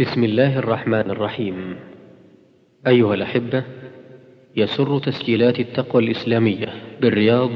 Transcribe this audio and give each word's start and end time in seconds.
بسم 0.00 0.24
الله 0.24 0.58
الرحمن 0.58 1.10
الرحيم. 1.10 1.76
أيها 2.86 3.14
الأحبة 3.14 3.64
يسر 4.56 4.98
تسجيلات 4.98 5.60
التقوى 5.60 6.04
الإسلامية 6.04 6.68
بالرياض 7.00 7.50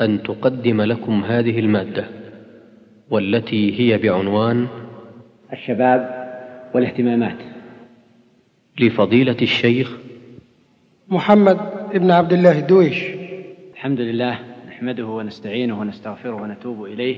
أن 0.00 0.22
تقدم 0.22 0.82
لكم 0.82 1.24
هذه 1.24 1.58
المادة 1.58 2.04
والتي 3.10 3.80
هي 3.80 3.98
بعنوان 3.98 4.66
الشباب 5.52 6.28
والاهتمامات. 6.74 7.38
لفضيلة 8.80 9.36
الشيخ 9.42 9.96
محمد 11.08 11.58
بن 11.94 12.10
عبد 12.10 12.32
الله 12.32 12.58
الدويش 12.58 13.04
الحمد 13.74 14.00
لله 14.00 14.38
نحمده 14.68 15.06
ونستعينه 15.06 15.80
ونستغفره 15.80 16.34
ونتوب 16.34 16.84
إليه 16.84 17.16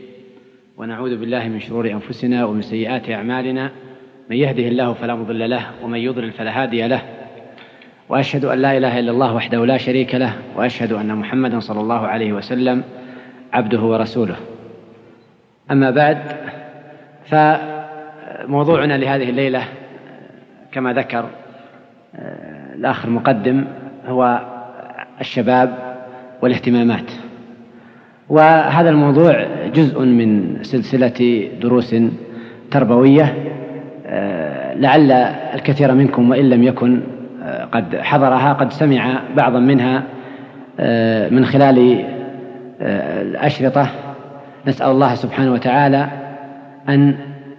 ونعوذ 0.77 1.16
بالله 1.16 1.48
من 1.48 1.61
شرور 1.61 1.91
أنفسنا 1.91 2.45
ومن 2.45 2.62
سيئات 2.62 3.11
أعمالنا. 3.11 3.70
من 4.30 4.36
يهده 4.36 4.68
الله 4.68 4.92
فلا 4.92 5.14
مضل 5.14 5.50
له 5.50 5.66
ومن 5.82 5.98
يضلل 5.98 6.32
فلا 6.32 6.62
هادي 6.62 6.86
له. 6.86 7.03
وأشهد 8.08 8.44
أن 8.44 8.58
لا 8.58 8.76
إله 8.76 8.98
إلا 8.98 9.11
الله 9.11 9.34
وحده 9.34 9.66
لا 9.66 9.76
شريك 9.76 10.14
له 10.14 10.32
وأشهد 10.57 10.93
أن 10.93 11.14
محمدا 11.16 11.61
صلى 11.61 11.80
الله 11.80 12.07
عليه 12.07 12.32
وسلم 12.32 12.82
عبده 13.53 13.80
ورسوله. 13.80 14.36
أما 15.70 15.90
بعد 15.90 16.18
فموضوعنا 17.25 18.98
لهذه 18.98 19.30
الليلة 19.30 19.64
كما 20.72 20.92
ذكر 20.92 21.31
الأخ 22.75 23.04
المقدم 23.04 23.64
هو 24.06 24.40
الشباب 25.20 25.79
والاهتمامات. 26.42 27.12
وهذا 28.29 28.90
الموضوع 28.90 29.46
جزء 29.75 30.00
من 30.00 30.58
سلسلة 30.62 31.48
دروس 31.61 31.96
تربوية 32.70 33.47
لعل 34.75 35.12
الكثير 35.55 35.94
منكم 35.94 36.30
وإن 36.30 36.50
لم 36.50 36.62
يكن 36.62 37.00
آه، 37.44 37.64
قد 37.64 37.97
حضرها 37.97 38.53
قد 38.53 38.73
سمع 38.73 39.20
بعضا 39.37 39.59
منها 39.59 40.03
آه، 40.81 41.28
من 41.28 41.45
خلال 41.45 42.05
آه، 42.81 43.23
الأشرطة. 43.23 43.91
نسأل 44.67 44.91
الله 44.91 45.14
سبحانه 45.14 45.53
وتعالى 45.53 46.09
أن 46.89 47.14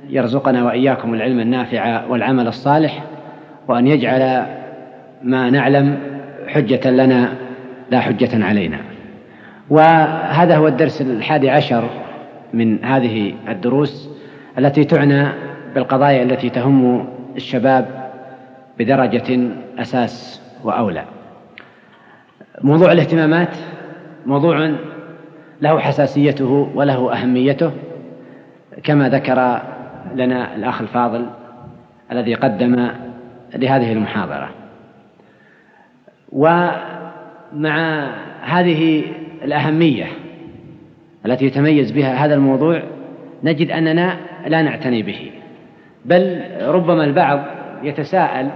يرزقنا 0.10 0.64
وإياكم 0.64 1.14
العلم 1.14 1.40
النافع 1.40 2.06
والعمل 2.06 2.48
الصالح 2.48 3.04
وأن 3.68 3.88
يجعل 3.88 4.46
ما 5.24 5.50
نعلم 5.50 5.98
حجة 6.48 6.90
لنا 6.90 7.30
لا 7.92 8.00
حجة 8.00 8.46
علينا. 8.46 8.78
وهذا 9.70 10.58
هو 10.58 10.68
الدرس 10.68 11.02
الحادي 11.02 11.50
عشر 11.50 11.90
من 12.54 12.86
هذه 12.86 13.34
الدروس 13.50 14.10
التي 14.58 14.84
تعنى 14.84 15.28
بالقضايا 15.76 16.24
التي 16.24 16.50
تهم 16.50 17.08
الشباب 17.36 18.10
بدرجة 18.80 19.50
أساس 19.80 20.42
وأولى. 20.64 21.04
موضوع 22.62 22.92
الاهتمامات 22.92 23.58
موضوع 24.26 24.72
له 25.62 25.80
حساسيته 25.80 26.72
وله 26.76 27.14
أهميته 27.14 27.72
كما 28.84 29.10
ذكر 29.10 29.62
لنا 30.16 30.56
الأخ 30.56 30.82
الفاضل 30.82 31.26
الذي 32.12 32.34
قدم 32.34 32.90
لهذه 33.56 33.92
المحاضرة. 33.92 34.50
ومع 36.32 38.08
هذه 38.42 39.04
الأهمية 39.44 40.08
التي 41.26 41.46
يتميز 41.46 41.92
بها 41.92 42.26
هذا 42.26 42.36
الموضوع 42.36 42.84
نجد 43.44 43.72
أننا 43.72 44.18
لا 44.48 44.62
نعتني 44.62 45.04
به. 45.04 45.32
بل 46.10 46.42
ربما 46.62 47.04
البعض 47.04 47.40
يتساءل 47.84 48.50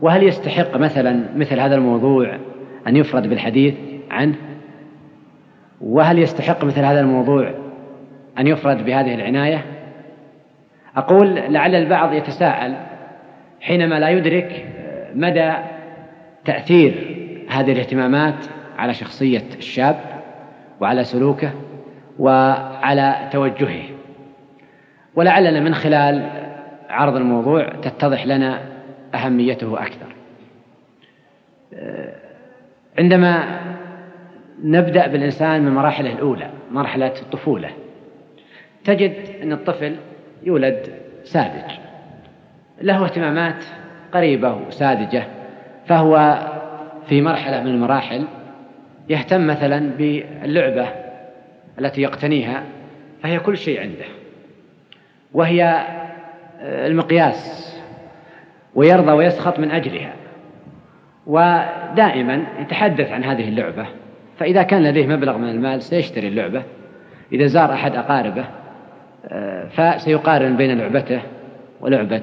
وهل 0.00 0.22
يستحق 0.22 0.76
مثلا 0.76 1.24
مثل 1.36 1.60
هذا 1.60 1.74
الموضوع 1.74 2.38
أن 2.86 2.96
يفرد 2.96 3.26
بالحديث 3.26 3.74
عنه؟ 4.10 4.34
وهل 5.80 6.18
يستحق 6.18 6.64
مثل 6.64 6.80
هذا 6.84 7.00
الموضوع 7.00 7.54
أن 8.38 8.46
يفرد 8.46 8.84
بهذه 8.84 9.14
العناية؟ 9.14 9.64
أقول 10.96 11.34
لعل 11.34 11.74
البعض 11.74 12.12
يتساءل 12.12 12.74
حينما 13.60 14.00
لا 14.00 14.08
يدرك 14.08 14.66
مدى 15.14 15.52
تأثير 16.44 17.16
هذه 17.48 17.72
الاهتمامات 17.72 18.46
على 18.78 18.94
شخصية 18.94 19.44
الشاب 19.58 19.96
وعلى 20.80 21.04
سلوكه 21.04 21.50
وعلى 22.18 23.28
توجهه. 23.32 23.82
ولعلنا 25.14 25.60
من 25.60 25.74
خلال 25.74 26.45
عرض 26.96 27.16
الموضوع 27.16 27.68
تتضح 27.68 28.26
لنا 28.26 28.62
أهميته 29.14 29.82
أكثر. 29.82 30.14
عندما 32.98 33.60
نبدأ 34.62 35.06
بالإنسان 35.06 35.62
من 35.62 35.72
مراحله 35.72 36.12
الأولى 36.12 36.50
مرحلة 36.70 37.12
الطفولة 37.22 37.70
تجد 38.84 39.14
أن 39.42 39.52
الطفل 39.52 39.96
يولد 40.42 40.86
ساذج. 41.24 41.70
له 42.82 43.04
اهتمامات 43.04 43.64
قريبة 44.12 44.54
وساذجة 44.54 45.26
فهو 45.86 46.38
في 47.06 47.22
مرحلة 47.22 47.62
من 47.62 47.70
المراحل 47.70 48.24
يهتم 49.08 49.46
مثلا 49.46 49.90
باللعبة 49.98 50.88
التي 51.78 52.02
يقتنيها 52.02 52.62
فهي 53.22 53.38
كل 53.38 53.56
شيء 53.56 53.80
عنده. 53.80 54.04
وهي 55.32 55.86
المقياس 56.60 57.66
ويرضى 58.74 59.12
ويسخط 59.12 59.58
من 59.58 59.70
أجلها. 59.70 60.12
ودائما 61.26 62.46
يتحدث 62.60 63.12
عن 63.12 63.24
هذه 63.24 63.48
اللعبة 63.48 63.86
فإذا 64.38 64.62
كان 64.62 64.82
لديه 64.82 65.06
مبلغ 65.06 65.38
من 65.38 65.48
المال 65.48 65.82
سيشتري 65.82 66.28
اللعبة. 66.28 66.62
إذا 67.32 67.46
زار 67.46 67.72
أحد 67.72 67.96
أقاربه 67.96 68.44
آه، 69.28 69.68
فسيقارن 69.68 70.56
بين 70.56 70.78
لعبته 70.78 71.20
ولعبة 71.80 72.22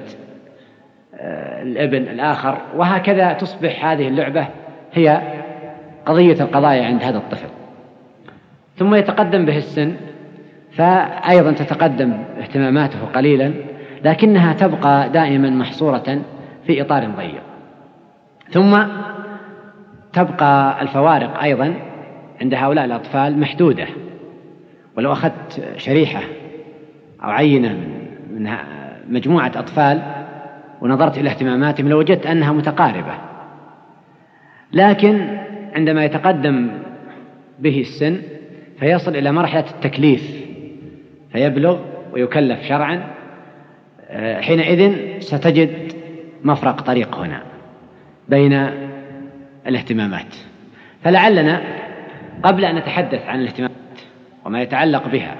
آه، 1.14 1.62
الابن 1.62 2.02
الآخر. 2.02 2.58
وهكذا 2.76 3.32
تصبح 3.32 3.86
هذه 3.86 4.08
اللعبة 4.08 4.46
هي 4.92 5.22
قضية 6.06 6.40
القضايا 6.40 6.84
عند 6.84 7.02
هذا 7.02 7.18
الطفل. 7.18 7.48
ثم 8.76 8.94
يتقدم 8.94 9.44
به 9.44 9.56
السن 9.56 9.94
فأيضا 10.72 11.52
تتقدم 11.52 12.12
اهتماماته 12.40 13.04
قليلا. 13.14 13.73
لكنها 14.04 14.52
تبقى 14.52 15.08
دائما 15.08 15.50
محصورة 15.50 16.22
في 16.66 16.82
إطار 16.82 17.06
ضيق. 17.06 17.42
ثم 18.50 18.82
تبقى 20.12 20.82
الفوارق 20.82 21.42
أيضا 21.42 21.74
عند 22.40 22.54
هؤلاء 22.54 22.84
الأطفال 22.84 23.40
محدودة. 23.40 23.86
ولو 24.96 25.12
أخذت 25.12 25.72
شريحة 25.76 26.20
أو 27.24 27.30
عينة 27.30 27.68
من 28.30 28.56
مجموعة 29.08 29.52
أطفال 29.56 30.02
ونظرت 30.80 31.18
إلى 31.18 31.30
اهتماماتهم 31.30 31.88
لوجدت 31.88 32.26
أنها 32.26 32.52
متقاربة. 32.52 33.14
لكن 34.72 35.38
عندما 35.74 36.04
يتقدم 36.04 36.70
به 37.58 37.80
السن 37.80 38.22
فيصل 38.78 39.16
إلى 39.16 39.32
مرحلة 39.32 39.64
التكليف 39.70 40.44
فيبلغ 41.32 41.78
ويكلف 42.12 42.62
شرعا 42.62 43.13
حينئذ 44.14 44.94
ستجد 45.20 45.92
مفرق 46.44 46.80
طريق 46.80 47.16
هنا 47.18 47.42
بين 48.28 48.70
الاهتمامات. 49.66 50.34
فلعلنا 51.04 51.62
قبل 52.42 52.64
أن 52.64 52.76
نتحدث 52.76 53.26
عن 53.26 53.40
الاهتمامات 53.40 53.74
وما 54.44 54.62
يتعلق 54.62 55.08
بها 55.08 55.36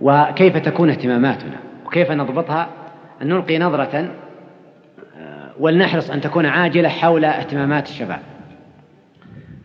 وكيف 0.00 0.56
تكون 0.56 0.90
اهتماماتنا 0.90 1.56
وكيف 1.86 2.10
نضبطها 2.10 2.68
أن 3.22 3.28
نلقي 3.28 3.58
نظرة 3.58 4.08
آه، 5.18 5.50
ولنحرص 5.58 6.10
أن 6.10 6.20
تكون 6.20 6.46
عاجلة 6.46 6.88
حول 6.88 7.24
اهتمامات 7.24 7.88
الشباب. 7.88 8.20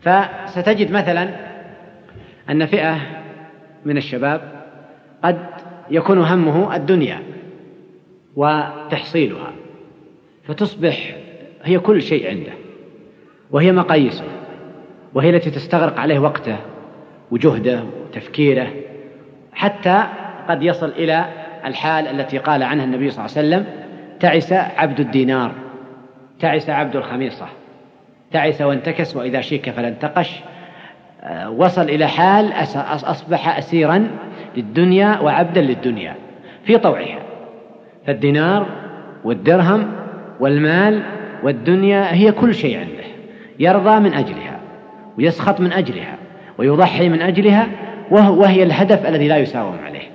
فستجد 0.02 0.90
مثلا 0.90 1.28
أن 2.50 2.66
فئة 2.66 2.96
من 3.84 3.96
الشباب 3.96 4.40
قد 5.24 5.38
يكون 5.90 6.18
همه 6.18 6.76
الدنيا. 6.76 7.18
وتحصيلها 8.36 9.52
فتصبح 10.44 11.16
هي 11.62 11.78
كل 11.78 12.02
شيء 12.02 12.28
عنده 12.28 12.52
وهي 13.50 13.72
مقاييسه 13.72 14.24
وهي 15.14 15.30
التي 15.30 15.50
تستغرق 15.50 16.00
عليه 16.00 16.18
وقته 16.18 16.56
وجهده 17.30 17.84
وتفكيره 18.04 18.72
حتى 19.52 20.04
قد 20.48 20.62
يصل 20.62 20.88
إلى 20.88 21.24
الحال 21.64 22.06
التي 22.06 22.38
قال 22.38 22.62
عنها 22.62 22.84
النبي 22.84 23.10
صلى 23.10 23.24
الله 23.24 23.36
عليه 23.36 23.48
وسلم 23.48 23.84
تعس 24.20 24.52
عبد 24.52 25.00
الدينار 25.00 25.52
تعس 26.40 26.70
عبد 26.70 26.96
الخميصة 26.96 27.46
تعس 28.32 28.60
وانتكس 28.60 29.16
وإذا 29.16 29.40
شيك 29.40 29.70
فلا 29.70 29.88
انتقش 29.88 30.40
آه، 31.22 31.50
وصل 31.50 31.82
إلى 31.82 32.06
حال 32.06 32.52
أصبح 32.76 33.58
أسيرا 33.58 34.08
للدنيا 34.56 35.20
وعبدا 35.20 35.60
للدنيا 35.60 36.14
في 36.64 36.78
طوعها. 36.78 37.23
فالدينار 38.06 38.66
والدرهم 39.24 39.92
والمال 40.40 41.02
والدنيا 41.42 42.14
هي 42.14 42.32
كل 42.32 42.54
شيء 42.54 42.78
عنده. 42.78 43.04
يرضى 43.58 44.00
من 44.00 44.14
أجلها 44.14 44.60
ويسخط 45.18 45.60
من 45.60 45.72
أجلها 45.72 46.16
ويضحي 46.58 47.08
من 47.08 47.22
أجلها 47.22 47.68
وهي 48.10 48.62
الهدف 48.62 49.06
الذي 49.06 49.28
لا 49.28 49.36
يساوم 49.36 49.76
عليه. 49.84 50.10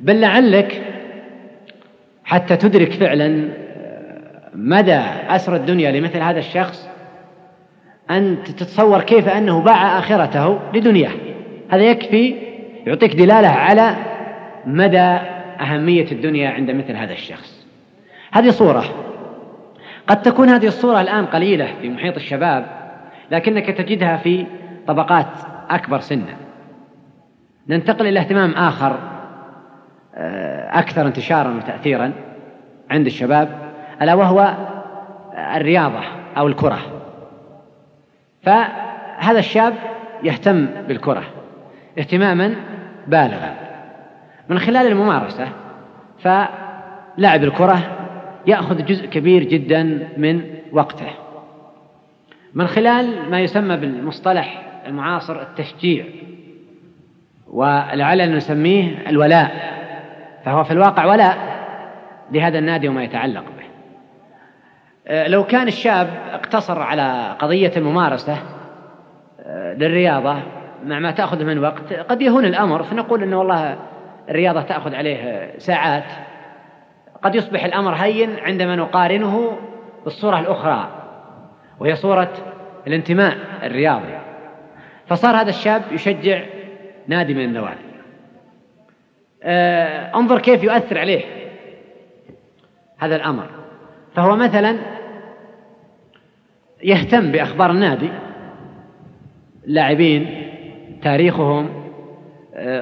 بل 0.00 0.20
لعلك 0.20 0.82
حتى 2.24 2.56
تدرك 2.56 2.92
فعلا 2.92 3.48
مدى 4.54 5.00
أسر 5.28 5.56
الدنيا 5.56 5.90
لمثل 5.90 6.18
هذا 6.18 6.38
الشخص 6.38 6.88
أن 8.10 8.36
تتصور 8.44 9.00
كيف 9.00 9.28
أنه 9.28 9.60
باع 9.60 9.98
آخرته 9.98 10.58
لدنياه. 10.74 11.12
هذا 11.70 11.82
يكفي 11.82 12.34
يعطيك 12.86 13.14
دلالة 13.14 13.48
على 13.48 13.94
مدى 14.66 15.18
أهمية 15.60 16.12
الدنيا 16.12 16.50
عند 16.50 16.70
مثل 16.70 16.96
هذا 16.96 17.12
الشخص. 17.12 17.66
هذه 18.32 18.50
صورة. 18.50 18.84
قد 20.06 20.22
تكون 20.22 20.48
هذه 20.48 20.66
الصورة 20.66 21.00
الآن 21.00 21.26
قليلة 21.26 21.74
في 21.80 21.88
محيط 21.88 22.16
الشباب 22.16 22.66
لكنك 23.30 23.66
تجدها 23.66 24.16
في 24.16 24.46
طبقات 24.86 25.26
أكبر 25.70 26.00
سنا. 26.00 26.36
ننتقل 27.68 28.06
إلى 28.06 28.20
اهتمام 28.20 28.50
آخر 28.50 28.98
آه، 30.14 30.78
أكثر 30.78 31.06
انتشارا 31.06 31.56
وتأثيرا 31.56 32.12
عند 32.90 33.06
الشباب 33.06 33.72
ألا 34.02 34.14
وهو 34.14 34.54
الرياضة 35.56 36.00
أو 36.36 36.46
الكرة. 36.46 36.78
فهذا 38.42 39.38
الشاب 39.38 39.74
يهتم 40.22 40.66
بالكرة 40.88 41.22
اهتماما 41.98 42.54
بالغا. 43.06 43.65
من 44.48 44.58
خلال 44.58 44.86
الممارسة 44.86 45.48
فلاعب 46.18 47.44
الكرة 47.44 47.78
يأخذ 48.46 48.84
جزء 48.84 49.06
كبير 49.06 49.42
جدا 49.42 50.08
من 50.16 50.42
وقته. 50.72 51.10
من 52.54 52.66
خلال 52.66 53.30
ما 53.30 53.40
يسمى 53.40 53.76
بالمصطلح 53.76 54.62
المعاصر 54.86 55.42
التشجيع 55.42 56.04
ولعلنا 57.46 58.36
نسميه 58.36 59.08
الولاء 59.08 59.76
فهو 60.44 60.64
في 60.64 60.70
الواقع 60.70 61.04
ولاء 61.04 61.56
لهذا 62.32 62.58
النادي 62.58 62.88
وما 62.88 63.04
يتعلق 63.04 63.44
به. 63.44 63.66
آه، 65.06 65.28
لو 65.28 65.44
كان 65.44 65.68
الشاب 65.68 66.08
اقتصر 66.32 66.82
على 66.82 67.36
قضية 67.38 67.72
الممارسة 67.76 68.38
آه، 69.40 69.74
للرياضة 69.74 70.36
مع 70.84 70.98
ما 70.98 71.10
تأخذ 71.10 71.44
من 71.44 71.58
وقت 71.58 71.92
قد 71.92 72.22
يهون 72.22 72.44
الأمر 72.44 72.82
فنقول 72.82 73.22
أنه 73.22 73.38
والله 73.38 73.78
الرياضة 74.28 74.62
تأخذ 74.62 74.94
عليه 74.94 75.52
ساعات. 75.58 76.04
قد 77.22 77.34
يصبح 77.34 77.64
الأمر 77.64 77.94
هين 77.94 78.38
عندما 78.38 78.76
نقارنه 78.76 79.58
بالصورة 80.04 80.40
الأخرى 80.40 81.02
وهي 81.80 81.96
صورة 81.96 82.32
الانتماء 82.86 83.36
الرياضي. 83.62 84.18
فصار 85.06 85.36
هذا 85.36 85.48
الشاب 85.48 85.82
يشجع 85.92 86.42
نادي 87.06 87.34
من 87.34 87.44
النوادي. 87.44 87.86
آه 89.42 90.16
انظر 90.16 90.40
كيف 90.40 90.62
يؤثر 90.62 90.98
عليه 90.98 91.24
هذا 92.98 93.16
الأمر. 93.16 93.46
فهو 94.14 94.36
مثلا 94.36 94.78
يهتم 96.82 97.32
بأخبار 97.32 97.70
النادي 97.70 98.10
اللاعبين 99.64 100.52
تاريخهم 101.02 101.85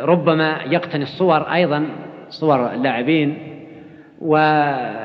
ربما 0.03 0.59
يقتني 0.71 1.03
الصور 1.03 1.41
أيضا 1.41 1.87
صور 2.29 2.73
اللاعبين 2.73 3.39
ويتابع 4.21 5.05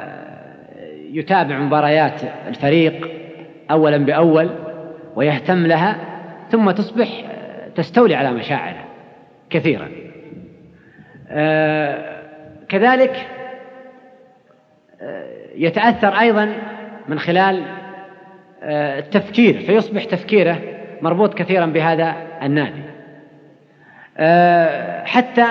مباريات 1.59 2.21
الفريق 2.47 3.09
أولا 3.71 3.97
بأول 3.97 4.49
ويهتم 5.15 5.67
لها 5.67 5.95
ثم 6.49 6.71
تصبح 6.71 7.07
آه، 7.29 7.69
تستولي 7.69 8.15
على 8.15 8.31
مشاعره 8.31 8.85
كثيرا. 9.49 9.89
آه، 11.29 12.19
كذلك 12.69 13.27
يتأثر 15.55 16.19
أيضا 16.19 16.53
من 17.07 17.19
خلال 17.19 17.63
التفكير 18.63 19.59
فيصبح 19.59 20.03
تفكيره 20.03 20.59
مربوط 21.01 21.33
كثيرا 21.33 21.65
بهذا 21.65 22.15
النادي. 22.43 22.81
آه، 22.81 22.98
حتى 25.05 25.45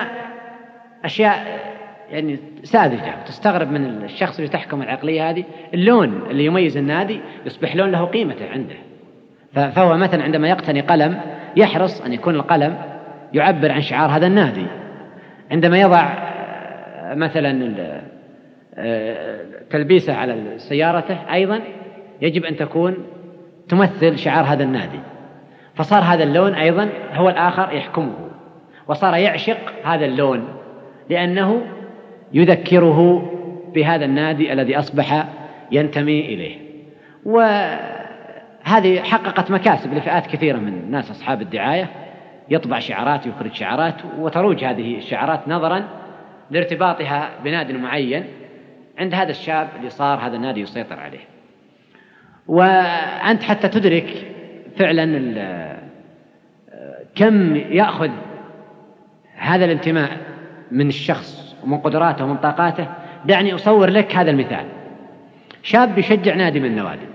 أشياء 1.04 1.68
يعني 2.10 2.38
ساذجة 2.62 3.14
تستغرب 3.26 3.70
من 3.70 4.04
الشخص 4.04 4.36
اللي 4.36 4.50
تحكم 4.50 4.82
العقلية 4.82 5.30
هذه 5.30 5.44
اللون 5.74 6.22
اللي 6.30 6.44
يميز 6.44 6.76
النادي 6.76 7.20
يصبح 7.46 7.76
لون 7.76 7.90
له 7.90 8.04
قيمته 8.04 8.50
عنده. 8.50 8.74
فهو 9.52 9.96
مثلا 9.96 10.22
عندما 10.22 10.48
يقتني 10.48 10.80
قلم 10.80 11.20
يحرص 11.56 12.00
أن 12.00 12.12
يكون 12.12 12.34
القلم 12.34 12.76
يعبر 13.32 13.72
عن 13.72 13.80
شعار 13.80 14.10
هذا 14.10 14.26
النادي. 14.26 14.66
عندما 15.50 15.80
يضع 15.80 16.02
آه، 16.02 17.14
مثلا 17.14 17.74
آه، 18.74 19.40
تلبيسه 19.70 20.14
على 20.14 20.54
سيارته 20.56 21.34
أيضا 21.34 21.60
يجب 22.22 22.44
أن 22.44 22.56
تكون 22.56 22.96
تمثل 23.68 24.18
شعار 24.18 24.44
هذا 24.44 24.64
النادي. 24.64 25.00
فصار 25.74 26.02
هذا 26.02 26.24
اللون 26.24 26.54
أيضا 26.54 26.88
هو 27.12 27.28
الآخر 27.28 27.72
يحكمه. 27.72 28.27
وصار 28.88 29.14
يعشق 29.14 29.58
هذا 29.84 30.04
اللون 30.04 30.48
لأنه 31.10 31.66
يذكره 32.32 33.30
بهذا 33.74 34.04
النادي 34.04 34.52
الذي 34.52 34.78
أصبح 34.78 35.24
ينتمي 35.72 36.20
إليه. 36.20 36.56
وهذه 37.24 39.00
حققت 39.02 39.50
مكاسب 39.50 39.94
لفئات 39.94 40.26
كثيرة 40.26 40.56
من 40.56 40.68
الناس 40.68 41.10
أصحاب 41.10 41.42
الدعاية. 41.42 41.88
يطبع 42.50 42.78
شعارات 42.78 43.26
يخرج 43.26 43.52
شعارات 43.52 43.94
وتروج 44.18 44.64
هذه 44.64 44.96
الشعارات 44.98 45.48
نظرا 45.48 45.84
لارتباطها 46.50 47.30
بناد 47.44 47.72
معين 47.72 48.24
عند 48.98 49.14
هذا 49.14 49.30
الشاب 49.30 49.68
اللي 49.76 49.90
صار 49.90 50.18
هذا 50.18 50.36
النادي 50.36 50.60
يسيطر 50.60 51.00
عليه. 51.00 51.24
وأنت 52.46 53.42
حتى 53.42 53.68
تدرك 53.68 54.26
فعلا 54.76 55.78
كم 57.14 57.56
يأخذ 57.56 58.10
هذا 59.38 59.64
الانتماء 59.64 60.10
من 60.70 60.88
الشخص 60.88 61.56
ومن 61.64 61.78
قدراته 61.78 62.24
ومن 62.24 62.36
طاقاته 62.36 62.88
دعني 63.24 63.54
أصور 63.54 63.90
لك 63.90 64.16
هذا 64.16 64.30
المثال. 64.30 64.66
شاب 65.62 65.98
يشجع 65.98 66.34
نادي 66.34 66.60
من 66.60 66.66
النوادي. 66.66 67.06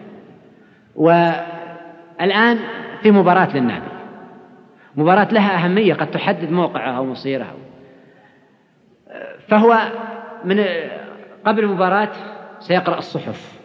والآن 0.96 2.60
في 3.02 3.12
مباراة 3.12 3.58
للنادي. 3.58 3.88
مباراة 4.96 5.28
لها 5.32 5.66
أهمية 5.66 5.94
قد 5.94 6.12
تحدد 6.12 6.52
موقعها 6.52 6.98
أو 6.98 7.06
مصيرها. 7.06 7.54
فهو 9.48 9.80
من 10.46 10.66
قبل 11.46 11.64
المباراة 11.64 12.10
سيقرأ 12.60 12.98
الصحف 12.98 13.60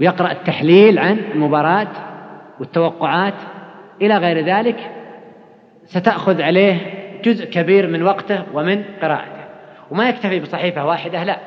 ويقرأ 0.00 0.32
التحليل 0.32 0.98
عن 0.98 1.18
المباراة 1.34 1.88
والتوقعات. 2.60 3.34
إلى 4.02 4.16
غير 4.16 4.44
ذلك 4.46 4.90
ستأخذ 5.84 6.42
عليه 6.42 7.03
جزء 7.24 7.44
كبير 7.44 7.86
من 7.86 8.02
وقته 8.02 8.44
ومن 8.52 8.84
قراءته. 9.02 9.44
وما 9.90 10.08
يكتفي 10.08 10.40
بصحيفة 10.40 10.86
واحدة 10.86 11.24
لا. 11.24 11.38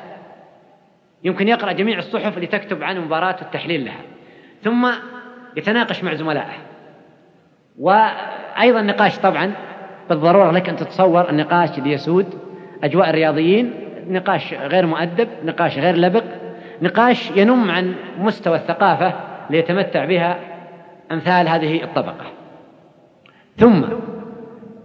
يمكن 1.24 1.48
يقرأ 1.48 1.72
جميع 1.72 1.98
الصحف 1.98 2.36
اللي 2.36 2.46
تكتب 2.46 2.82
عن 2.82 3.00
مباراة 3.00 3.36
والتحليل 3.42 3.84
لها. 3.84 4.00
ثم 4.62 4.90
يتناقش 5.56 6.04
مع 6.04 6.14
زملائه. 6.14 6.56
وأيضا 7.78 8.82
نقاش 8.82 9.18
طبعا 9.18 9.52
بالضرورة 10.08 10.50
لك 10.50 10.68
أن 10.68 10.76
تتصور 10.76 11.30
النقاش 11.30 11.78
اللي 11.78 11.92
يسود 11.92 12.26
أجواء 12.84 13.10
الرياضيين 13.10 13.72
نقاش 14.08 14.54
غير 14.54 14.86
مؤدب 14.86 15.28
نقاش 15.44 15.78
غير 15.78 15.96
لبق 15.96 16.24
نقاش 16.82 17.30
ينم 17.30 17.70
عن 17.70 17.94
مستوى 18.18 18.56
الثقافة 18.56 19.12
ليتمتع 19.50 20.04
بها 20.04 20.38
أمثال 21.12 21.48
هذه 21.48 21.84
الطبقة. 21.84 22.26
ثم 23.56 23.84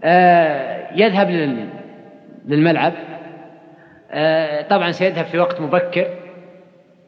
آه، 0.04 0.73
يذهب 0.96 1.30
للملعب. 2.46 2.94
آه، 4.12 4.62
طبعا 4.62 4.92
سيذهب 4.92 5.26
في 5.26 5.40
وقت 5.40 5.62
مبكر 5.62 6.08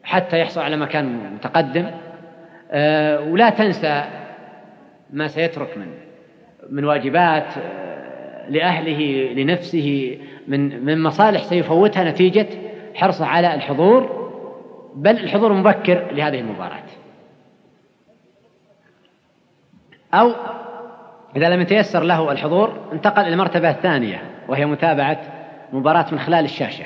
حتى 0.04 0.40
يحصل 0.40 0.60
على 0.60 0.76
مكان 0.76 1.34
متقدم. 1.34 1.90
آه، 2.70 3.20
ولا 3.20 3.50
تنسى 3.50 4.04
ما 5.10 5.28
سيترك 5.28 5.78
من 5.78 5.86
من 6.70 6.84
واجبات 6.84 7.54
لأهله 8.48 9.32
لنفسه 9.32 10.18
من 10.48 10.84
من 10.84 11.02
مصالح 11.02 11.42
سيفوتها 11.42 12.04
نتيجة 12.04 12.46
حرصه 12.94 13.26
على 13.26 13.54
الحضور. 13.54 14.26
بل 14.94 15.10
الحضور 15.10 15.52
مبكر 15.52 16.12
لهذه 16.12 16.40
المباراة. 16.40 16.82
أو 20.14 20.32
إذا 21.36 21.48
لم 21.48 21.60
يتيسر 21.60 22.02
له 22.02 22.32
الحضور 22.32 22.90
انتقل 22.92 23.22
إلى 23.22 23.32
المرتبة 23.32 23.70
الثانية 23.70 24.22
وهي 24.48 24.66
متابعة 24.66 25.20
مباراة 25.72 26.06
من 26.12 26.18
خلال 26.18 26.44
الشاشة. 26.44 26.84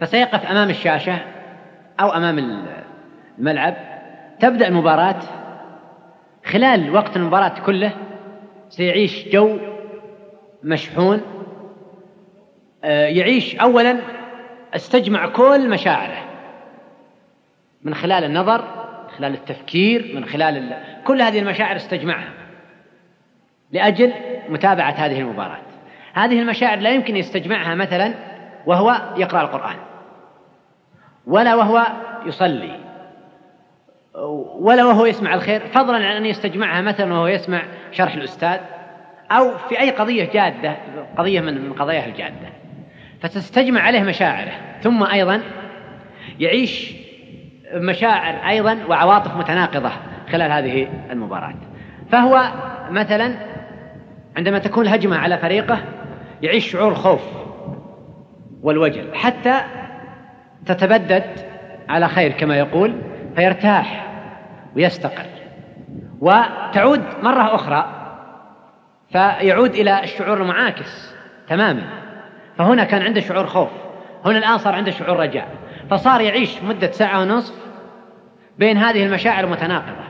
فسيقف 0.00 0.46
أمام 0.46 0.70
الشاشة 0.70 1.18
أو 2.00 2.08
أمام 2.08 2.64
الملعب. 3.38 3.74
تبدأ 4.40 4.68
المباراة. 4.68 5.20
خلال 6.44 6.94
وقت 6.94 7.16
المباراة 7.16 7.60
كله 7.66 7.92
سيعيش 8.68 9.28
جو 9.28 9.58
مشحون. 10.62 11.20
آه، 12.84 13.06
يعيش 13.06 13.56
أولا 13.56 13.96
استجمع 14.74 15.28
كل 15.28 15.70
مشاعره. 15.70 16.24
من 17.82 17.94
خلال 17.94 18.24
النظر 18.24 18.60
من 19.04 19.10
خلال 19.18 19.34
التفكير 19.34 20.12
من 20.14 20.24
خلال 20.24 20.76
كل 21.04 21.22
هذه 21.22 21.38
المشاعر 21.38 21.76
استجمعها. 21.76 22.47
لأجل 23.72 24.12
متابعة 24.48 24.90
هذه 24.90 25.20
المباراة. 25.20 25.58
هذه 26.14 26.40
المشاعر 26.40 26.78
لا 26.78 26.90
يمكن 26.90 27.16
يستجمعها 27.16 27.74
مثلا 27.74 28.14
وهو 28.66 29.00
يقرأ 29.16 29.42
القرآن 29.42 29.76
ولا 31.26 31.54
وهو 31.54 31.86
يصلي 32.26 32.78
ولا 34.58 34.84
وهو 34.84 35.06
يسمع 35.06 35.34
الخير 35.34 35.60
فضلا 35.60 35.96
عن 35.96 36.16
أن 36.16 36.26
يستجمعها 36.26 36.80
مثلا 36.80 37.12
وهو 37.12 37.26
يسمع 37.26 37.62
شرح 37.92 38.14
الأستاذ 38.14 38.58
أو 39.30 39.58
في 39.68 39.80
أي 39.80 39.90
قضية 39.90 40.24
جادة 40.32 40.76
قضية 41.18 41.40
من 41.40 41.72
قضاياه 41.72 42.06
الجادة. 42.06 42.48
فتستجمع 43.20 43.80
عليه 43.80 44.02
مشاعره 44.02 44.52
ثم 44.80 45.04
أيضا 45.04 45.42
يعيش 46.40 46.92
مشاعر 47.74 48.48
أيضا 48.48 48.78
وعواطف 48.88 49.36
متناقضة 49.36 49.90
خلال 50.32 50.52
هذه 50.52 50.88
المباراة. 51.10 51.54
فهو 52.12 52.52
مثلا 52.90 53.34
عندما 54.38 54.58
تكون 54.58 54.86
الهجمة 54.86 55.16
على 55.16 55.38
فريقه 55.38 55.78
يعيش 56.42 56.70
شعور 56.70 56.92
الخوف 56.92 57.20
والوجل 58.62 59.14
حتى 59.14 59.60
تتبدد 60.66 61.24
على 61.88 62.08
خير 62.08 62.32
كما 62.32 62.58
يقول 62.58 62.94
فيرتاح 63.36 64.06
ويستقر. 64.76 65.26
وتعود 66.20 67.02
مرة 67.22 67.54
أخرى 67.54 67.86
فيعود 69.12 69.74
إلى 69.74 70.04
الشعور 70.04 70.42
المعاكس 70.42 71.14
تماما. 71.48 71.82
فهنا 72.56 72.84
كان 72.84 73.02
عنده 73.02 73.20
شعور 73.20 73.46
خوف 73.46 73.70
هنا 74.24 74.38
الآن 74.38 74.58
صار 74.58 74.74
عنده 74.74 74.90
شعور 74.90 75.18
رجاء. 75.18 75.48
فصار 75.90 76.20
يعيش 76.20 76.62
مدة 76.62 76.90
ساعة 76.90 77.20
ونصف 77.20 77.54
بين 78.58 78.76
هذه 78.76 79.06
المشاعر 79.06 79.44
المتناقضة. 79.44 80.08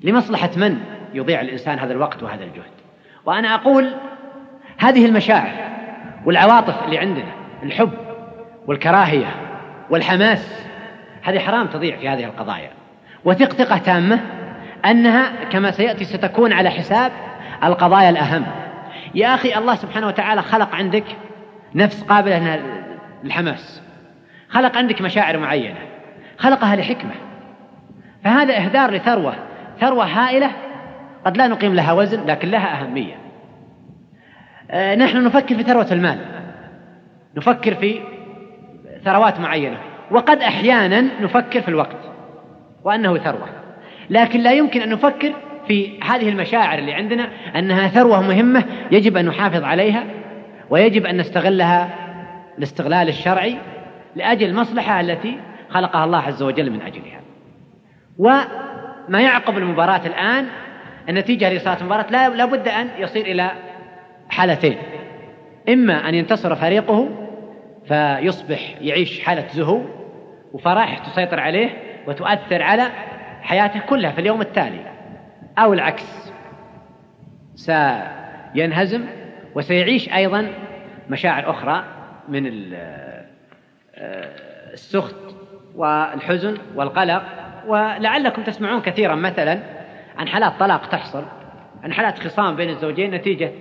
لمصلحة 0.00 0.50
من؟ 0.56 0.97
يضيع 1.14 1.40
الإنسان 1.40 1.78
هذا 1.78 1.92
الوقت 1.92 2.22
وهذا 2.22 2.44
الجهد. 2.44 2.70
وأنا 3.26 3.54
أقول 3.54 3.90
هذه 4.78 5.06
المشاعر 5.06 5.52
والعواطف 6.24 6.84
اللي 6.84 6.98
عندنا 6.98 7.32
الحب 7.62 7.92
والكراهية 8.66 9.34
والحماس 9.90 10.66
هذه 11.22 11.38
حرام 11.38 11.66
تضيع 11.66 11.96
في 11.96 12.08
هذه 12.08 12.24
القضايا. 12.24 12.70
وثق 13.24 13.52
ثقة 13.52 13.78
تامة 13.78 14.20
أنها 14.86 15.44
كما 15.44 15.70
سيأتي 15.70 16.04
ستكون 16.04 16.52
على 16.52 16.70
حساب 16.70 17.12
القضايا 17.64 18.10
الأهم. 18.10 18.46
يا 19.14 19.34
أخي 19.34 19.58
الله 19.58 19.74
سبحانه 19.74 20.06
وتعالى 20.06 20.42
خلق 20.42 20.74
عندك 20.74 21.04
نفس 21.74 22.02
قابلة 22.02 22.62
للحماس. 23.24 23.82
خلق 24.48 24.76
عندك 24.76 25.00
مشاعر 25.00 25.38
معينة. 25.38 25.78
خلقها 26.38 26.76
لحكمة. 26.76 27.14
فهذا 28.24 28.56
إهدار 28.56 28.90
لثروة. 28.90 29.34
ثروة 29.80 30.04
هائلة 30.04 30.50
قد 31.24 31.36
لا 31.36 31.46
نقيم 31.46 31.74
لها 31.74 31.92
وزن 31.92 32.26
لكن 32.26 32.48
لها 32.48 32.80
أهمية. 32.80 33.14
آه، 34.70 34.94
نحن 34.94 35.24
نفكر 35.24 35.54
في 35.54 35.62
ثروة 35.62 35.92
المال. 35.92 36.18
نفكر 37.36 37.74
في 37.74 38.00
ثروات 39.04 39.40
معينة. 39.40 39.78
وقد 40.10 40.38
أحيانا 40.42 41.00
نفكر 41.20 41.60
في 41.60 41.68
الوقت 41.68 41.96
وأنه 42.84 43.18
ثروة. 43.18 43.48
لكن 44.10 44.40
لا 44.40 44.52
يمكن 44.52 44.80
أن 44.80 44.88
نفكر 44.88 45.32
في 45.68 46.00
هذه 46.00 46.28
المشاعر 46.28 46.78
اللي 46.78 46.94
عندنا 46.94 47.28
أنها 47.56 47.88
ثروة 47.88 48.20
مهمة 48.20 48.64
يجب 48.90 49.16
أن 49.16 49.26
نحافظ 49.26 49.64
عليها 49.64 50.04
ويجب 50.70 51.06
أن 51.06 51.16
نستغلها 51.16 51.94
الاستغلال 52.58 53.08
الشرعي 53.08 53.58
لأجل 54.16 54.48
المصلحة 54.48 55.00
التي 55.00 55.38
خلقها 55.70 56.04
الله 56.04 56.18
عز 56.18 56.42
وجل 56.42 56.70
من 56.70 56.82
أجلها. 56.82 57.20
وما 58.18 59.20
يعقب 59.20 59.58
المباراة 59.58 60.06
الآن 60.06 60.46
النتيجة 61.08 61.52
لصلاة 61.52 61.80
المباراة 61.80 62.28
لا 62.28 62.44
بد 62.44 62.68
أن 62.68 62.88
يصير 62.98 63.26
إلى 63.26 63.50
حالتين. 64.28 64.76
إما 65.68 66.08
أن 66.08 66.14
ينتصر 66.14 66.54
فريقه 66.54 67.08
فيصبح 67.88 68.74
يعيش 68.80 69.20
حالة 69.20 69.46
زهو 69.52 69.80
وفرح 70.52 70.98
تسيطر 70.98 71.40
عليه 71.40 71.70
وتؤثر 72.06 72.62
على 72.62 72.90
حياته 73.42 73.80
كلها 73.80 74.10
في 74.10 74.20
اليوم 74.20 74.40
التالي. 74.40 74.80
أو 75.58 75.72
العكس 75.72 76.32
سينهزم 77.54 79.04
وسيعيش 79.54 80.12
أيضا 80.12 80.52
مشاعر 81.10 81.50
أخرى 81.50 81.84
من 82.28 82.72
آه، 82.74 83.24
السخط 84.72 85.34
والحزن 85.74 86.58
والقلق. 86.74 87.22
ولعلكم 87.66 88.42
تسمعون 88.42 88.80
كثيرا 88.80 89.14
مثلا 89.14 89.77
عن 90.18 90.28
حالات 90.28 90.52
طلاق 90.60 90.86
تحصل 90.86 91.24
عن 91.82 91.92
حالات 91.92 92.18
خصام 92.18 92.56
بين 92.56 92.70
الزوجين 92.70 93.10
نتيجة 93.10 93.52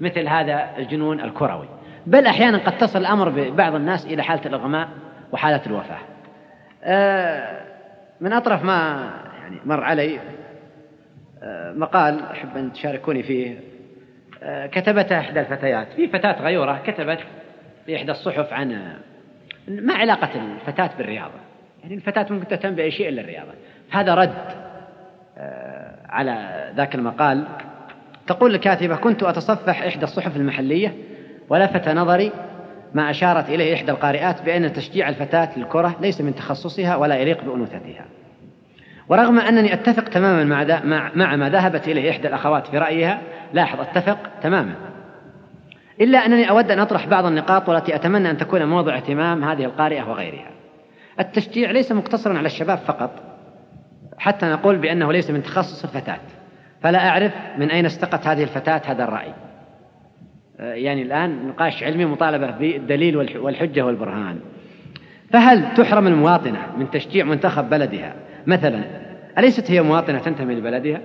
مثل 0.00 0.28
هذا 0.28 0.70
الجنون 0.78 1.20
الكروي. 1.20 1.68
بل 2.06 2.26
أحيانا 2.26 2.58
قد 2.58 2.78
تصل 2.78 2.98
الأمر 2.98 3.28
ببعض 3.28 3.74
الناس 3.74 4.06
إلى 4.06 4.22
حالة 4.22 4.46
الإغماء 4.46 4.88
وحالة 5.32 5.60
الوفاة. 5.66 5.98
آه، 6.84 7.60
من 8.20 8.32
أطرف 8.32 8.64
ما 8.64 9.10
يعني 9.42 9.60
مر 9.64 9.84
علي 9.84 10.20
آه، 11.42 11.72
مقال 11.72 12.22
أحب 12.22 12.56
أن 12.56 12.72
تشاركوني 12.72 13.22
فيه 13.22 13.60
آه، 14.42 14.66
كتبته 14.66 15.18
إحدى 15.18 15.40
الفتيات. 15.40 15.92
في 15.92 16.08
فتاة 16.08 16.42
غيورة 16.42 16.82
كتبت 16.86 17.18
في 17.86 17.96
إحدى 17.96 18.10
الصحف 18.10 18.52
عن 18.52 18.96
ما 19.68 19.94
علاقة 19.94 20.30
الفتاة 20.34 20.90
بالرياضة؟ 20.98 21.40
يعني 21.82 21.94
الفتاة 21.94 22.26
ممكن 22.30 22.48
تهتم 22.48 22.74
بأي 22.74 22.90
شيء 22.90 23.08
إلا 23.08 23.20
الرياضة. 23.20 23.52
هذا 23.90 24.14
رد 24.14 24.63
على 26.14 26.70
ذاك 26.76 26.94
المقال 26.94 27.46
تقول 28.26 28.54
الكاتبة 28.54 28.96
كنت 28.96 29.22
أتصفح 29.22 29.82
إحدى 29.82 30.04
الصحف 30.04 30.36
المحلية 30.36 30.94
ولفت 31.48 31.88
نظري 31.88 32.32
ما 32.94 33.10
أشارت 33.10 33.48
إليه 33.48 33.74
إحدى 33.74 33.90
القارئات 33.90 34.42
بأن 34.42 34.72
تشجيع 34.72 35.08
الفتاة 35.08 35.48
للكرة 35.56 35.96
ليس 36.00 36.20
من 36.20 36.34
تخصصها 36.34 36.96
ولا 36.96 37.16
يليق 37.16 37.44
بأنوثتها. 37.44 38.04
ورغم 39.08 39.38
أنني 39.38 39.74
أتفق 39.74 40.04
تماما 40.04 40.44
مع, 40.44 41.10
مع, 41.14 41.36
ما 41.36 41.48
ذهبت 41.48 41.88
إليه 41.88 42.10
إحدى 42.10 42.28
الأخوات 42.28 42.66
في 42.66 42.78
رأيها 42.78 43.20
لاحظ 43.52 43.80
أتفق 43.80 44.18
تماما. 44.42 44.74
إلا 46.00 46.26
أنني 46.26 46.50
أود 46.50 46.70
أن 46.70 46.78
أطرح 46.78 47.06
بعض 47.06 47.26
النقاط 47.26 47.68
والتي 47.68 47.94
أتمنى 47.94 48.30
أن 48.30 48.36
تكون 48.36 48.64
موضع 48.64 48.96
اهتمام 48.96 49.44
هذه 49.44 49.64
القارئة 49.64 50.10
وغيرها. 50.10 50.50
التشجيع 51.20 51.70
ليس 51.70 51.92
مقتصرا 51.92 52.38
على 52.38 52.46
الشباب 52.46 52.78
فقط 52.78 53.33
حتى 54.18 54.46
نقول 54.46 54.76
بأنه 54.76 55.12
ليس 55.12 55.30
من 55.30 55.42
تخصص 55.42 55.84
الفتاة. 55.84 56.20
فلا 56.80 57.08
أعرف 57.08 57.32
من 57.58 57.70
أين 57.70 57.86
استقت 57.86 58.26
هذه 58.26 58.42
الفتاة 58.42 58.82
هذا 58.86 59.04
الرأي. 59.04 59.34
يعني 60.58 61.02
الآن 61.02 61.48
نقاش 61.48 61.82
علمي 61.82 62.04
مطالبة 62.04 62.50
بالدليل 62.50 63.16
والحجة 63.16 63.82
والبرهان. 63.82 64.40
فهل 65.32 65.74
تحرم 65.74 66.06
المواطنة 66.06 66.58
من 66.78 66.90
تشجيع 66.90 67.24
منتخب 67.24 67.70
بلدها؟ 67.70 68.14
مثلا 68.46 68.84
أليست 69.38 69.70
هي 69.70 69.82
مواطنة 69.82 70.18
تنتمي 70.18 70.54
لبلدها؟ 70.54 71.00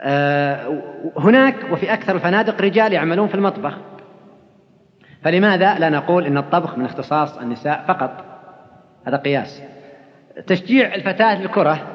آه، 0.00 0.82
هناك 1.18 1.54
وفي 1.72 1.92
أكثر 1.92 2.14
الفنادق 2.14 2.62
رجال 2.62 2.92
يعملون 2.92 3.28
في 3.28 3.34
المطبخ. 3.34 3.78
فلماذا 5.22 5.78
لا 5.78 5.90
نقول 5.90 6.26
إن 6.26 6.38
الطبخ 6.38 6.78
من 6.78 6.84
اختصاص 6.84 7.38
النساء 7.38 7.84
فقط؟ 7.88 8.24
هذا 9.06 9.16
قياس. 9.16 9.62
تشجيع 10.46 10.94
الفتاة 10.94 11.40
للكرة 11.40 11.94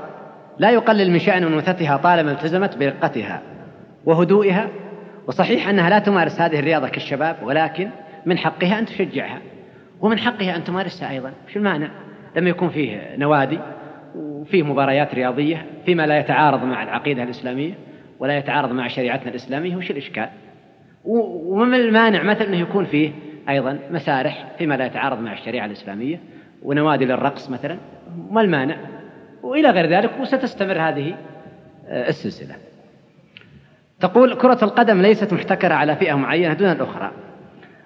لا 0.58 0.72
يقلل 0.72 1.12
من 1.12 1.20
شأن 1.20 1.44
أنوثتها 1.44 1.98
طالما 1.98 2.32
التزمت 2.32 2.78
برقتها 2.78 3.42
وهدوئها 4.06 4.70
وصحيح 5.28 5.70
أنها 5.70 5.90
لا 5.90 6.00
تمارس 6.00 6.42
هذه 6.42 6.60
الرياضة 6.60 6.88
كالشباب 6.88 7.36
ولكن 7.44 7.90
من 8.26 8.38
حقها 8.38 8.80
أن 8.80 8.86
تشجعها 8.86 9.40
ومن 10.02 10.20
حقها 10.20 10.56
أن 10.56 10.64
تمارسها 10.64 11.10
أيضا. 11.10 11.32
شو 11.54 11.60
المانع؟ 11.60 11.90
لما 12.36 12.50
يكون 12.50 12.70
فيه 12.70 13.16
نوادي 13.18 13.60
وفيه 14.16 14.64
مباريات 14.64 15.16
رياضية 15.16 15.66
فيما 15.86 16.08
لا 16.08 16.20
يتعارض 16.20 16.64
مع 16.64 16.84
العقيدة 16.84 17.24
الإسلامية 17.24 17.74
ولا 18.20 18.38
يتعارض 18.38 18.72
مع 18.72 18.88
شريعتنا 18.88 19.30
الإسلامية 19.30 19.76
وش 19.76 19.92
الإشكال؟ 19.92 20.30
وما 21.06 21.78
المانع؟ 21.78 22.24
مثلا 22.24 22.48
أنه 22.48 22.58
يكون 22.58 22.86
فيه 22.86 23.12
أيضا 23.50 23.80
مسارح 23.92 24.48
فيما 24.58 24.76
لا 24.76 24.86
يتعارض 24.86 25.20
مع 25.20 25.34
الشريعة 25.34 25.66
الإسلامية 25.66 26.20
ونوادي 26.64 27.06
للرقص 27.06 27.50
مثلا 27.50 27.78
ما 28.32 28.42
المانع. 28.42 28.76
وإلى 29.44 29.70
غير 29.70 29.86
ذلك 29.86 30.12
وستستمر 30.22 30.82
هذه 30.82 31.16
آه، 31.88 32.10
السلسلة. 32.10 32.56
تقول 34.00 34.36
كرة 34.36 34.60
القدم 34.64 35.02
ليست 35.02 35.34
محتكرة 35.34 35.74
على 35.74 35.96
فئة 35.96 36.14
معينة 36.14 36.54
دون 36.54 36.72
الأخرى. 36.72 37.12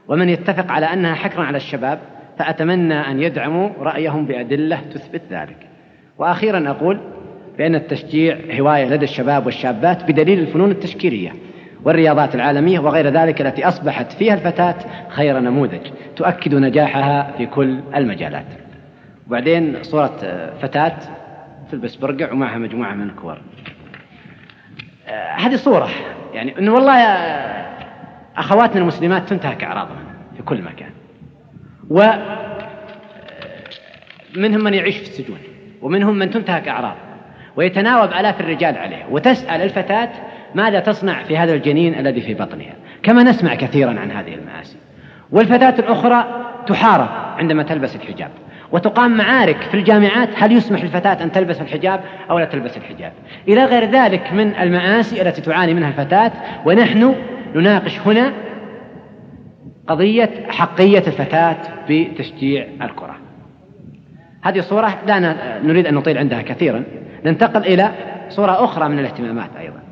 ومن 0.07 0.29
يتفق 0.29 0.71
على 0.71 0.85
أنها 0.85 1.15
حكر 1.15 1.41
على 1.41 1.57
الشباب 1.57 1.99
فأتمنى 2.37 2.93
أن 2.93 3.21
يدعموا 3.21 3.69
رأيهم 3.79 4.25
بأدلة 4.25 4.81
تثبت 4.93 5.21
ذلك. 5.31 5.67
وأخيرا 6.17 6.69
أقول 6.69 6.99
بأن 7.57 7.75
التشجيع 7.75 8.37
هواية 8.59 8.85
لدى 8.85 9.05
الشباب 9.05 9.45
والشابات 9.45 10.03
بدليل 10.03 10.39
الفنون 10.39 10.71
التشكيلية 10.71 11.33
والرياضات 11.85 12.35
العالمية 12.35 12.79
وغير 12.79 13.09
ذلك 13.09 13.41
التي 13.41 13.67
أصبحت 13.67 14.11
فيها 14.11 14.33
الفتاة 14.33 14.75
خير 15.09 15.39
نموذج 15.39 15.87
تؤكد 16.15 16.55
نجاحها 16.55 17.31
في 17.37 17.45
كل 17.45 17.79
المجالات. 17.95 18.45
وبعدين 19.27 19.83
صورة 19.83 20.17
فتاة 20.61 20.97
تلبس 21.71 21.95
برقع 21.95 22.31
ومعها 22.31 22.57
مجموعة 22.57 22.93
من 22.93 23.09
الكور. 23.09 23.37
آه، 25.07 25.33
هذه 25.33 25.55
صورة 25.55 25.89
يعني 26.33 26.59
أنه 26.59 26.73
والله 26.73 26.97
أخواتنا 28.37 28.81
المسلمات 28.81 29.29
تنتهك 29.29 29.63
أعراضهم 29.63 30.03
في 30.37 30.43
كل 30.43 30.61
مكان. 30.61 30.89
و 31.89 32.11
منهم 34.35 34.63
من 34.63 34.73
يعيش 34.73 34.97
في 34.97 35.03
السجون 35.03 35.37
ومنهم 35.81 36.19
من 36.19 36.29
تنتهك 36.29 36.67
أعراض 36.67 36.95
ويتناوب 37.55 38.09
آلاف 38.09 38.41
الرجال 38.41 38.77
عليه 38.77 39.05
وتسأل 39.11 39.61
الفتاة 39.61 40.09
ماذا 40.55 40.79
تصنع 40.79 41.23
في 41.23 41.37
هذا 41.37 41.53
الجنين 41.53 41.99
الذي 41.99 42.21
في 42.21 42.33
بطنها. 42.33 42.73
كما 43.03 43.23
نسمع 43.23 43.55
كثيرا 43.55 43.99
عن 43.99 44.11
هذه 44.11 44.33
المآسي. 44.33 44.77
والفتاة 45.31 45.79
الأخرى 45.79 46.45
تحارب 46.67 47.07
عندما 47.37 47.63
تلبس 47.63 47.95
الحجاب. 47.95 48.31
وتقام 48.73 49.17
معارك 49.17 49.61
في 49.61 49.73
الجامعات 49.73 50.29
هل 50.35 50.51
يسمح 50.51 50.83
للفتاة 50.83 51.23
أن 51.23 51.31
تلبس 51.31 51.61
الحجاب 51.61 51.99
أو 52.29 52.39
لا 52.39 52.45
تلبس 52.45 52.77
الحجاب. 52.77 53.13
إلى 53.47 53.65
غير 53.65 53.91
ذلك 53.91 54.33
من 54.33 54.55
المآسي 54.55 55.21
التي 55.21 55.41
تعاني 55.41 55.73
منها 55.73 55.89
الفتاة 55.89 56.31
ونحن 56.65 57.15
نناقش 57.55 57.99
هنا 57.99 58.33
قضية 59.87 60.29
حقية 60.49 61.03
الفتاة 61.07 61.57
بتشجيع 61.89 62.67
الكرة. 62.81 63.15
هذه 64.41 64.59
صورة 64.59 64.99
لا 65.07 65.19
نريد 65.63 65.87
أن 65.87 65.93
نطيل 65.93 66.17
عندها 66.17 66.41
كثيرا. 66.41 66.83
ننتقل 67.25 67.61
إلى 67.61 67.91
صورة 68.29 68.63
أخرى 68.63 68.89
من 68.89 68.99
الاهتمامات 68.99 69.49
أيضا. 69.59 69.82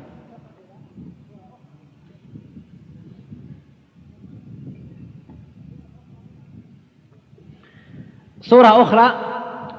صورة 8.42 8.82
أخرى 8.82 9.12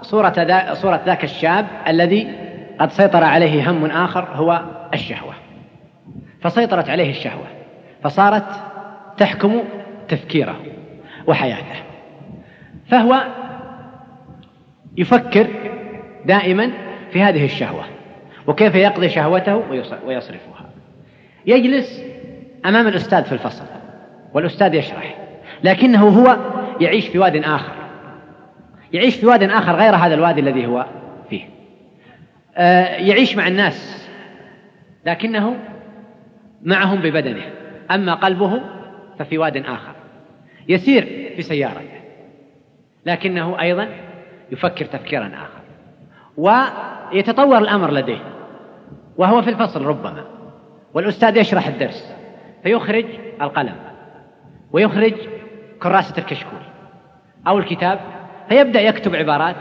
صورة, 0.01 0.33
ذا 0.37 0.73
صورة 0.73 1.01
ذاك 1.05 1.23
الشاب 1.23 1.65
الذي 1.87 2.35
قد 2.79 2.91
سيطر 2.91 3.23
عليه 3.23 3.71
هم 3.71 3.85
آخر 3.85 4.27
هو 4.33 4.61
الشهوة. 4.93 5.33
فسيطرت 6.41 6.89
عليه 6.89 7.09
الشهوة 7.09 7.45
فصارت 8.03 8.45
تحكم 9.17 9.63
تفكيره 10.07 10.55
وحياته. 11.27 11.83
فهو 12.87 13.23
يفكر 14.97 15.47
دائما 16.25 16.71
في 17.11 17.21
هذه 17.21 17.45
الشهوة 17.45 17.83
وكيف 18.47 18.75
يقضي 18.75 19.09
شهوته 19.09 19.55
ويصرفها. 20.05 20.65
يجلس 21.45 22.03
أمام 22.65 22.87
الأستاذ 22.87 23.23
في 23.23 23.31
الفصل 23.31 23.65
والأستاذ 24.33 24.73
يشرح 24.73 25.15
لكنه 25.63 26.07
هو 26.07 26.37
يعيش 26.81 27.07
في 27.07 27.19
واد 27.19 27.35
آخر. 27.35 27.82
يعيش 28.93 29.15
في 29.15 29.25
واد 29.25 29.43
آخر 29.43 29.75
غير 29.75 29.95
هذا 29.95 30.13
الوادي 30.13 30.41
الذي 30.41 30.67
هو 30.67 30.85
فيه. 31.29 31.49
آه، 32.55 32.85
يعيش 32.85 33.35
مع 33.35 33.47
الناس 33.47 34.09
لكنه 35.05 35.57
معهم 36.63 37.01
ببدنه 37.01 37.43
أما 37.91 38.13
قلبه 38.13 38.61
ففي 39.19 39.37
واد 39.37 39.57
آخر. 39.57 39.95
يسير 40.67 41.03
في 41.35 41.41
سيارته 41.41 42.01
لكنه 43.05 43.61
أيضا 43.61 43.87
يفكر 44.51 44.85
تفكيرا 44.85 45.31
آخر 45.35 45.63
ويتطور 46.37 47.57
الأمر 47.57 47.91
لديه 47.91 48.21
وهو 49.17 49.41
في 49.41 49.49
الفصل 49.49 49.85
ربما. 49.85 50.23
والأستاذ 50.93 51.37
يشرح 51.37 51.67
الدرس 51.67 52.15
فيخرج 52.63 53.05
القلم 53.41 53.75
ويخرج 54.71 55.13
كراسة 55.81 56.17
الكشكول 56.17 56.59
أو 57.47 57.57
الكتاب 57.57 57.99
فيبدأ 58.49 58.81
يكتب 58.81 59.15
عبارات 59.15 59.55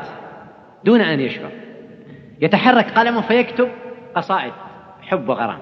دون 0.85 1.01
أن 1.01 1.21
يشعر. 1.21 1.51
يتحرك 2.41 2.91
قلمه 2.91 3.21
فيكتب 3.21 3.69
قصائد 4.15 4.53
حب 5.03 5.29
وغرام. 5.29 5.59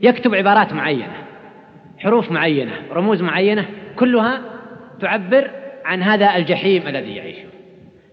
يكتب 0.00 0.34
عبارات 0.34 0.72
معينة 0.72 1.14
حروف 1.98 2.30
معينة 2.30 2.72
رموز 2.92 3.22
معينة 3.22 3.66
كلها 3.96 4.40
تعبر 5.00 5.50
عن 5.84 6.02
هذا 6.02 6.36
الجحيم 6.36 6.88
الذي 6.88 7.16
يعيشه. 7.16 7.48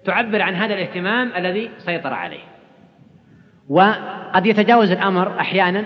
تعبر 0.06 0.42
عن 0.42 0.56
هذا 0.56 0.74
الاهتمام 0.74 1.32
الذي 1.36 1.70
سيطر 1.78 2.14
عليه. 2.14 2.44
وقد 3.70 4.46
يتجاوز 4.46 4.92
الأمر 4.92 5.40
أحيانا 5.40 5.86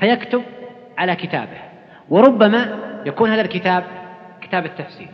فيكتب 0.00 0.42
على 0.98 1.16
كتابه. 1.16 1.58
وربما 2.08 2.78
يكون 3.06 3.30
هذا 3.30 3.40
الكتاب 3.40 3.84
كتاب 4.40 4.64
التفسير. 4.64 5.08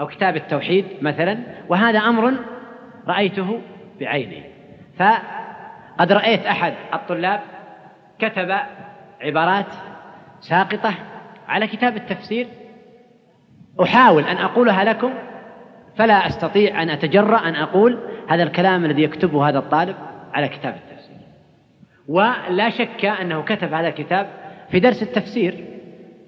أو 0.00 0.06
كتاب 0.06 0.36
التوحيد 0.36 0.84
مثلا 1.02 1.38
وهذا 1.68 1.98
أمر 1.98 2.34
رأيته 3.08 3.60
بعيني. 4.00 4.42
فقد 4.98 6.12
رأيت 6.12 6.46
أحد 6.46 6.74
الطلاب 6.94 7.40
كتب 8.18 8.56
عبارات 9.20 9.66
ساقطة 10.40 10.94
على 11.48 11.66
كتاب 11.66 11.96
التفسير. 11.96 12.46
أحاول 13.82 14.24
أن 14.24 14.36
أقولها 14.36 14.84
لكم 14.84 15.14
فلا 15.96 16.26
أستطيع 16.26 16.82
أن 16.82 16.90
أتجرأ 16.90 17.48
أن 17.48 17.54
أقول 17.54 17.98
هذا 18.28 18.42
الكلام 18.42 18.84
الذي 18.84 19.02
يكتبه 19.02 19.48
هذا 19.48 19.58
الطالب 19.58 19.96
على 20.34 20.48
كتاب 20.48 20.74
التفسير. 20.74 21.16
ولا 22.08 22.70
شك 22.70 23.04
أنه 23.04 23.42
كتب 23.42 23.74
هذا 23.74 23.88
الكتاب 23.88 24.26
في 24.70 24.80
درس 24.80 25.02
التفسير 25.02 25.64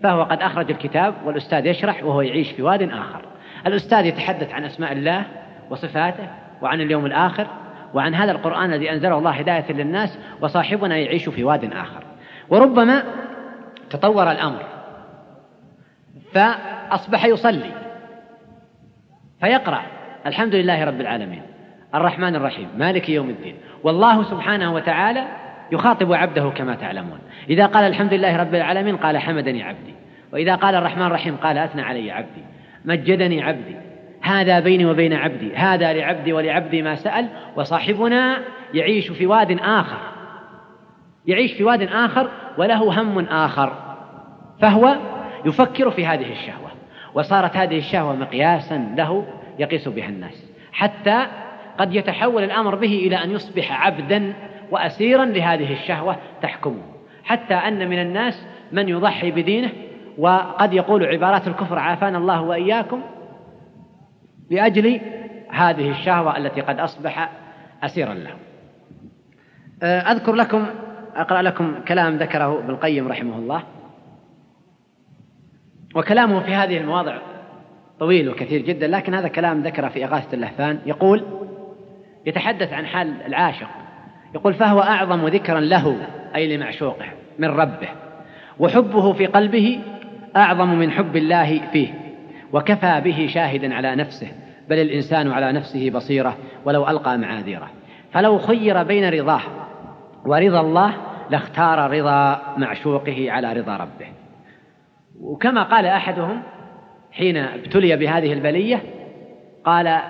فهو 0.03 0.23
قد 0.23 0.43
أخرج 0.43 0.71
الكتاب 0.71 1.15
والأستاذ 1.25 1.67
يشرح 1.67 2.05
وهو 2.05 2.21
يعيش 2.21 2.53
في 2.53 2.63
واد 2.63 2.83
آخر. 2.83 3.23
الأستاذ 3.67 4.07
يتحدث 4.07 4.53
عن 4.53 4.65
أسماء 4.65 4.93
الله 4.93 5.25
وصفاته 5.71 6.29
وعن 6.63 6.81
اليوم 6.81 7.07
الآخر 7.07 7.47
وعن 7.95 8.15
هذا 8.15 8.33
القرآن 8.33 8.73
الذي 8.73 8.93
أنزله 8.93 9.19
الله 9.19 9.31
هداية 9.31 9.73
للناس 9.73 10.19
وصاحبنا 10.41 10.97
يعيش 10.97 11.29
في 11.29 11.45
واد 11.45 11.73
آخر. 11.73 12.03
وربما 12.49 13.03
تطور 13.91 14.31
الأمر 14.33 14.63
فأصبح 16.33 17.25
يصلي 17.25 17.73
فيقرأ. 19.41 19.83
الحمد 20.27 20.55
لله 20.55 20.85
رب 20.85 21.01
العالمين. 21.01 21.43
الرحمن 21.95 22.37
الرحيم. 22.37 22.69
مالك 22.77 23.09
يوم 23.09 23.31
الدين. 23.31 23.57
والله 23.83 24.23
سبحانه 24.23 24.75
وتعالى 24.75 25.27
يخاطب 25.73 26.13
عبده 26.13 26.49
كما 26.49 26.75
تعلمون. 26.75 27.19
إذا 27.51 27.67
قال 27.67 27.85
الحمد 27.85 28.15
لله 28.15 28.37
رب 28.37 28.55
العالمين 28.55 28.97
قال 28.97 29.19
حمدني 29.19 29.63
عبدي. 29.63 29.95
وإذا 30.33 30.55
قال 30.55 30.75
الرحمن 30.75 31.07
الرحيم 31.07 31.37
قال 31.37 31.59
أثنى 31.59 31.83
علي 31.83 32.11
عبدي. 32.11 32.45
مجدني 32.87 33.43
عبدي. 33.43 33.77
هذا 34.21 34.61
بيني 34.61 34.87
وبين 34.87 35.13
عبدي. 35.13 35.57
هذا 35.57 35.93
لعبدي 35.93 36.33
ولعبدي 36.33 36.83
ما 36.83 36.95
سأل 36.95 37.29
وصاحبنا 37.57 38.43
يعيش 38.75 39.11
في 39.11 39.27
واد 39.27 39.59
آخر. 39.61 39.99
يعيش 41.27 41.53
في 41.53 41.65
واد 41.65 41.83
آخر 41.83 42.31
وله 42.59 43.03
هم 43.03 43.19
آخر. 43.19 43.73
فهو 44.61 44.97
يفكر 45.45 45.91
في 45.91 46.07
هذه 46.07 46.33
الشهوة. 46.33 46.71
وصارت 47.15 47.57
هذه 47.57 47.79
الشهوة 47.79 48.17
مقياسا 48.17 48.95
له 48.97 49.27
يقيس 49.59 49.89
بها 49.89 50.09
الناس. 50.09 50.53
حتى 50.73 51.27
قد 51.79 51.95
يتحول 51.95 52.45
الأمر 52.45 52.75
به 52.75 53.07
إلى 53.07 53.17
أن 53.17 53.31
يصبح 53.31 53.87
عبدا 53.87 54.33
وأسيرا 54.71 55.25
لهذه 55.25 55.73
الشهوة 55.73 56.17
تحكمه. 56.43 56.83
حتى 57.25 57.55
أن 57.55 57.89
من 57.89 57.99
الناس 57.99 58.47
من 58.73 58.89
يضحي 58.89 59.31
بدينه 59.31 59.71
وقد 60.19 60.73
يقول 60.73 61.05
عبارات 61.05 61.49
الكفر 61.49 61.79
عافانا 61.79 62.19
الله 62.19 62.43
وإياكم 62.43 63.01
لأجل 64.51 65.01
هذه 65.49 65.91
الشهوة 65.91 66.37
التي 66.37 66.61
قد 66.61 66.79
أصبح 66.79 67.31
أسيرا 67.83 68.15
له 68.15 68.35
أه، 69.83 70.01
أذكر 70.01 70.35
لكم 70.35 70.67
أقرأ 71.17 71.43
لكم 71.43 71.75
كلام 71.89 72.17
ذكره 72.17 72.59
ابن 72.59 72.71
القيم 72.71 73.09
رحمه 73.09 73.39
الله. 73.39 73.63
وكلامه 75.95 76.41
في 76.41 76.55
هذه 76.55 76.79
المواضع 76.79 77.19
طويل 77.99 78.29
وكثير 78.29 78.63
جدا 78.63 78.87
لكن 78.87 79.15
هذا 79.15 79.29
كلام 79.29 79.63
ذكره 79.63 79.89
في 79.89 80.05
إغاثة 80.05 80.35
اللهفان. 80.35 80.79
يقول 80.87 81.25
يتحدث 82.27 82.73
عن 82.73 82.87
حال 82.87 83.23
العاشق. 83.27 83.69
يقول 84.35 84.55
فهو 84.55 84.81
أعظم 84.81 85.27
ذكرا 85.27 85.61
له 85.61 86.07
أي 86.35 86.57
لمعشوقه 86.57 87.07
من 87.39 87.49
ربه. 87.49 87.89
وحبه 88.59 89.13
في 89.13 89.27
قلبه 89.27 89.81
أعظم 90.37 90.69
من 90.69 90.91
حب 90.91 91.17
الله 91.17 91.61
فيه 91.73 91.89
وكفى 92.53 93.01
به 93.05 93.29
شاهدا 93.31 93.75
على 93.75 93.97
نفسه 93.97 94.29
بل 94.69 94.79
الإنسان 94.79 95.33
على 95.33 95.53
نفسه 95.53 95.91
بصيرة 95.91 96.37
ولو 96.65 96.89
ألقى 96.89 97.19
معاذيره. 97.19 97.71
فلو 98.13 98.39
خير 98.39 98.83
بين 98.83 99.09
رضاه 99.09 99.41
ورضا 100.25 100.61
الله 100.61 100.95
لاختار 101.31 101.91
رضا 101.91 102.43
معشوقه 102.57 103.31
على 103.31 103.53
رضا 103.53 103.77
ربه. 103.77 104.07
وكما 105.21 105.63
قال 105.63 105.87
أحدهم 105.87 106.43
حين 107.13 107.37
ابتلي 107.37 107.97
بهذه 107.97 108.33
البلية 108.33 108.83
قال 109.65 110.01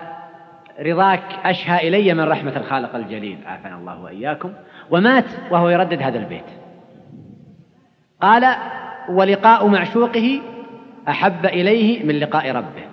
رضاك 0.81 1.23
أشهى 1.45 1.89
إلي 1.89 2.15
من 2.15 2.25
رحمة 2.25 2.57
الخالق 2.57 2.95
الجليل. 2.95 3.39
عافانا 3.47 3.77
الله 3.77 4.03
وإياكم. 4.03 4.53
ومات 4.91 5.25
وهو 5.51 5.69
يردد 5.69 6.03
هذا 6.03 6.19
البيت. 6.19 6.45
قال 8.21 8.57
ولقاء 9.09 9.67
معشوقه 9.67 10.41
أحب 11.09 11.47
إليه 11.47 12.05
من 12.05 12.15
لقاء 12.15 12.51
ربه 12.51 12.85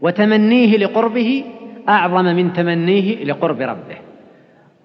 وتمنيه 0.00 0.76
لقربه 0.76 1.44
أعظم 1.88 2.24
من 2.24 2.52
تمنيه 2.52 3.24
لقرب 3.24 3.60
ربه 3.60 3.96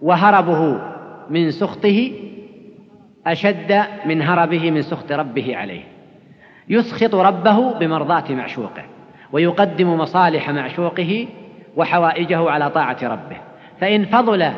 وهربه 0.02 0.82
من 1.30 1.52
سخطه 1.52 2.12
أشد 3.28 3.84
من 4.06 4.22
هربه 4.22 4.72
من 4.72 4.82
سخط 4.82 5.12
ربه 5.12 5.58
عليه 5.58 5.84
يسخط 6.70 7.16
ربه 7.16 7.74
بمرضاة 7.74 8.24
معشوقه 8.30 8.84
ويقدم 9.32 9.94
مصالح 9.94 10.50
معشوقه 10.50 11.28
وحوائجه 11.78 12.50
على 12.50 12.70
طاعة 12.70 12.98
ربه 13.04 13.38
فإن 13.80 14.06
فضل 14.06 14.52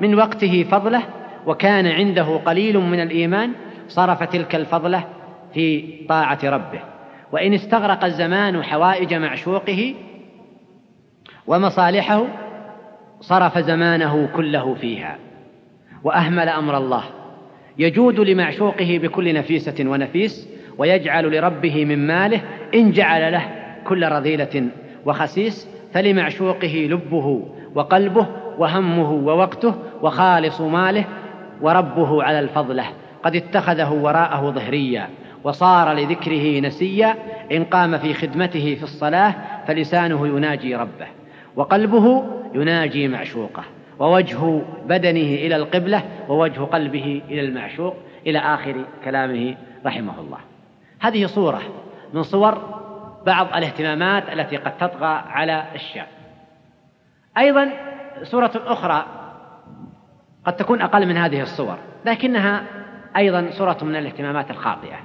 من 0.00 0.14
وقته 0.14 0.66
فضله 0.70 1.02
وكان 1.46 1.86
عنده 1.86 2.36
قليل 2.36 2.78
من 2.78 3.00
الإيمان 3.00 3.52
صرف 3.90 4.22
تلك 4.22 4.54
الفضلة 4.54 5.04
في 5.54 5.84
طاعة 6.08 6.38
ربه. 6.44 6.80
وإن 7.32 7.54
استغرق 7.54 8.04
الزمان 8.04 8.62
حوائج 8.62 9.14
معشوقه 9.14 9.94
ومصالحه 11.46 12.24
صرف 13.20 13.58
زمانه 13.58 14.28
كله 14.36 14.74
فيها. 14.74 15.18
وأهمل 16.04 16.48
أمر 16.48 16.76
الله. 16.76 17.02
يجود 17.78 18.20
لمعشوقه 18.20 18.98
بكل 19.02 19.34
نفيسة 19.34 19.90
ونفيس 19.90 20.48
ويجعل 20.78 21.36
لربه 21.36 21.84
من 21.84 22.06
ماله 22.06 22.40
إن 22.74 22.90
جعل 22.90 23.32
له 23.32 23.48
كل 23.84 24.08
رذيلة 24.08 24.68
وخسيس 25.06 25.68
فلمعشوقه 25.94 26.88
لبه 26.90 27.48
وقلبه 27.74 28.26
وهمه 28.58 29.10
ووقته 29.12 29.74
وخالص 30.02 30.60
ماله 30.60 31.04
وربه 31.60 32.22
على 32.22 32.40
الفضلة. 32.40 32.84
قد 33.22 33.36
اتخذه 33.36 33.92
وراءه 33.92 34.50
ظهريا 34.50 35.08
وصار 35.44 35.92
لذكره 35.92 36.60
نسيا 36.60 37.16
إن 37.52 37.64
قام 37.64 37.98
في 37.98 38.14
خدمته 38.14 38.74
في 38.74 38.82
الصلاة 38.82 39.34
فلسانه 39.66 40.26
يناجي 40.26 40.76
ربه 40.76 41.06
وقلبه 41.56 42.24
يناجي 42.54 43.08
معشوقه 43.08 43.64
ووجه 43.98 44.62
بدنه 44.86 45.20
إلى 45.20 45.56
القبلة 45.56 46.02
ووجه 46.28 46.60
قلبه 46.60 47.22
إلى 47.28 47.40
المعشوق 47.40 47.96
إلى 48.26 48.38
آخر 48.38 48.84
كلامه 49.04 49.56
رحمه 49.86 50.20
الله. 50.20 50.38
هذه 51.00 51.26
صورة 51.26 51.60
من 52.14 52.22
صور 52.22 52.80
بعض 53.26 53.46
الاهتمامات 53.46 54.32
التي 54.32 54.56
قد 54.56 54.76
تطغى 54.76 55.22
على 55.28 55.64
الشاب 55.74 56.06
أيضا 57.38 57.70
صورة 58.22 58.52
أخرى 58.66 59.06
قد 60.46 60.56
تكون 60.56 60.82
أقل 60.82 61.06
من 61.06 61.16
هذه 61.16 61.42
الصور 61.42 61.76
لكنها 62.06 62.62
أيضا 63.16 63.50
صوره 63.50 63.78
من 63.82 63.96
الاهتمامات 63.96 64.50
الخاطئة. 64.50 64.98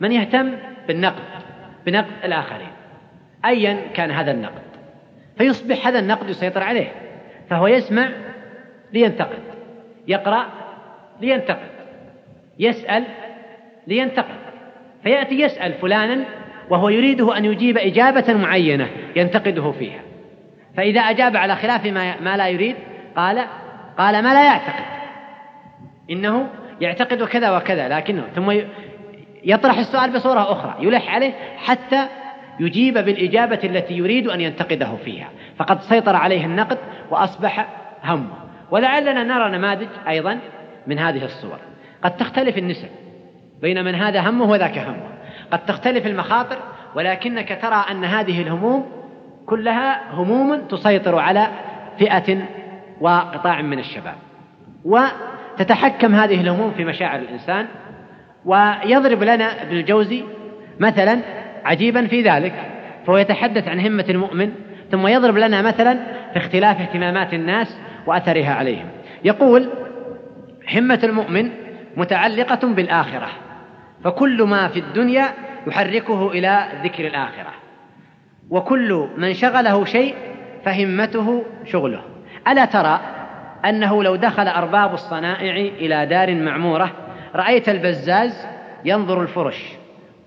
من 0.00 0.12
يهتم 0.12 0.52
بالنقد 0.88 1.22
بنقد 1.86 2.12
الآخرين. 2.24 2.70
ايا 3.44 3.76
كان 3.94 4.10
هذا 4.10 4.30
النقد. 4.30 4.62
فيصبح 5.38 5.86
هذا 5.86 5.98
النقد 5.98 6.28
يسيطر 6.28 6.62
عليه. 6.62 6.92
فهو 7.50 7.66
يسمع 7.66 8.08
لينتقد. 8.92 9.42
يقرأ 10.08 10.46
لينتقد. 11.20 11.70
يسأل 12.58 13.04
لينتقد. 13.86 14.40
فيأتي 15.02 15.40
يسأل 15.40 15.72
فلانا 15.72 16.24
وهو 16.70 16.88
يريده 16.88 17.36
أن 17.36 17.44
يجيب 17.44 17.78
إجابة 17.78 18.34
معينة 18.34 18.88
ينتقده 19.16 19.72
فيها. 19.72 20.00
فإذا 20.76 21.00
أجاب 21.00 21.36
على 21.36 21.56
خلاف 21.56 21.86
ما, 21.86 22.20
ما 22.20 22.36
لا 22.36 22.48
يريد 22.48 22.76
قال 23.16 23.46
قال 23.98 24.22
ما 24.22 24.34
لا 24.34 24.44
يعتقد. 24.44 24.84
إنه 26.10 26.48
يعتقد 26.80 27.22
كذا 27.22 27.56
وكذا 27.56 27.88
لكنه 27.88 28.24
ثم 28.34 28.52
يطرح 29.44 29.78
السؤال 29.78 30.12
بصورة 30.12 30.52
أخرى 30.52 30.74
يلح 30.80 31.14
عليه 31.14 31.32
حتى 31.56 32.06
يجيب 32.60 32.94
بالإجابة 32.94 33.60
التي 33.64 33.94
يريد 33.94 34.26
أن 34.26 34.40
ينتقده 34.40 34.96
فيها. 35.04 35.28
فقد 35.56 35.80
سيطر 35.80 36.16
عليه 36.16 36.44
النقد 36.44 36.78
وأصبح 37.10 37.66
همه 38.04 38.34
ولعلنا 38.70 39.24
نرى 39.24 39.58
نماذج 39.58 39.88
أيضا 40.08 40.38
من 40.86 40.98
هذه 40.98 41.24
الصور. 41.24 41.58
قد 42.04 42.16
تختلف 42.16 42.58
النسب 42.58 42.88
بين 43.62 43.84
من 43.84 43.94
هذا 43.94 44.20
همه 44.20 44.50
وذاك 44.50 44.78
همه 44.78 45.10
قد 45.50 45.66
تختلف 45.66 46.06
المخاطر 46.06 46.58
ولكنك 46.94 47.58
ترى 47.62 47.84
أن 47.90 48.04
هذه 48.04 48.42
الهموم 48.42 48.86
كلها 49.46 50.12
هموم 50.12 50.60
تسيطر 50.60 51.18
على 51.18 51.48
فئة 51.98 52.38
وقطاع 53.00 53.62
من 53.62 53.78
الشباب. 53.78 54.14
وتتحكم 55.60 56.14
هذه 56.14 56.40
الهموم 56.40 56.70
في 56.70 56.84
مشاعر 56.84 57.18
الإنسان 57.18 57.66
ويضرب 58.44 59.22
لنا 59.22 59.62
ابن 59.62 59.76
الجوزي 59.76 60.24
مثلا 60.80 61.18
عجيبا 61.64 62.06
في 62.06 62.22
ذلك 62.22 62.52
فهو 63.06 63.16
يتحدث 63.16 63.68
عن 63.68 63.80
همة 63.80 64.04
المؤمن 64.08 64.52
ثم 64.90 65.06
يضرب 65.06 65.36
لنا 65.36 65.62
مثلا 65.62 65.94
في 66.32 66.36
اختلاف 66.38 66.80
اهتمامات 66.80 67.34
الناس 67.34 67.78
وأثرها 68.06 68.54
عليهم. 68.54 68.86
يقول 69.24 69.68
همة 70.74 71.00
المؤمن 71.04 71.50
متعلقة 71.96 72.68
بالآخرة 72.68 73.28
فكل 74.04 74.42
ما 74.42 74.68
في 74.68 74.78
الدنيا 74.78 75.24
يحركه 75.66 76.30
إلى 76.30 76.68
ذكر 76.84 77.06
الآخرة 77.06 77.52
وكل 78.50 79.08
من 79.16 79.34
شغله 79.34 79.84
شيء 79.84 80.14
فهمته 80.64 81.44
شغله. 81.64 82.02
ألا 82.48 82.64
ترى 82.64 83.19
أنه 83.64 84.02
لو 84.02 84.16
دخل 84.16 84.48
أرباب 84.48 84.94
الصنائع 84.94 85.56
إلى 85.56 86.06
دار 86.06 86.34
معمورة 86.34 86.92
رأيت 87.34 87.68
البزاز 87.68 88.46
ينظر 88.84 89.22
الفرش 89.22 89.64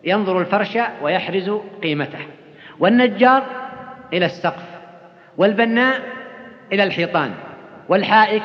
ينظر 0.03 0.39
الفرش 0.39 0.77
ويحرز 1.01 1.51
قيمته. 1.83 2.19
والنجار 2.79 3.43
إلى 4.13 4.25
السقف 4.25 4.63
والبناء 5.37 6.01
إلى 6.71 6.83
الحيطان 6.83 7.31
والحائك 7.89 8.43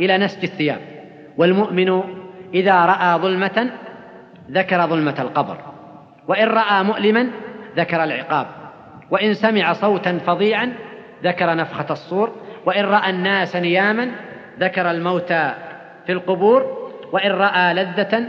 إلى 0.00 0.18
نسج 0.18 0.42
الثياب. 0.42 0.80
والمؤمن 1.36 2.02
إذا 2.54 2.86
رأى 2.86 3.18
ظلمة 3.18 3.70
ذكر 4.50 4.86
ظلمة 4.86 5.14
القبر 5.18 5.56
وإن 6.28 6.48
رأى 6.48 6.84
مؤلما 6.84 7.30
ذكر 7.76 8.04
العقاب 8.04 8.46
وإن 9.10 9.34
سمع 9.34 9.72
صوتا 9.72 10.18
فظيعا 10.18 10.72
ذكر 11.24 11.54
نفخة 11.54 11.86
الصور. 11.90 12.32
وإن 12.66 12.84
رأى 12.84 13.10
الناس 13.10 13.56
نياما 13.56 14.10
ذكر 14.60 14.90
الموتى 14.90 15.54
في 16.06 16.12
القبور 16.12 16.90
وإن 17.12 17.30
رأى 17.30 17.74
لذة 17.74 18.26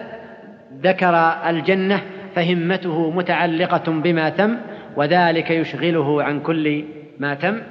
ذكر 0.82 1.16
الجنة 1.50 2.02
فهمته 2.36 3.12
متعلقة 3.12 3.92
بما 3.92 4.30
تم 4.30 4.58
وذلك 4.96 5.52
يشغله 5.52 6.24
عن 6.24 6.40
كل 6.40 6.86
ما 7.20 7.34
تم. 7.34 7.62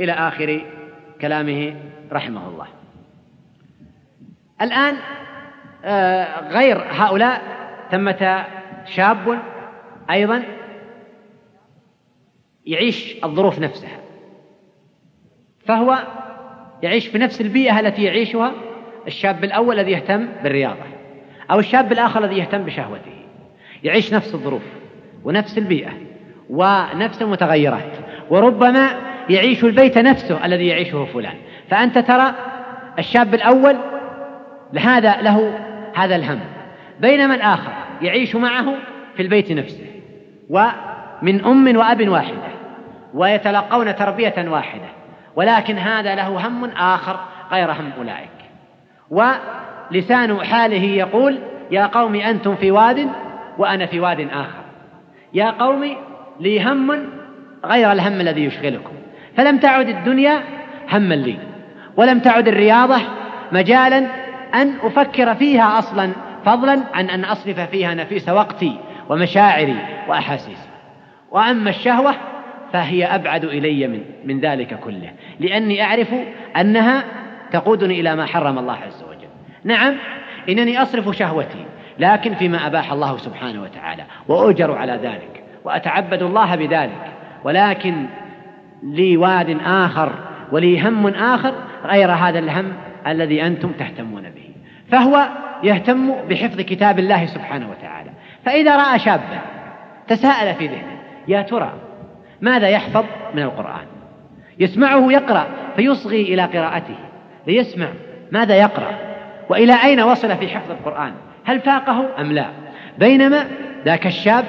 إلى 0.00 0.12
آخر 0.12 0.66
كلامه 1.20 1.74
رحمه 2.12 2.48
الله. 2.48 2.66
الآن 4.62 4.94
آه، 5.84 6.48
غير 6.50 6.84
هؤلاء 6.90 7.42
ثمة 7.90 8.44
شاب 8.84 9.38
أيضا 10.10 10.42
يعيش 12.66 13.24
الظروف 13.24 13.58
نفسها. 13.58 14.09
فهو 15.66 15.98
يعيش 16.82 17.06
في 17.06 17.18
نفس 17.18 17.40
البيئة 17.40 17.80
التي 17.80 18.04
يعيشها 18.04 18.52
الشاب 19.06 19.44
الأول 19.44 19.78
الذي 19.78 19.92
يهتم 19.92 20.28
بالرياضة 20.42 20.84
أو 21.50 21.58
الشاب 21.58 21.92
الآخر 21.92 22.24
الذي 22.24 22.38
يهتم 22.38 22.62
بشهوته. 22.62 23.12
يعيش 23.82 24.14
نفس 24.14 24.34
الظروف 24.34 24.62
ونفس 25.24 25.58
البيئة 25.58 25.92
ونفس 26.50 27.22
المتغيرات 27.22 27.92
وربما 28.30 28.88
يعيش 29.30 29.64
البيت 29.64 29.98
نفسه 29.98 30.44
الذي 30.44 30.66
يعيشه 30.66 31.04
فلان. 31.04 31.34
فأنت 31.68 31.98
ترى 31.98 32.34
الشاب 32.98 33.34
الأول 33.34 33.76
هذا 34.78 35.22
له 35.22 35.58
هذا 35.94 36.16
الهم. 36.16 36.40
بينما 37.00 37.34
الآخر 37.34 37.72
يعيش 38.02 38.36
معه 38.36 38.74
في 39.16 39.22
البيت 39.22 39.52
نفسه 39.52 39.86
ومن 40.50 41.44
أم 41.44 41.76
وأب 41.76 42.08
واحدة 42.08 42.50
ويتلقون 43.14 43.96
تربية 43.96 44.34
واحدة. 44.48 44.99
ولكن 45.36 45.78
هذا 45.78 46.14
له 46.14 46.46
هم 46.46 46.64
آخر 46.64 47.20
غير 47.52 47.72
هم 47.72 47.90
أولئك. 47.98 48.30
ولسان 49.10 50.44
حاله 50.44 50.84
يقول 50.84 51.38
يا 51.70 51.86
قوم 51.86 52.14
أنتم 52.14 52.56
في 52.56 52.70
واد 52.70 53.08
وأنا 53.58 53.86
في 53.86 54.00
واد 54.00 54.20
آخر. 54.20 54.62
يا 55.34 55.50
قوم 55.50 55.96
لي 56.40 56.64
هم 56.64 57.08
غير 57.64 57.92
الهم 57.92 58.20
الذي 58.20 58.44
يشغلكم. 58.44 58.92
فلم 59.36 59.58
تعد 59.58 59.88
الدنيا 59.88 60.40
هما 60.92 61.14
لي 61.14 61.38
ولم 61.96 62.18
تعد 62.18 62.48
الرياضة 62.48 63.00
مجالا 63.52 63.98
أن 64.54 64.74
أفكر 64.82 65.34
فيها 65.34 65.78
أصلا 65.78 66.12
فضلا 66.44 66.80
عن 66.94 67.10
أن 67.10 67.24
أصرف 67.24 67.60
فيها 67.60 67.94
نفيس 67.94 68.28
وقتي 68.28 68.78
ومشاعري 69.08 69.76
وأحاسيسي. 70.08 70.68
وأما 71.30 71.70
الشهوة 71.70 72.14
فهي 72.72 73.04
أبعد 73.04 73.44
إلي 73.44 73.88
من, 73.88 74.00
من 74.24 74.40
ذلك 74.40 74.80
كله. 74.80 75.12
لأني 75.40 75.82
أعرف 75.82 76.14
أنها 76.60 77.04
تقودني 77.52 78.00
إلى 78.00 78.16
ما 78.16 78.26
حرم 78.26 78.58
الله 78.58 78.76
عز 78.76 79.02
وجل. 79.02 79.28
نعم 79.64 79.96
إنني 80.48 80.82
أصرف 80.82 81.16
شهوتي 81.16 81.64
لكن 81.98 82.34
فيما 82.34 82.66
أباح 82.66 82.92
الله 82.92 83.16
سبحانه 83.16 83.62
وتعالى 83.62 84.04
وأجر 84.28 84.72
على 84.72 84.92
ذلك 84.92 85.42
وأتعبد 85.64 86.22
الله 86.22 86.56
بذلك. 86.56 87.12
ولكن 87.44 88.06
لي 88.82 89.16
واد 89.16 89.58
آخر 89.66 90.12
ولي 90.52 90.88
هم 90.88 91.06
آخر 91.06 91.54
غير 91.84 92.10
هذا 92.10 92.38
الهم 92.38 92.72
الذي 93.06 93.46
أنتم 93.46 93.72
تهتمون 93.72 94.22
به. 94.22 94.50
فهو 94.90 95.28
يهتم 95.62 96.14
بحفظ 96.28 96.60
كتاب 96.60 96.98
الله 96.98 97.26
سبحانه 97.26 97.70
وتعالى. 97.70 98.10
فإذا 98.44 98.76
رأى 98.76 98.98
شابا 98.98 99.40
تساءل 100.08 100.54
في 100.54 100.66
ذهنه 100.66 100.98
يا 101.28 101.42
ترى 101.42 101.72
ماذا 102.40 102.68
يحفظ 102.68 103.04
من 103.34 103.42
القرآن؟ 103.42 103.86
يسمعه 104.58 105.12
يقرأ 105.12 105.46
فيصغي 105.76 106.22
إلى 106.22 106.42
قراءته 106.42 106.96
ليسمع 107.46 107.86
ماذا 108.32 108.54
يقرأ. 108.54 108.98
وإلى 109.48 109.74
أين 109.84 110.00
وصل 110.00 110.36
في 110.36 110.48
حفظ 110.48 110.70
القرآن؟ 110.70 111.12
هل 111.44 111.60
فاقه 111.60 112.06
أم 112.20 112.32
لا؟ 112.32 112.46
بينما 112.98 113.46
ذاك 113.84 114.06
الشاب 114.06 114.44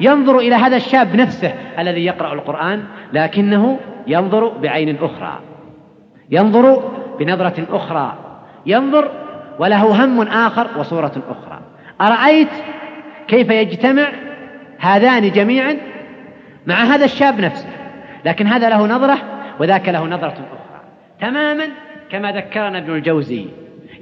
ينظر 0.00 0.38
إلى 0.38 0.54
هذا 0.54 0.76
الشاب 0.76 1.16
نفسه 1.16 1.54
الذي 1.78 2.04
يقرأ 2.04 2.32
القرآن 2.32 2.84
لكنه 3.12 3.78
ينظر 4.06 4.48
بعين 4.48 4.96
أخرى 5.02 5.40
ينظر 6.30 6.92
بنظرة 7.18 7.66
أخرى 7.70 8.14
ينظر 8.66 9.10
وله 9.58 10.04
هم 10.04 10.20
آخر 10.22 10.68
وصورة 10.78 11.12
أخرى. 11.28 11.60
أرأيت 12.00 12.48
كيف 13.28 13.50
يجتمع 13.50 14.08
هذان 14.78 15.30
جميعا 15.30 15.76
مع 16.66 16.84
هذا 16.84 17.04
الشاب 17.04 17.40
نفسه 17.40 17.68
لكن 18.24 18.46
هذا 18.46 18.68
له 18.68 18.86
نظرة 18.86 19.18
وذاك 19.60 19.88
له 19.88 20.04
نظرة 20.06 20.32
أخرى. 20.32 20.80
تماما 21.20 21.68
كما 22.10 22.32
ذكرنا 22.32 22.78
ابن 22.78 22.94
الجوزي 22.94 23.46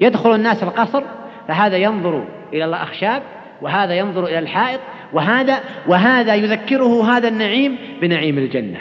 يدخل 0.00 0.34
الناس 0.34 0.62
القصر 0.62 1.02
فهذا 1.48 1.76
ينظر 1.76 2.24
إلى 2.52 2.64
الأخشاب 2.64 3.22
وهذا 3.62 3.94
ينظر 3.94 4.24
إلى 4.24 4.38
الحائط 4.38 4.80
وهذا 5.12 5.60
وهذا 5.86 6.34
يذكره 6.34 7.16
هذا 7.16 7.28
النعيم 7.28 7.78
بنعيم 8.00 8.38
الجنة. 8.38 8.80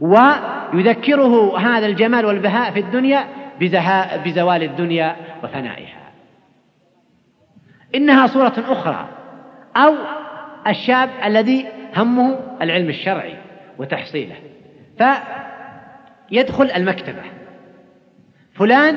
ويذكره 0.00 1.58
هذا 1.58 1.86
الجمال 1.86 2.26
والبهاء 2.26 2.70
في 2.70 2.80
الدنيا 2.80 3.24
بزوال 4.24 4.62
الدنيا 4.62 5.16
وفنائها. 5.44 6.00
إنها 7.94 8.26
صورة 8.26 8.54
أخرى 8.68 9.08
أو 9.76 9.94
الشاب 10.66 11.10
الذي 11.24 11.66
همه 11.96 12.38
العلم 12.62 12.88
الشرعي 12.88 13.36
وتحصيله. 13.78 14.36
فيدخل 14.98 16.70
المكتبة. 16.76 17.22
فلان 18.54 18.96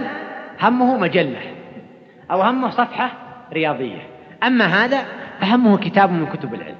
همه 0.62 0.98
مجلة 0.98 1.42
أو 2.32 2.42
همه 2.42 2.70
صفحة 2.70 3.12
رياضية. 3.54 4.02
أما 4.44 4.66
هذا 4.66 5.06
فهمه 5.42 5.78
كتاب 5.78 6.12
من 6.12 6.26
كتب 6.26 6.54
العلم. 6.54 6.76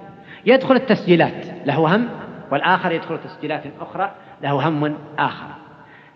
يدخل 0.46 0.76
التسجيلات 0.76 1.46
له 1.66 1.96
هم 1.96 2.10
والآخر 2.52 2.92
يدخل 2.92 3.20
تسجيلات 3.24 3.64
أخرى 3.80 4.12
له 4.42 4.68
هم 4.68 4.98
آخر. 5.20 5.48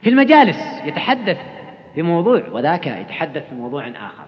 في 0.01 0.09
المجالس 0.09 0.57
يتحدث 0.85 1.37
في 1.95 2.01
موضوع 2.01 2.43
وذاك 2.51 2.87
يتحدث 2.87 3.49
في 3.49 3.55
موضوع 3.55 3.87
آخر. 3.87 4.25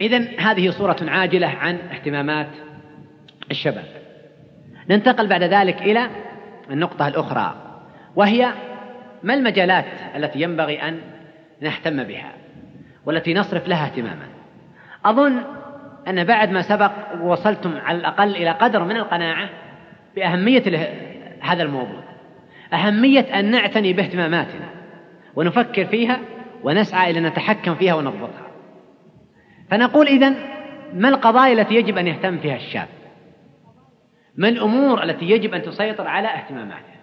إذا 0.00 0.24
هذه 0.38 0.70
صورة 0.70 0.96
عاجلة 1.02 1.46
عن 1.46 1.78
اهتمامات 1.92 2.48
الشباب. 3.50 3.84
ننتقل 4.90 5.26
بعد 5.26 5.42
ذلك 5.42 5.82
إلى 5.82 6.10
النقطة 6.70 7.08
الأخرى 7.08 7.54
وهي 8.16 8.52
ما 9.22 9.34
المجالات 9.34 9.84
التي 10.16 10.40
ينبغي 10.42 10.82
أن 10.82 11.00
نهتم 11.60 12.04
بها 12.04 12.32
والتي 13.06 13.34
نصرف 13.34 13.68
لها 13.68 13.86
اهتماما؟ 13.86 14.26
أظن 15.04 15.42
أن 16.08 16.24
بعد 16.24 16.50
ما 16.50 16.62
سبق 16.62 16.92
وصلتم 17.22 17.76
على 17.76 17.98
الأقل 17.98 18.36
إلى 18.36 18.50
قدر 18.50 18.84
من 18.84 18.96
القناعة 18.96 19.48
بأهمية 20.16 20.62
هذا 21.40 21.62
الموضوع 21.62 22.02
أهمية 22.72 23.20
أن 23.20 23.50
نعتني 23.50 23.92
باهتماماتنا 23.92 24.66
ونفكر 25.34 25.84
فيها 25.84 26.18
ونسعى 26.62 27.10
إلى 27.10 27.18
أن 27.18 27.26
نتحكم 27.26 27.74
فيها 27.74 27.94
ونضبطها. 27.94 28.45
فنقول 29.70 30.06
إذن 30.06 30.36
ما 30.94 31.08
القضايا 31.08 31.52
التي 31.52 31.74
يجب 31.74 31.98
أن 31.98 32.06
يهتم 32.06 32.38
فيها 32.38 32.56
الشاب؟ 32.56 32.88
ما 34.36 34.48
الأمور 34.48 35.02
التي 35.02 35.30
يجب 35.30 35.54
أن 35.54 35.62
تسيطر 35.62 36.08
على 36.08 36.28
اهتماماته؟ 36.28 36.96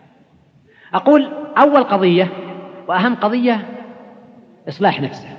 أقول 0.94 1.32
أول 1.58 1.84
قضية 1.84 2.30
وأهم 2.88 3.16
قضية 3.16 3.66
إصلاح 4.68 5.02
نفسه. 5.02 5.38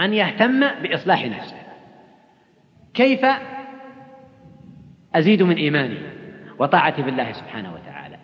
أن 0.00 0.14
يهتم 0.14 0.60
بإصلاح 0.82 1.26
نفسه. 1.26 1.56
كيف 2.94 3.26
أزيد 5.14 5.42
من 5.42 5.56
إيماني 5.56 5.98
وطاعتي 6.58 7.02
بالله 7.02 7.32
سبحانه 7.32 7.74
وتعالى؟ 7.74 8.16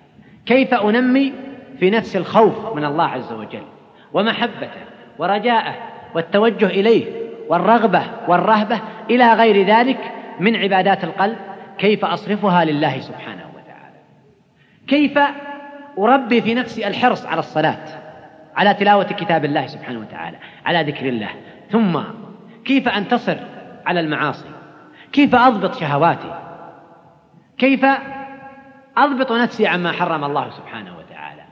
كيف 0.47 0.75
أنمي 0.75 1.33
في 1.79 1.91
نفس 1.91 2.17
الخوف 2.17 2.77
من 2.77 2.85
الله 2.85 3.05
عز 3.05 3.33
وجل 3.33 3.67
ومحبته 4.13 4.85
ورجاءه 5.19 5.75
والتوجه 6.15 6.67
إليه 6.67 7.30
والرغبة 7.51 8.03
والرهبة 8.29 8.81
إلى 9.11 9.33
غير 9.33 9.67
ذلك 9.67 10.13
من 10.41 10.57
عبادات 10.57 11.05
القلب 11.05 11.37
كيف 11.79 12.05
أصرفها 12.05 12.65
لله 12.65 13.01
سبحانه 13.01 13.45
وتعالى. 13.55 13.97
كيف 14.87 15.19
أربي 15.99 16.41
في 16.41 16.55
نفسي 16.55 16.87
الحرص 16.87 17.27
على 17.27 17.39
الصلاة 17.39 17.87
على 18.57 18.75
تلاوة 18.75 19.05
كتاب 19.05 19.45
الله 19.45 19.67
سبحانه 19.67 20.01
وتعالى 20.01 20.37
على 20.67 20.83
ذكر 20.83 21.09
الله. 21.09 21.29
ثم 21.71 22.01
كيف 22.65 22.89
أنتصر 22.89 23.37
على 23.87 24.01
المعاصي؟ 24.01 24.49
كيف 25.13 25.35
أضبط 25.35 25.75
شهواتي؟ 25.75 26.35
كيف 27.59 27.87
أضبط 28.97 29.33
نفسي 29.33 29.67
عما 29.67 29.93
حرم 29.93 30.25
الله 30.25 30.51
سبحانه 30.51 30.99
وتعالى؟ 30.99 31.43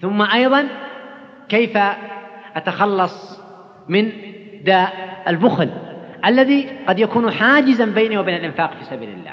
ثم 0.00 0.22
أيضا 0.22 0.68
كيف 1.48 1.78
أتخلص 2.56 3.40
من 3.88 4.12
داء 4.64 4.92
البخل 5.28 5.70
الذي 6.26 6.68
قد 6.86 6.98
يكون 6.98 7.30
حاجزا 7.30 7.84
بيني 7.84 8.18
وبين 8.18 8.34
الإنفاق 8.34 8.74
في 8.78 8.84
سبيل 8.84 9.08
الله. 9.08 9.32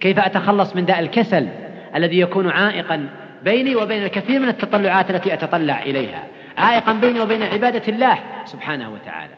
كيف 0.00 0.18
أتخلص 0.18 0.76
من 0.76 0.84
داء 0.84 1.00
الكسل 1.00 1.48
الذي 1.96 2.20
يكون 2.20 2.50
عائقا 2.50 3.08
بيني 3.44 3.76
وبين 3.76 4.04
الكثير 4.04 4.40
من 4.40 4.48
التطلعات 4.48 5.10
التي 5.10 5.34
أتطلع 5.34 5.82
إليها 5.82 6.24
عائقا 6.58 6.92
بيني 6.92 7.20
وبين 7.20 7.42
عبادة 7.42 7.82
الله 7.88 8.18
سبحانه 8.44 8.92
وتعالى 8.92 9.32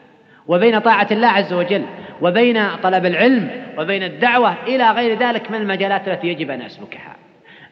وبين 0.47 0.79
طاعة 0.79 1.07
الله 1.11 1.27
عز 1.27 1.53
وجل 1.53 1.85
وبين 2.21 2.75
طلب 2.83 3.05
العلم 3.05 3.49
وبين 3.77 4.03
الدعوة 4.03 4.55
إلى 4.67 4.91
غير 4.91 5.19
ذلك 5.19 5.51
من 5.51 5.57
المجالات 5.57 6.07
التي 6.07 6.27
يجب 6.27 6.49
أن 6.49 6.61
أسلكها. 6.61 7.15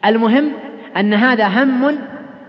المهم 0.05 0.53
أن 0.97 1.13
هذا 1.13 1.47
هم 1.47 1.99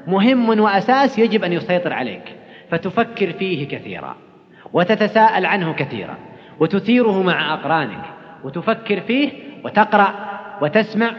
مهم 0.07 0.61
وأساس 0.61 1.19
يجب 1.19 1.45
أن 1.45 1.53
يسيطر 1.53 1.93
عليك 1.93 2.23
فتفكر 2.71 3.33
فيه 3.33 3.69
كثيرا. 3.69 4.17
وتتساءل 4.75 5.47
عنه 5.47 5.73
كثيرا 5.73 6.19
وتثيره 6.61 7.23
مع 7.23 7.55
أقرانك 7.55 8.05
وتفكر 8.45 9.01
فيه 9.01 9.33
وتقرأ 9.65 10.15
وتسمع 10.63 11.15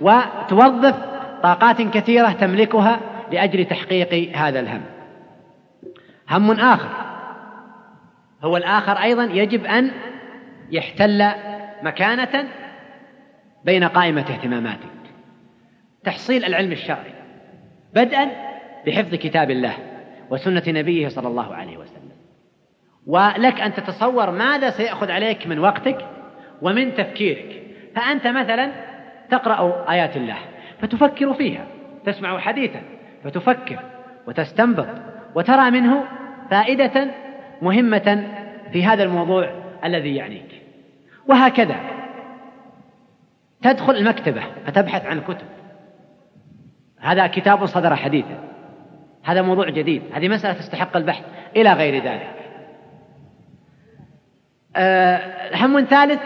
وتوظف 0.00 0.96
طاقات 1.42 1.82
كثيرة 1.82 2.32
تملكها 2.32 3.00
لأجل 3.32 3.64
تحقيق 3.64 4.36
هذا 4.36 4.60
الهم. 4.60 4.82
هم 6.30 6.50
آخر. 6.50 6.88
هو 8.44 8.56
الآخر 8.56 8.92
أيضا 8.92 9.24
يجب 9.24 9.64
أن 9.64 9.90
يحتل 10.70 11.30
مكانة 11.82 12.48
بين 13.64 13.84
قائمة 13.84 14.20
اهتماماتك. 14.20 14.94
تحصيل 16.04 16.44
العلم 16.44 16.72
الشرعي 16.72 17.14
بدءا 17.94 18.30
بحفظ 18.86 19.14
كتاب 19.14 19.50
الله 19.50 19.74
وسنة 20.30 20.62
نبيه 20.66 21.08
صلى 21.08 21.28
الله 21.28 21.54
عليه 21.54 21.76
وسلم. 21.76 21.83
ولك 23.06 23.60
أن 23.60 23.74
تتصور 23.74 24.30
ماذا 24.30 24.70
سيأخذ 24.70 25.10
عليك 25.10 25.46
من 25.46 25.58
وقتك 25.58 26.06
ومن 26.62 26.94
تفكيرك. 26.94 27.62
فأنت 27.94 28.26
مثلا 28.26 28.70
تقرأ 29.30 29.90
آيات 29.90 30.16
الله 30.16 30.36
فتفكر 30.80 31.34
فيها 31.34 31.66
تسمع 32.06 32.38
حديثا 32.38 32.82
فتفكر 33.24 33.78
وتستنبط 34.26 34.86
وترى 35.34 35.70
منه 35.70 36.04
فائدة 36.50 37.06
مهمة 37.62 38.28
في 38.72 38.84
هذا 38.84 39.02
الموضوع 39.02 39.50
الذي 39.84 40.16
يعنيك. 40.16 40.62
وهكذا 41.28 41.76
تدخل 43.62 43.96
المكتبة 43.96 44.42
فتبحث 44.66 45.06
عن 45.06 45.20
كتب. 45.20 45.46
هذا 47.00 47.26
كتاب 47.26 47.66
صدر 47.66 47.96
حديثا. 47.96 48.38
هذا 49.24 49.42
موضوع 49.42 49.68
جديد. 49.70 50.02
هذه 50.12 50.28
مسألة 50.28 50.54
تستحق 50.54 50.96
البحث. 50.96 51.24
إلى 51.56 51.72
غير 51.72 52.04
ذلك. 52.04 52.43
هم 55.54 55.84
ثالث. 55.84 56.20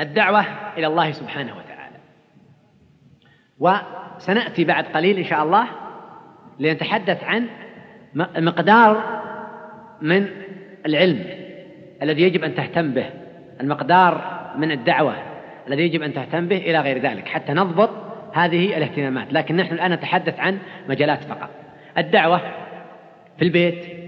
الدعوة 0.00 0.44
إلى 0.78 0.86
الله 0.86 1.12
سبحانه 1.12 1.52
وتعالى. 1.56 1.96
وسنأتي 3.58 4.64
بعد 4.64 4.84
قليل 4.84 5.18
إن 5.18 5.24
شاء 5.24 5.42
الله 5.42 5.66
لنتحدث 6.58 7.24
عن 7.24 7.46
مقدار 8.14 9.22
من 10.02 10.28
العلم 10.86 11.24
الذي 12.02 12.22
يجب 12.22 12.44
أن 12.44 12.54
تهتم 12.54 12.90
به. 12.90 13.10
المقدار 13.60 14.40
من 14.56 14.70
الدعوة 14.70 15.14
الذي 15.68 15.82
يجب 15.82 16.02
أن 16.02 16.14
تهتم 16.14 16.48
به 16.48 16.56
إلى 16.56 16.80
غير 16.80 16.98
ذلك 16.98 17.28
حتى 17.28 17.52
نضبط 17.52 17.90
هذه 18.34 18.76
الاهتمامات. 18.76 19.32
لكن 19.32 19.56
نحن 19.56 19.74
الآن 19.74 19.92
نتحدث 19.92 20.40
عن 20.40 20.58
مجالات 20.88 21.24
فقط. 21.24 21.50
الدعوة 21.98 22.38
في 23.38 23.44
البيت 23.44 24.03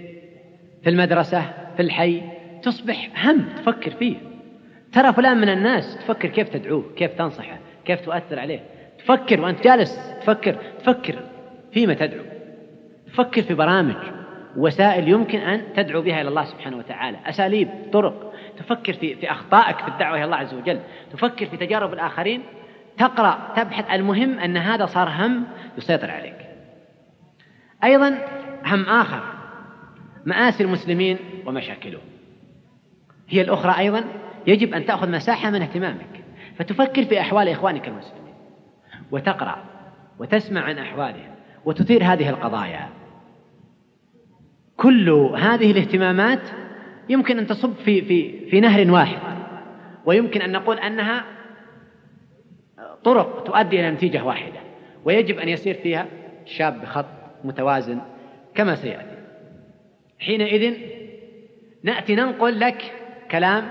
في 0.86 0.92
المدرسة 0.92 1.42
في 1.76 1.82
الحي 1.82 2.22
تصبح 2.62 3.26
هم 3.26 3.44
تفكر 3.56 3.90
فيه. 3.90 4.16
ترى 4.92 5.12
فلان 5.12 5.36
من 5.40 5.48
الناس 5.48 5.98
تفكر 5.98 6.28
كيف 6.28 6.48
تدعوه 6.48 6.84
كيف 6.96 7.12
تنصحه 7.12 7.58
كيف 7.84 8.00
تؤثر 8.00 8.38
عليه. 8.38 8.60
تفكر 8.98 9.40
وأنت 9.40 9.64
جالس 9.64 10.14
تفكر 10.20 10.56
تفكر 10.78 11.14
فيما 11.72 11.94
تدعو. 11.94 12.24
تفكر 13.06 13.42
في 13.42 13.54
برامج 13.54 13.96
وسائل 14.56 15.08
يمكن 15.08 15.38
أن 15.38 15.72
تدعو 15.76 16.02
بها 16.02 16.20
إلى 16.20 16.28
الله 16.28 16.44
سبحانه 16.44 16.76
وتعالى. 16.76 17.18
أساليب 17.26 17.68
طرق. 17.92 18.32
تفكر 18.58 18.92
في 18.92 19.14
في 19.14 19.30
أخطائك 19.30 19.78
في 19.78 19.88
الدعوة 19.88 20.16
إلى 20.16 20.24
الله 20.24 20.36
عز 20.36 20.54
وجل. 20.54 20.80
تفكر 21.12 21.46
في 21.46 21.56
تجارب 21.56 21.92
الآخرين. 21.92 22.42
تقرأ 22.98 23.52
تبحث. 23.56 23.90
المهم 23.90 24.38
أن 24.38 24.56
هذا 24.56 24.86
صار 24.86 25.08
هم 25.08 25.44
يسيطر 25.78 26.10
عليك. 26.10 26.46
أيضا 27.84 28.18
هم 28.66 28.84
آخر. 28.84 29.35
مآسي 30.26 30.62
المسلمين 30.62 31.18
ومشاكلهم. 31.46 32.02
هي 33.28 33.40
الأخرى 33.40 33.78
أيضا 33.78 34.04
يجب 34.46 34.74
أن 34.74 34.86
تأخذ 34.86 35.10
مساحة 35.10 35.50
من 35.50 35.62
اهتمامك 35.62 36.24
فتفكر 36.56 37.04
في 37.04 37.20
أحوال 37.20 37.48
إخوانك 37.48 37.88
المسلمين 37.88 38.34
وتقرأ 39.10 39.64
وتسمع 40.18 40.60
عن 40.60 40.78
أحوالهم 40.78 41.34
وتثير 41.64 42.04
هذه 42.04 42.28
القضايا. 42.28 42.88
كل 44.76 45.10
هذه 45.36 45.70
الاهتمامات 45.70 46.42
يمكن 47.08 47.38
أن 47.38 47.46
تصب 47.46 47.74
في 47.74 48.02
في 48.02 48.50
في 48.50 48.60
نهر 48.60 48.90
واحد 48.90 49.18
ويمكن 50.04 50.42
أن 50.42 50.52
نقول 50.52 50.78
أنها 50.78 51.24
طرق 53.04 53.44
تؤدي 53.44 53.80
إلى 53.80 53.90
نتيجة 53.90 54.24
واحدة 54.24 54.60
ويجب 55.04 55.38
أن 55.38 55.48
يسير 55.48 55.74
فيها 55.74 56.06
الشاب 56.44 56.80
بخط 56.80 57.06
متوازن 57.44 58.00
كما 58.54 58.74
سيأتي. 58.74 59.15
حينئذ 60.18 60.74
نأتي 61.82 62.14
ننقل 62.14 62.60
لك 62.60 62.92
كلام 63.30 63.64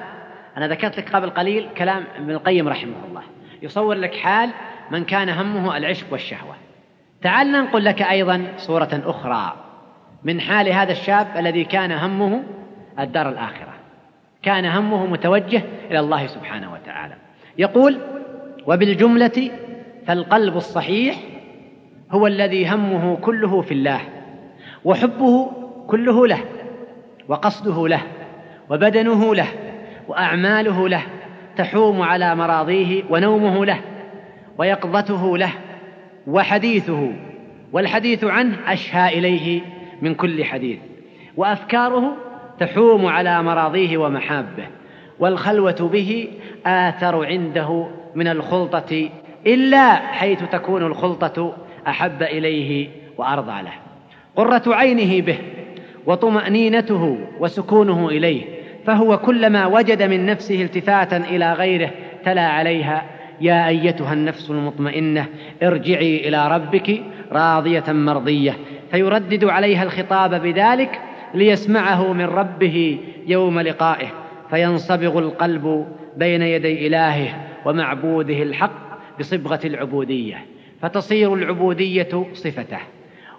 أنا 0.57 0.67
ذكرت 0.67 0.97
لك 0.97 1.15
قبل 1.15 1.29
قليل 1.29 1.69
كلام 1.77 2.03
ابن 2.17 2.31
القيم 2.31 2.67
رحمه 2.67 3.05
الله. 3.09 3.21
يصور 3.61 3.95
لك 3.95 4.15
حال 4.15 4.49
من 4.91 5.03
كان 5.03 5.29
همه 5.29 5.77
العشق 5.77 6.07
والشهوة. 6.11 6.55
تعال 7.21 7.51
ننقل 7.51 7.85
لك 7.85 8.01
أيضا 8.01 8.47
صورة 8.57 9.01
أخرى 9.05 9.55
من 10.23 10.41
حال 10.41 10.69
هذا 10.69 10.91
الشاب 10.91 11.27
الذي 11.37 11.63
كان 11.63 11.91
همه 11.91 12.43
الدار 12.99 13.29
الآخرة. 13.29 13.73
كان 14.43 14.65
همه 14.65 15.05
متوجه 15.05 15.61
إلى 15.91 15.99
الله 15.99 16.27
سبحانه 16.27 16.73
وتعالى. 16.73 17.15
يقول 17.57 17.97
وبالجملة 18.67 19.51
فالقلب 20.07 20.57
الصحيح 20.57 21.15
هو 22.11 22.27
الذي 22.27 22.67
همه 22.67 23.15
كله 23.15 23.61
في 23.61 23.73
الله 23.73 24.01
وحبه 24.85 25.64
كله 25.87 26.27
له 26.27 26.39
وقصده 27.27 27.87
له 27.87 28.01
وبدنه 28.69 29.35
له 29.35 29.47
وأعماله 30.07 30.89
له 30.89 31.01
تحوم 31.57 32.01
على 32.01 32.35
مراضيه 32.35 33.03
ونومه 33.09 33.65
له 33.65 33.79
ويقظته 34.57 35.37
له 35.37 35.51
وحديثه 36.27 37.11
والحديث 37.71 38.23
عنه 38.23 38.57
أشهى 38.67 39.19
إليه 39.19 39.61
من 40.01 40.15
كل 40.15 40.43
حديث. 40.45 40.79
وأفكاره 41.37 42.17
تحوم 42.59 43.05
على 43.05 43.43
مراضيه 43.43 43.97
ومحابه 43.97 44.67
والخلوة 45.19 45.89
به 45.93 46.27
آثر 46.65 47.25
عنده 47.25 47.87
من 48.15 48.27
الخلطة 48.27 49.09
إلا 49.47 49.95
حيث 49.95 50.43
تكون 50.43 50.83
الخلطة 50.83 51.57
أحب 51.87 52.23
إليه 52.23 52.89
وأرضى 53.17 53.61
له. 53.61 53.73
قرة 54.35 54.63
عينه 54.67 55.25
به 55.25 55.37
وطمأنينته 56.07 57.17
وسكونه 57.39 58.09
إليه 58.09 58.43
فهو 58.85 59.17
كلما 59.17 59.65
وجد 59.65 60.03
من 60.03 60.25
نفسه 60.25 60.61
التفاتا 60.61 61.17
إلى 61.17 61.53
غيره 61.53 61.91
تلا 62.25 62.47
عليها 62.47 63.03
يا 63.41 63.67
أيتها 63.67 64.13
النفس 64.13 64.49
المطمئنة 64.51 65.25
ارجعي 65.63 66.27
إلى 66.27 66.47
ربك 66.47 67.01
راضية 67.31 67.83
مرضية. 67.87 68.57
فيردد 68.91 69.45
عليها 69.45 69.83
الخطاب 69.83 70.41
بذلك 70.41 71.01
ليسمعه 71.33 72.13
من 72.13 72.25
ربه 72.25 72.99
يوم 73.27 73.59
لقائه 73.59 74.07
فينصبغ 74.49 75.19
القلب 75.19 75.87
بين 76.17 76.41
يدي 76.41 76.87
إلهه 76.87 77.35
ومعبوده 77.65 78.43
الحق 78.43 78.71
بصبغة 79.19 79.59
العبودية 79.65 80.45
فتصير 80.81 81.33
العبودية 81.33 82.25
صفته 82.33 82.79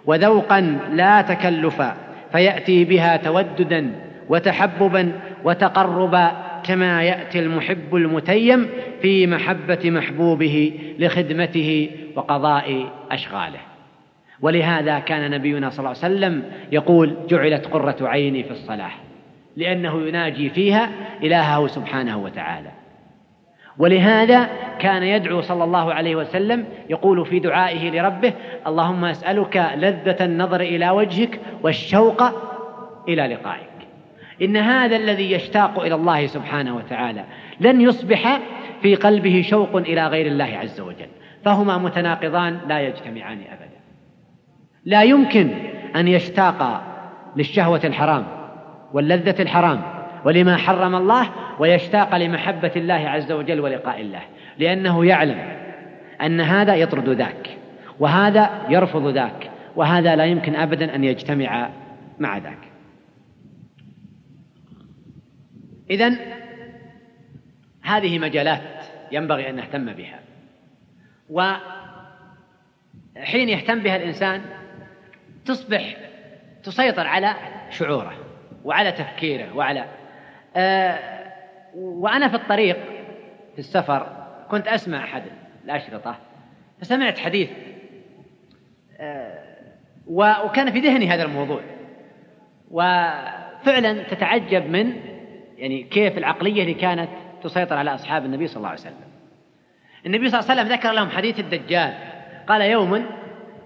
وذوقا 0.05 0.79
لا 0.93 1.21
تكلفا. 1.21 2.06
فيأتي 2.31 2.85
بها 2.85 3.17
توددا 3.17 3.91
وتحببا 4.29 5.11
وتقربا 5.43 6.31
كما 6.63 7.03
يأتي 7.03 7.39
المحب 7.39 7.95
المتيم 7.95 8.69
في 9.01 9.27
محبة 9.27 9.79
محبوبه 9.85 10.79
لخدمته 10.99 11.89
وقضاء 12.15 12.89
أشغاله. 13.11 13.59
ولهذا 14.41 14.99
كان 14.99 15.31
نبينا 15.31 15.69
صلى 15.69 15.79
الله 15.79 16.03
عليه 16.03 16.15
وسلم 16.15 16.43
يقول 16.71 17.15
جعلت 17.29 17.65
قرة 17.65 17.95
عيني 18.01 18.43
في 18.43 18.51
الصلاه 18.51 18.91
لأنه 19.55 20.07
يناجي 20.07 20.49
فيها 20.49 20.89
إلهه 21.23 21.67
سبحانه 21.67 22.17
وتعالى. 22.17 22.69
ولهذا 23.79 24.49
كان 24.79 25.03
يدعو 25.03 25.41
صلى 25.41 25.63
الله 25.63 25.93
عليه 25.93 26.15
وسلم 26.15 26.65
يقول 26.89 27.25
في 27.25 27.39
دعائه 27.39 27.91
لربه 27.91 28.33
اللهم 28.67 29.05
أسألك 29.05 29.71
لذة 29.75 30.25
النظر 30.25 30.61
إلى 30.61 30.89
وجهك 30.89 31.39
والشوق 31.63 32.23
إلى 33.07 33.27
لقائك. 33.27 33.67
إن 34.41 34.57
هذا 34.57 34.95
الذي 34.95 35.31
يشتاق 35.31 35.79
إلى 35.79 35.95
الله 35.95 36.25
سبحانه 36.25 36.75
وتعالى 36.75 37.23
لن 37.59 37.81
يصبح 37.81 38.39
في 38.81 38.95
قلبه 38.95 39.45
شوق 39.49 39.75
إلى 39.75 40.07
غير 40.07 40.25
الله 40.25 40.57
عز 40.61 40.81
وجل. 40.81 41.09
فهما 41.45 41.77
متناقضان 41.77 42.59
لا 42.67 42.79
يجتمعان 42.79 43.37
ابدا. 43.37 43.77
لا 44.85 45.03
يمكن 45.03 45.49
أن 45.95 46.07
يشتاق 46.07 46.83
للشهوة 47.35 47.81
الحرام 47.83 48.23
واللذة 48.93 49.41
الحرام 49.41 49.81
ولما 50.25 50.57
حرم 50.57 50.95
الله 50.95 51.29
ويشتاق 51.59 52.15
لمحبة 52.15 52.71
الله 52.75 53.09
عز 53.09 53.31
وجل 53.31 53.59
ولقاء 53.59 54.01
الله 54.01 54.21
لأنه 54.57 55.05
يعلم 55.05 55.57
أن 56.21 56.41
هذا 56.41 56.75
يطرد 56.75 57.09
ذاك 57.09 57.57
وهذا 57.99 58.65
يرفض 58.69 59.07
ذاك 59.07 59.51
وهذا 59.75 60.15
لا 60.15 60.25
يمكن 60.25 60.55
ابدا 60.55 60.95
أن 60.95 61.03
يجتمع 61.03 61.69
مع 62.19 62.37
ذاك. 62.37 62.67
اذا 65.89 66.15
هذه 67.81 68.19
مجالات 68.19 68.85
ينبغي 69.11 69.49
أن 69.49 69.55
نهتم 69.55 69.93
بها. 69.93 70.19
وحين 71.29 71.59
يهتم 73.49 73.79
بها 73.79 73.95
الإنسان 73.95 74.41
تصبح 75.45 75.97
تسيطر 76.63 77.07
على 77.07 77.35
شعوره 77.69 78.13
وعلى 78.63 78.91
تفكيره 78.91 79.55
وعلى 79.55 79.85
آه 80.55 81.16
وأنا 81.77 82.27
في 82.27 82.35
الطريق 82.35 82.77
في 83.53 83.59
السفر 83.59 84.27
كنت 84.51 84.67
أسمع 84.67 85.03
أحد 85.03 85.23
الأشرطة 85.65 86.15
فسمعت 86.81 87.17
حديث 87.17 87.49
آه 88.99 89.47
وكان 90.07 90.71
في 90.71 90.79
ذهني 90.79 91.07
هذا 91.07 91.23
الموضوع. 91.23 91.61
وفعلا 92.71 94.03
تتعجب 94.03 94.69
من 94.69 94.93
يعني 95.57 95.83
كيف 95.83 96.17
العقلية 96.17 96.61
اللي 96.61 96.73
كانت 96.73 97.09
تسيطر 97.43 97.77
على 97.77 97.93
أصحاب 97.93 98.25
النبي 98.25 98.47
صلى 98.47 98.57
الله 98.57 98.69
عليه 98.69 98.79
وسلم. 98.79 99.07
النبي 100.05 100.29
صلى 100.29 100.39
الله 100.39 100.51
عليه 100.51 100.61
وسلم 100.61 100.73
ذكر 100.77 100.91
لهم 100.91 101.09
حديث 101.09 101.39
الدجال. 101.39 101.93
قال 102.47 102.61
يوم 102.61 103.05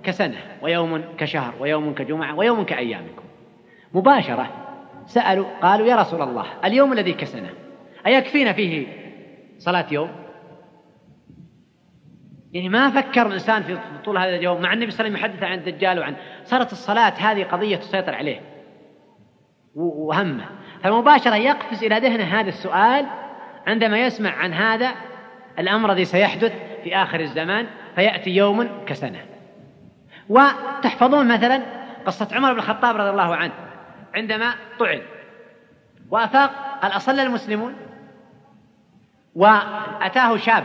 كسنة 0.04 0.38
ويوم 0.62 1.04
كشهر 1.18 1.54
ويوم 1.60 1.94
كجمعة 1.94 2.36
ويوم 2.36 2.64
كأيامكم. 2.64 3.24
مباشرة 3.94 4.50
سألوا 5.06 5.46
قالوا 5.62 5.88
يا 5.88 5.96
رسول 5.96 6.22
الله 6.22 6.46
اليوم 6.66 6.94
الذي 6.94 7.14
كسنة؟ 7.14 7.50
أيكفينا 8.08 8.54
فيه 8.54 8.88
صلاة 9.58 9.86
يوم؟ 9.92 10.12
يعني 12.54 12.70
ما 12.70 12.90
فكر 12.90 13.28
الإنسان 13.28 13.64
في 13.64 13.78
طول 14.06 14.18
هذا 14.18 14.36
اليوم 14.36 14.62
مع 14.62 14.74
النبي 14.74 14.92
صلى 14.92 15.08
الله 15.08 15.18
عليه 15.18 15.28
وسلم 15.28 15.42
يحدث 15.42 15.44
عن 15.44 15.70
الدجال 15.70 16.00
وعن 16.00 16.16
صارت 16.44 16.72
الصلاة 16.72 17.14
هذه 17.18 17.44
قضية 17.44 17.76
تسيطر 17.76 18.16
عليه 18.16 18.42
وهمه. 19.76 20.46
فمباشرة 20.84 21.36
يقفز 21.36 21.84
إلى 21.84 22.00
ذهنه 22.00 22.24
هذا 22.24 22.50
السؤال 22.50 23.06
عندما 23.68 24.00
يسمع 24.00 24.30
عن 24.30 24.54
هذا 24.54 24.92
الأمر 25.60 25.92
الذي 25.92 26.06
سيحدث 26.06 26.54
في 26.84 26.96
آخر 26.96 27.20
الزمان 27.20 27.68
فيأتي 27.96 28.30
يوم 28.30 28.86
كسنة. 28.86 29.26
وتحفظون 30.30 31.34
مثلا 31.34 31.62
قصة 32.06 32.36
عمر 32.36 32.54
بن 32.54 32.60
الخطاب 32.60 32.96
رضي 32.96 33.10
الله 33.10 33.36
عنه 33.36 33.54
عندما 34.16 34.54
طعن. 34.80 35.02
وأفاق 36.10 36.80
قال 36.82 36.92
أصلى 36.92 37.24
المسلمون؟ 37.24 37.76
وأتاه 39.36 40.38
شاب 40.38 40.64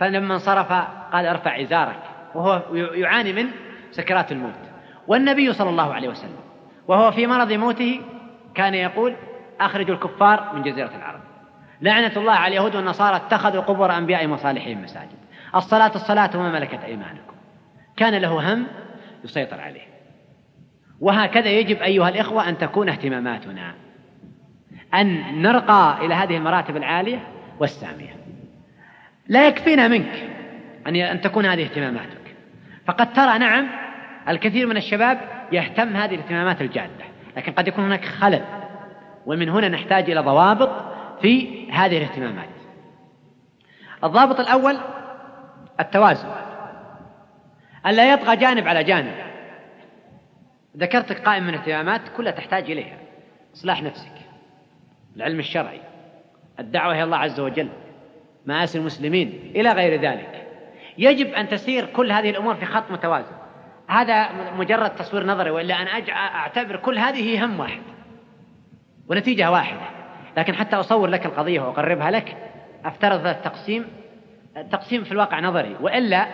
فلما 0.00 0.34
انصرف 0.34 0.72
قال 1.12 1.26
ارفع 1.26 1.60
إزارك. 1.60 2.02
وهو 2.34 2.74
يعاني 2.74 3.32
من 3.32 3.46
سكرات 3.90 4.32
الموت. 4.32 4.54
والنبي 5.06 5.52
صلى 5.52 5.70
الله 5.70 5.94
عليه 5.94 6.08
وسلم 6.08 6.40
وهو 6.88 7.10
في 7.10 7.26
مرض 7.26 7.52
موته 7.52 8.00
كان 8.54 8.74
يقول 8.74 9.16
أخرجوا 9.60 9.94
الكفار 9.94 10.52
من 10.54 10.62
جزيرة 10.62 10.90
العرب. 10.96 11.20
لعنة 11.80 12.12
الله 12.16 12.32
على 12.32 12.48
اليهود 12.48 12.76
والنصارى 12.76 13.16
اتخذوا 13.16 13.62
قبور 13.62 13.96
أنبيائهم 13.96 14.32
وصالحين 14.32 14.82
مساجد. 14.82 15.18
الصلاة 15.54 15.94
الصلاة 15.94 16.30
وما 16.34 16.52
ملكت 16.52 16.84
أيمانكم. 16.84 17.34
كان 17.96 18.14
له 18.14 18.54
هم 18.54 18.66
يسيطر 19.24 19.60
عليه. 19.60 19.90
وهكذا 21.00 21.48
يجب 21.48 21.82
أيها 21.82 22.08
الإخوة 22.08 22.48
أن 22.48 22.58
تكون 22.58 22.88
اهتماماتنا. 22.88 23.74
أن 24.94 25.42
نرقى 25.42 26.06
إلى 26.06 26.14
هذه 26.14 26.36
المراتب 26.36 26.76
العالية 26.76 27.26
والسامية. 27.60 28.16
لا 29.28 29.48
يكفينا 29.48 29.88
منك 29.88 30.30
أن 30.86 30.96
أن 30.96 31.20
تكون 31.20 31.46
هذه 31.46 31.62
اهتماماتك. 31.62 32.36
فقد 32.86 33.12
ترى 33.12 33.38
نعم 33.38 33.68
الكثير 34.28 34.66
من 34.66 34.76
الشباب 34.76 35.20
يهتم 35.52 35.96
هذه 35.96 36.14
الاهتمامات 36.14 36.60
الجادة. 36.60 37.04
لكن 37.36 37.52
قد 37.52 37.68
يكون 37.68 37.84
هناك 37.84 38.04
خلل 38.04 38.44
ومن 39.26 39.48
هنا 39.48 39.68
نحتاج 39.68 40.10
إلى 40.10 40.20
ضوابط 40.20 40.70
في 41.22 41.66
هذه 41.72 41.98
الاهتمامات. 41.98 42.48
الضابط 44.04 44.40
الأول 44.40 44.76
التوازن. 45.80 46.28
ألا 47.86 48.12
يطغى 48.12 48.36
جانب 48.36 48.68
على 48.68 48.84
جانب. 48.84 49.14
ذكرت 50.76 51.12
قائمة 51.12 51.46
من 51.46 51.54
الاهتمامات 51.54 52.00
كلها 52.16 52.32
تحتاج 52.32 52.70
إليها. 52.70 52.98
إصلاح 53.54 53.82
نفسك. 53.82 54.12
العلم 55.16 55.38
الشرعي. 55.38 55.89
الدعوة 56.60 56.94
إلى 56.94 57.02
الله 57.02 57.16
عز 57.16 57.40
وجل 57.40 57.68
مآسي 58.46 58.78
المسلمين 58.78 59.52
إلى 59.54 59.72
غير 59.72 60.00
ذلك. 60.00 60.46
يجب 60.98 61.26
أن 61.26 61.48
تسير 61.48 61.86
كل 61.86 62.12
هذه 62.12 62.30
الأمور 62.30 62.54
في 62.54 62.66
خط 62.66 62.90
متوازن. 62.90 63.34
هذا 63.88 64.28
مجرد 64.58 64.90
تصوير 64.90 65.26
نظري 65.26 65.50
وإلا 65.50 65.82
أنا 65.82 65.90
أعتبر 66.10 66.76
كل 66.76 66.98
هذه 66.98 67.44
هم 67.44 67.60
واحد 67.60 67.82
ونتيجة 69.08 69.50
واحدة. 69.50 69.80
لكن 70.36 70.54
حتى 70.54 70.76
أصور 70.76 71.08
لك 71.08 71.26
القضية 71.26 71.60
وأقربها 71.60 72.10
لك 72.10 72.36
أفترض 72.84 73.26
التقسيم 73.26 73.86
التقسيم 74.56 75.04
في 75.04 75.12
الواقع 75.12 75.40
نظري. 75.40 75.76
وإلا 75.80 76.26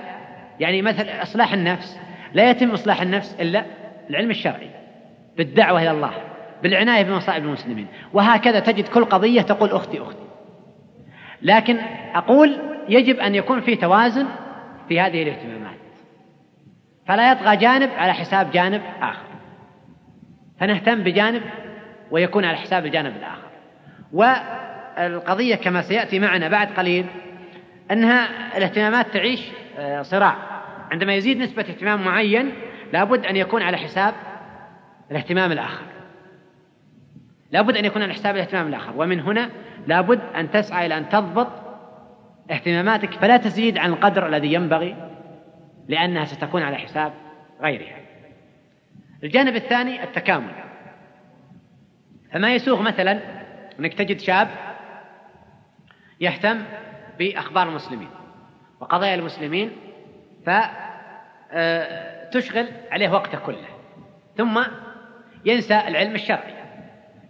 يعني 0.61 0.83
مثل 0.83 1.09
إصلاح 1.09 1.53
النفس 1.53 2.01
لا 2.33 2.51
يتم 2.51 2.70
إصلاح 2.70 3.03
النفس 3.03 3.37
إلا 3.41 3.64
العلم 4.11 4.31
الشرعي 4.31 4.70
بالدعوة 5.37 5.83
إلى 5.83 5.91
الله. 5.91 6.12
بالعناية 6.63 7.03
بمصائب 7.03 7.45
المسلمين. 7.45 7.87
وهكذا 8.13 8.61
تجد 8.61 8.89
كل 8.89 9.05
قضية 9.05 9.41
تقول 9.41 9.71
أختي 9.71 10.03
أختي. 10.03 10.27
لكن 11.43 11.79
أقول 12.15 12.59
يجب 12.89 13.17
أن 13.17 13.35
يكون 13.35 13.61
في 13.61 13.77
توازن 13.77 14.27
في 14.89 15.01
هذه 15.01 15.23
الاهتمامات. 15.23 15.77
فلا 17.07 17.33
يطغى 17.33 17.57
جانب 17.57 17.91
على 17.97 18.13
حساب 18.13 18.51
جانب 18.51 18.83
آخر. 19.03 19.27
فنهتم 20.61 21.03
بجانب 21.03 21.43
ويكون 22.11 22.45
على 22.45 22.57
حساب 22.57 22.87
الجانب 22.87 23.17
الآخر. 23.17 23.47
والقضية 24.13 25.55
كما 25.55 25.83
سيأتي 25.83 26.19
معنا 26.19 26.49
بعد 26.49 26.69
قليل 26.69 27.07
أنها 27.91 28.29
الاهتمامات 28.57 29.07
تعيش 29.07 29.41
آه، 29.79 30.03
صراع. 30.03 30.37
عندما 30.91 31.15
يزيد 31.15 31.39
نسبة 31.39 31.63
اهتمام 31.63 32.05
معين 32.05 32.53
لابد 32.93 33.27
أن 33.27 33.37
يكون 33.37 33.63
على 33.63 33.77
حساب 33.77 34.15
الاهتمام 35.11 35.53
الآخر. 35.53 35.85
لابد 37.51 37.76
أن 37.76 37.84
يكون 37.84 38.03
على 38.03 38.12
حساب 38.12 38.34
الاهتمام 38.34 38.66
الآخر. 38.66 38.92
ومن 38.97 39.20
هنا 39.20 39.51
لابد 39.86 40.20
أن 40.36 40.51
تسعى 40.51 40.86
إلى 40.86 40.99
أن 40.99 41.09
تضبط 41.09 41.49
اهتماماتك 42.51 43.14
فلا 43.14 43.36
تزيد 43.36 43.78
عن 43.78 43.92
القدر 43.92 44.26
الذي 44.26 44.53
ينبغي 44.53 44.97
لأنها 45.88 46.24
ستكون 46.24 46.62
على 46.62 46.76
حساب 46.76 47.12
غيرها. 47.62 47.97
الجانب 49.24 49.57
الثاني 49.57 50.03
التكامل. 50.03 50.53
فما 52.32 52.55
يسوغ 52.55 52.82
مثلا 52.82 53.20
أنك 53.80 53.94
تجد 53.94 54.20
شاب 54.20 54.49
يهتم 56.20 56.62
بأخبار 57.18 57.68
المسلمين 57.68 58.09
وقضايا 58.80 59.14
المسلمين 59.14 59.70
فتشغل 60.47 60.68
آه، 62.66 62.92
عليه 62.92 63.09
وقته 63.09 63.38
كله 63.38 63.68
ثم 64.36 64.62
ينسى 65.44 65.74
العلم 65.74 66.14
الشرعي. 66.14 66.66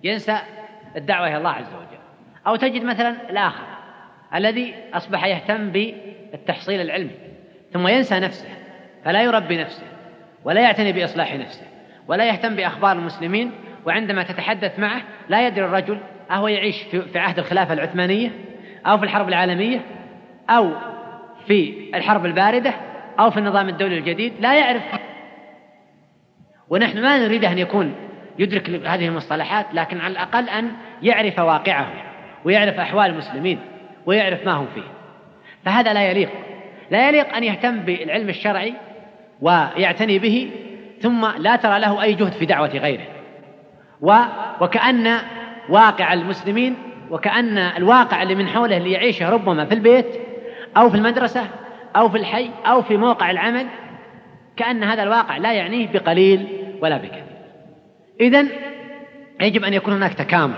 ينسى 0.07 0.39
الدعوة 0.97 1.29
إلى 1.29 1.37
الله 1.37 1.51
عز 1.51 1.75
وجل. 1.75 1.99
أو 2.47 2.57
تجد 2.57 2.85
مثلا 2.85 3.31
الآخر 3.31 3.65
الذي 4.35 4.75
أصبح 4.95 5.25
يهتم 5.25 5.71
بالتحصيل 5.71 6.81
العلمي 6.81 7.11
ثم 7.73 7.89
ينسى 7.89 8.21
نفسه 8.21 8.49
فلا 9.05 9.23
يربي 9.23 9.57
نفسه 9.57 9.87
ولا 10.45 10.61
يعتني 10.61 10.93
بإصلاح 10.93 11.35
نفسه 11.35 11.67
ولا 12.09 12.29
يهتم 12.29 12.57
بأخبار 12.57 12.93
المسلمين 12.93 13.53
وعندما 13.87 14.23
تتحدث 14.23 14.79
معه 14.79 15.03
لا 15.29 15.47
يدري 15.47 15.65
الرجل 15.65 15.99
أهو 16.31 16.49
يعيش 16.49 16.83
في 16.83 17.19
عهد 17.19 17.39
الخلافة 17.39 17.75
العثمانية 17.75 18.31
أو 18.87 18.99
في 18.99 19.05
الحرب 19.05 19.29
العالمية 19.29 19.81
أو 20.51 20.73
في 21.47 21.91
الحرب 21.95 22.27
الباردة 22.27 22.75
أو 23.19 23.31
في 23.31 23.39
النظام 23.39 23.69
الدولي 23.69 23.99
الجديد 23.99 24.33
لا 24.41 24.59
يعرف. 24.59 24.83
ونحن 26.69 27.03
ما 27.03 27.19
نريد 27.19 27.45
أن 27.45 27.59
يكون 27.59 27.95
يدرك 28.39 28.71
هذه 28.71 29.07
المصطلحات 29.07 29.67
لكن 29.73 30.01
على 30.01 30.13
الأقل 30.13 30.49
أن 30.49 30.73
يعرف 31.03 31.39
واقعه 31.39 31.87
ويعرف 32.45 32.81
أحوال 32.81 33.11
المسلمين 33.11 33.59
ويعرف 34.07 34.47
ما 34.47 34.53
هم 34.53 34.67
فيه. 34.75 34.83
فهذا 35.65 35.93
لا 35.93 36.11
يليق. 36.11 36.29
لا 36.91 37.09
يليق 37.09 37.37
أن 37.37 37.45
يهتم 37.45 37.81
بالعلم 37.81 38.29
الشرعي 38.29 38.75
ويعتني 39.41 40.19
به 40.19 40.51
ثم 41.01 41.27
لا 41.39 41.57
ترى 41.57 41.79
له 41.79 42.03
أي 42.03 42.15
جهد 42.15 42.33
في 42.33 42.47
دعوة 42.47 42.69
غيره. 42.69 43.07
و 44.01 44.17
وكأن 44.61 45.19
واقع 45.69 46.13
المسلمين 46.13 46.77
وكأن 47.11 47.59
الواقع 47.59 48.23
اللي 48.23 48.35
من 48.35 48.49
حوله 48.49 48.77
اللي 48.77 48.93
يعيشه 48.93 49.31
ربما 49.31 49.65
في 49.65 49.75
البيت 49.75 50.07
أو 50.77 50.91
في 50.91 50.97
المدرسة 50.97 51.47
أو 51.97 52.09
في 52.09 52.17
الحي 52.17 52.51
أو 52.67 52.83
في 52.83 52.97
موقع 52.97 53.31
العمل 53.31 53.67
كأن 54.57 54.85
هذا 54.85 55.03
الواقع 55.03 55.37
لا 55.37 55.53
يعنيه 55.53 55.89
بقليل 55.93 56.47
ولا 56.83 56.97
بكثير. 56.97 57.26
إذا 58.21 58.47
يجب 59.41 59.65
أن 59.65 59.75
يكون 59.75 59.95
هناك 59.95 60.15
تكامل 60.15 60.57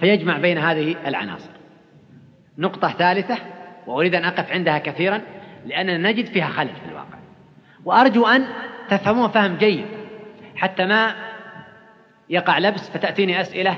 فيجمع 0.00 0.38
بين 0.38 0.58
هذه 0.58 0.96
العناصر. 1.06 1.50
نقطة 2.58 2.88
ثالثة 2.88 3.38
وأريد 3.86 4.14
أن 4.14 4.24
أقف 4.24 4.52
عندها 4.52 4.78
كثيرا 4.78 5.20
لأننا 5.66 6.10
نجد 6.10 6.26
فيها 6.26 6.46
خلل 6.46 6.76
في 6.84 6.88
الواقع. 6.88 7.18
وأرجو 7.84 8.26
أن 8.26 8.46
تفهموه 8.90 9.28
فهم 9.28 9.56
جيد. 9.56 9.86
حتى 10.56 10.86
ما 10.86 11.14
يقع 12.30 12.58
لبس 12.58 12.90
فتأتيني 12.90 13.40
أسئلة 13.40 13.76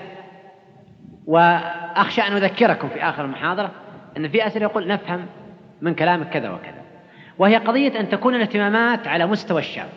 وأخشى 1.26 2.22
أن 2.22 2.32
أذكركم 2.32 2.88
في 2.88 3.02
آخر 3.02 3.24
المحاضرة 3.24 3.70
أن 4.16 4.28
في 4.28 4.46
أسئلة 4.46 4.64
يقول 4.64 4.88
نفهم 4.88 5.26
من 5.80 5.94
كلامك 5.94 6.28
كذا 6.28 6.50
وكذا. 6.50 6.82
وهي 7.38 7.56
قضية 7.56 8.00
أن 8.00 8.08
تكون 8.08 8.34
الاهتمامات 8.34 9.08
على 9.08 9.26
مستوى 9.26 9.60
الشاب. 9.60 9.88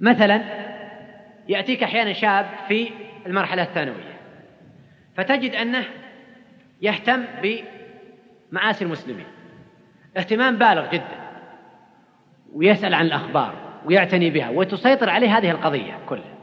مثلا 0.00 0.42
يأتيك 1.48 1.82
أحيانا 1.82 2.12
شاب 2.12 2.46
في 2.68 2.90
المرحلة 3.26 3.62
الثانوية 3.62 4.12
فتجد 5.16 5.54
أنه 5.54 5.84
يهتم 6.82 7.24
بمآسي 7.42 8.84
المسلمين. 8.84 9.26
اهتمام 10.16 10.58
بالغ 10.58 10.90
جدا 10.90 11.22
ويسأل 12.52 12.94
عن 12.94 13.06
الأخبار 13.06 13.54
ويعتني 13.84 14.30
بها 14.30 14.50
وتسيطر 14.50 15.10
عليه 15.10 15.38
هذه 15.38 15.50
القضية 15.50 15.98
كلها. 16.08 16.34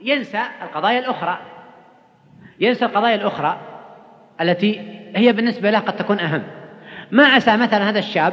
وينسى 0.00 0.42
القضايا 0.62 0.98
الأخرى 0.98 1.38
ينسى 2.60 2.84
القضايا 2.84 3.14
الأخرى 3.14 3.60
التي 4.40 4.80
هي 5.16 5.32
بالنسبة 5.32 5.70
له 5.70 5.78
قد 5.78 5.96
تكون 5.96 6.20
أهم. 6.20 6.42
ما 7.10 7.26
عسى 7.26 7.56
مثلا 7.56 7.90
هذا 7.90 7.98
الشاب 7.98 8.32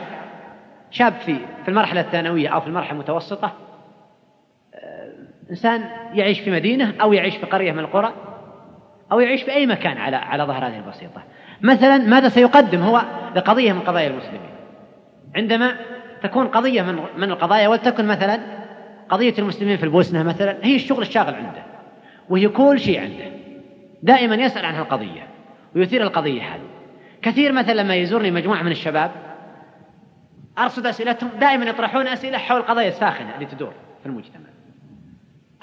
شاب 0.91 1.13
في 1.13 1.35
في 1.63 1.69
المرحلة 1.69 2.01
الثانوية 2.01 2.49
أو 2.49 2.61
في 2.61 2.67
المرحلة 2.67 2.91
المتوسطة 2.91 3.68
إنسان 5.49 5.89
يعيش 6.13 6.39
في 6.39 6.51
مدينة 6.51 6.93
أو 7.01 7.13
يعيش 7.13 7.37
في 7.37 7.45
قرية 7.45 7.71
من 7.71 7.79
القرى 7.79 8.13
أو 9.11 9.19
يعيش 9.19 9.43
في 9.43 9.51
أي 9.51 9.65
مكان 9.65 9.97
على 9.97 10.15
على 10.15 10.43
ظهر 10.43 10.67
هذه 10.67 10.77
البسيطة. 10.77 11.23
مثلا 11.61 11.97
ماذا 11.97 12.29
سيقدم 12.29 12.81
هو 12.81 13.01
لقضية 13.35 13.73
من 13.73 13.79
قضايا 13.79 14.07
المسلمين؟ 14.07 14.49
عندما 15.35 15.75
تكون 16.23 16.47
قضية 16.47 16.81
من 16.81 16.99
من 17.17 17.31
القضايا 17.31 17.67
ولتكن 17.67 18.07
مثلا 18.07 18.39
قضية 19.09 19.33
المسلمين 19.39 19.77
في 19.77 19.83
البوسنة 19.83 20.23
مثلا 20.23 20.57
هي 20.61 20.75
الشغل 20.75 21.01
الشاغل 21.01 21.35
عنده 21.35 21.63
وهي 22.29 22.47
كل 22.47 22.79
شيء 22.79 23.01
عنده 23.01 23.31
دائما 24.03 24.35
يسأل 24.35 24.65
عن 24.65 24.75
هالقضية 24.75 25.27
ويثير 25.75 26.03
القضية 26.03 26.41
هذه. 26.41 26.69
كثير 27.21 27.51
مثلا 27.51 27.73
لما 27.73 27.95
يزورني 27.95 28.31
مجموعة 28.31 28.63
من 28.63 28.71
الشباب 28.71 29.11
أرصد 30.59 30.85
أسئلتهم 30.85 31.29
دائما 31.39 31.65
يطرحون 31.65 32.07
أسئلة 32.07 32.37
حول 32.37 32.59
القضايا 32.59 32.87
الساخنة 32.87 33.35
اللي 33.35 33.45
تدور 33.45 33.73
في 34.03 34.05
المجتمع. 34.05 34.49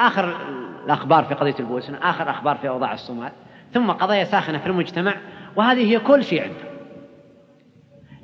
آخر 0.01 0.37
الأخبار 0.85 1.25
في 1.25 1.35
قضية 1.35 1.55
البوسنة 1.61 1.99
آخر 2.03 2.31
أخبار 2.31 2.57
في 2.57 2.69
أوضاع 2.69 2.93
الصومال. 2.93 3.33
ثم 3.75 3.91
قضايا 3.91 4.25
ساخنة 4.25 4.59
في 4.59 4.67
المجتمع 4.67 5.15
وهذه 5.57 5.93
هي 5.93 5.99
كل 5.99 6.25
شيء 6.25 6.43
عنده 6.43 6.77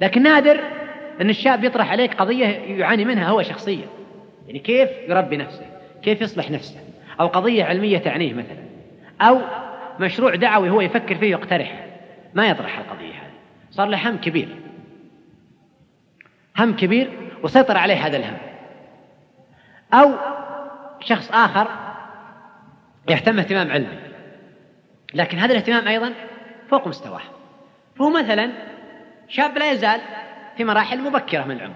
لكن 0.00 0.22
نادر 0.22 0.60
أن 1.20 1.30
الشاب 1.30 1.64
يطرح 1.64 1.90
عليك 1.90 2.14
قضية 2.14 2.46
يعاني 2.46 3.04
منها 3.04 3.28
هو 3.28 3.42
شخصيا. 3.42 3.86
يعني 4.46 4.58
كيف 4.58 4.90
يربي 5.08 5.36
نفسه؟ 5.36 5.66
كيف 6.02 6.20
يصلح 6.20 6.50
نفسه؟ 6.50 6.80
أو 7.20 7.26
قضية 7.26 7.64
علمية 7.64 7.98
تعنيه 7.98 8.34
مثلا. 8.34 8.62
أو 9.20 9.40
مشروع 10.00 10.34
دعوي 10.34 10.70
هو 10.70 10.80
يفكر 10.80 11.14
فيه 11.14 11.36
ويقترح 11.36 11.86
ما 12.34 12.46
يطرح 12.46 12.78
القضية 12.78 13.14
هذه. 13.14 13.32
صار 13.70 13.88
له 13.88 14.10
هم 14.10 14.16
كبير. 14.16 14.48
هم 16.58 16.76
كبير 16.76 17.10
وسيطر 17.42 17.76
عليه 17.76 18.06
هذا 18.06 18.16
الهم. 18.16 18.36
أو 19.92 20.10
شخص 21.04 21.32
آخر 21.32 21.68
يهتم 23.08 23.38
اهتمام 23.38 23.70
علمي. 23.70 23.98
لكن 25.14 25.38
هذا 25.38 25.52
الاهتمام 25.52 25.88
أيضا 25.88 26.12
فوق 26.70 26.88
مستواه. 26.88 27.22
فهو 27.98 28.10
مثلا 28.10 28.50
شاب 29.28 29.58
لا 29.58 29.70
يزال 29.70 30.00
في 30.56 30.64
مراحل 30.64 31.00
مبكرة 31.00 31.44
من 31.44 31.56
العمر. 31.56 31.74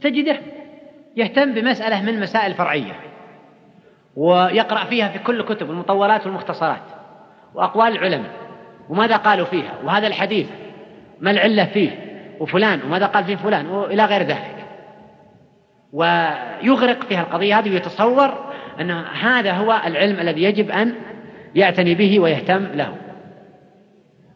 تجده 0.00 0.40
يهتم 1.16 1.54
بمسألة 1.54 2.02
من 2.02 2.20
مسائل 2.20 2.54
فرعية 2.54 3.00
ويقرأ 4.16 4.84
فيها 4.84 5.08
في 5.08 5.18
كل 5.18 5.42
كتب 5.42 5.70
المطولات 5.70 6.26
والمختصرات 6.26 6.82
وأقوال 7.54 7.92
العلماء 7.92 8.30
وماذا 8.88 9.16
قالوا 9.16 9.46
فيها 9.46 9.72
وهذا 9.84 10.06
الحديث 10.06 10.48
ما 11.20 11.30
العلة 11.30 11.64
فيه 11.64 11.90
وفلان 12.40 12.82
وماذا 12.82 13.06
قال 13.06 13.24
فيه 13.24 13.36
فلان 13.36 13.66
وإلى 13.66 14.04
غير 14.04 14.22
ذلك. 14.22 14.57
ويغرق 15.92 17.04
فيها 17.04 17.20
القضية 17.20 17.58
هذه 17.58 17.70
ويتصور 17.70 18.52
أن 18.80 18.90
هذا 19.20 19.52
هو 19.52 19.80
العلم 19.86 20.20
الذي 20.20 20.42
يجب 20.42 20.70
أن 20.70 20.94
يعتني 21.54 21.94
به 21.94 22.20
ويهتم 22.20 22.64
له. 22.64 22.96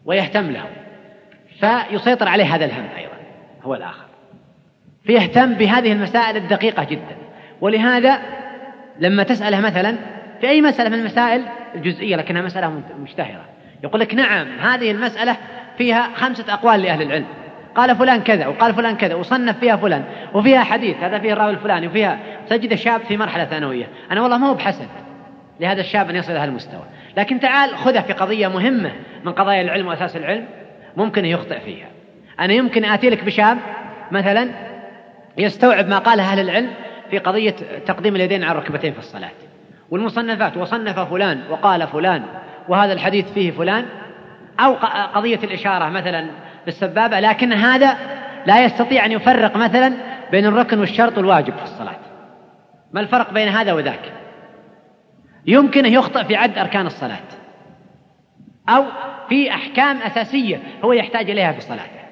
ويهتم 0.05 0.51
له. 0.51 0.65
فيسيطر 1.59 2.27
عليه 2.27 2.55
هذا 2.55 2.65
الهم 2.65 2.85
أيضا 2.97 3.13
هو 3.63 3.75
الآخر. 3.75 4.05
فيهتم 5.03 5.53
بهذه 5.53 5.91
المسائل 5.91 6.37
الدقيقة 6.37 6.83
جدا. 6.83 7.17
ولهذا 7.61 8.19
لما 8.99 9.23
تسأله 9.23 9.61
مثلا 9.61 9.97
في 10.41 10.49
أي 10.49 10.61
مسألة 10.61 10.89
من 10.89 10.99
المسائل 10.99 11.45
الجزئية 11.75 12.15
لكنها 12.15 12.41
مسألة 12.41 12.81
مشتهرة 12.99 13.45
يقول 13.83 14.01
لك 14.01 14.13
نعم 14.13 14.59
هذه 14.59 14.91
المسألة 14.91 15.37
فيها 15.77 16.09
خمسة 16.15 16.53
أقوال 16.53 16.81
لأهل 16.81 17.01
العلم. 17.01 17.25
قال 17.75 17.95
فلان 17.95 18.21
كذا 18.21 18.47
وقال 18.47 18.73
فلان 18.73 18.95
كذا 18.95 19.15
وصنف 19.15 19.59
فيها 19.59 19.75
فلان 19.75 20.03
وفيها 20.33 20.63
حديث 20.63 20.97
هذا 20.97 21.19
فيه 21.19 21.33
الراوي 21.33 21.51
الفلاني 21.51 21.87
وفيها 21.87 22.19
تجد 22.49 22.75
شاب 22.75 23.01
في 23.01 23.17
مرحلة 23.17 23.45
ثانوية. 23.45 23.87
أنا 24.11 24.21
والله 24.21 24.37
ما 24.37 24.47
هو 24.47 24.53
بحسن 24.53 24.87
لهذا 25.59 25.81
الشاب 25.81 26.09
أن 26.09 26.15
يصل 26.15 26.33
لهذا 26.33 26.49
المستوى. 26.49 26.83
لكن 27.17 27.39
تعال 27.39 27.77
خذه 27.77 27.99
في 28.01 28.13
قضية 28.13 28.47
مهمة 28.47 28.91
من 29.23 29.31
قضايا 29.31 29.61
العلم 29.61 29.87
وأساس 29.87 30.17
العلم 30.17 30.45
ممكن 30.97 31.25
يخطئ 31.25 31.59
فيها. 31.59 31.87
أنا 32.39 32.53
يمكن 32.53 32.85
آتي 32.85 33.09
لك 33.09 33.23
بشاب 33.23 33.57
مثلا 34.11 34.49
يستوعب 35.37 35.87
ما 35.87 35.97
قاله 35.97 36.23
أهل 36.23 36.39
العلم 36.39 36.69
في 37.11 37.17
قضية 37.17 37.55
تقديم 37.85 38.15
اليدين 38.15 38.43
على 38.43 38.57
الركبتين 38.57 38.93
في 38.93 38.99
الصلاة. 38.99 39.31
والمصنفات 39.89 40.57
وصنف 40.57 40.99
فلان 40.99 41.41
وقال 41.49 41.87
فلان 41.87 42.23
وهذا 42.69 42.93
الحديث 42.93 43.33
فيه 43.33 43.51
فلان. 43.51 43.85
أو 44.59 44.73
قضية 45.13 45.39
الإشارة 45.43 45.89
مثلا 45.89 46.27
بالسبابة 46.65 47.19
لكن 47.19 47.53
هذا 47.53 47.97
لا 48.45 48.65
يستطيع 48.65 49.05
أن 49.05 49.11
يفرق 49.11 49.55
مثلا 49.57 49.93
بين 50.31 50.45
الركن 50.45 50.79
والشرط 50.79 51.17
والواجب 51.17 51.55
في 51.57 51.63
الصلاة. 51.63 51.99
ما 52.93 52.99
الفرق 52.99 53.33
بين 53.33 53.47
هذا 53.47 53.73
وذاك؟ 53.73 54.11
يمكن 55.45 55.85
أن 55.85 55.93
يخطئ 55.93 56.23
في 56.23 56.35
عد 56.35 56.57
أركان 56.57 56.85
الصلاة. 56.85 57.19
أو 58.69 58.85
في 59.29 59.51
أحكام 59.51 59.97
أساسية 59.97 60.59
هو 60.83 60.93
يحتاج 60.93 61.29
إليها 61.29 61.51
في 61.51 61.61
صلاته. 61.61 62.03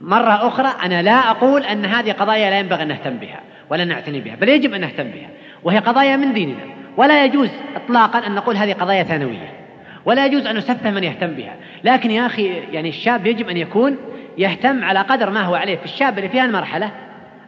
مرة 0.00 0.48
أخرى 0.48 0.68
أنا 0.84 1.02
لا 1.02 1.30
أقول 1.30 1.64
أن 1.64 1.84
هذه 1.84 2.12
قضايا 2.12 2.50
لا 2.50 2.58
ينبغي 2.58 2.82
أن 2.82 2.88
نهتم 2.88 3.16
بها 3.16 3.40
ولا 3.70 3.84
نعتني 3.84 4.20
بها 4.20 4.36
بل 4.36 4.48
يجب 4.48 4.74
أن 4.74 4.80
نهتم 4.80 5.04
بها 5.04 5.28
وهي 5.62 5.78
قضايا 5.78 6.16
من 6.16 6.32
ديننا. 6.32 6.64
ولا 6.96 7.24
يجوز 7.24 7.50
إطلاقا 7.76 8.26
أن 8.26 8.34
نقول 8.34 8.56
هذه 8.56 8.72
قضايا 8.72 9.02
ثانوية. 9.02 9.61
ولا 10.04 10.26
يجوز 10.26 10.46
أن 10.46 10.56
نسفه 10.56 10.90
من 10.90 11.04
يهتم 11.04 11.26
بها. 11.26 11.56
لكن 11.84 12.10
يا 12.10 12.26
أخي 12.26 12.46
يعني 12.46 12.88
الشاب 12.88 13.26
يجب 13.26 13.48
أن 13.48 13.56
يكون 13.56 13.98
يهتم 14.38 14.84
على 14.84 15.00
قدر 15.00 15.30
ما 15.30 15.42
هو 15.42 15.54
عليه. 15.54 15.76
في 15.76 15.84
الشاب 15.84 16.18
اللي 16.18 16.28
في 16.28 16.40
هذه 16.40 16.46
المرحلة 16.46 16.90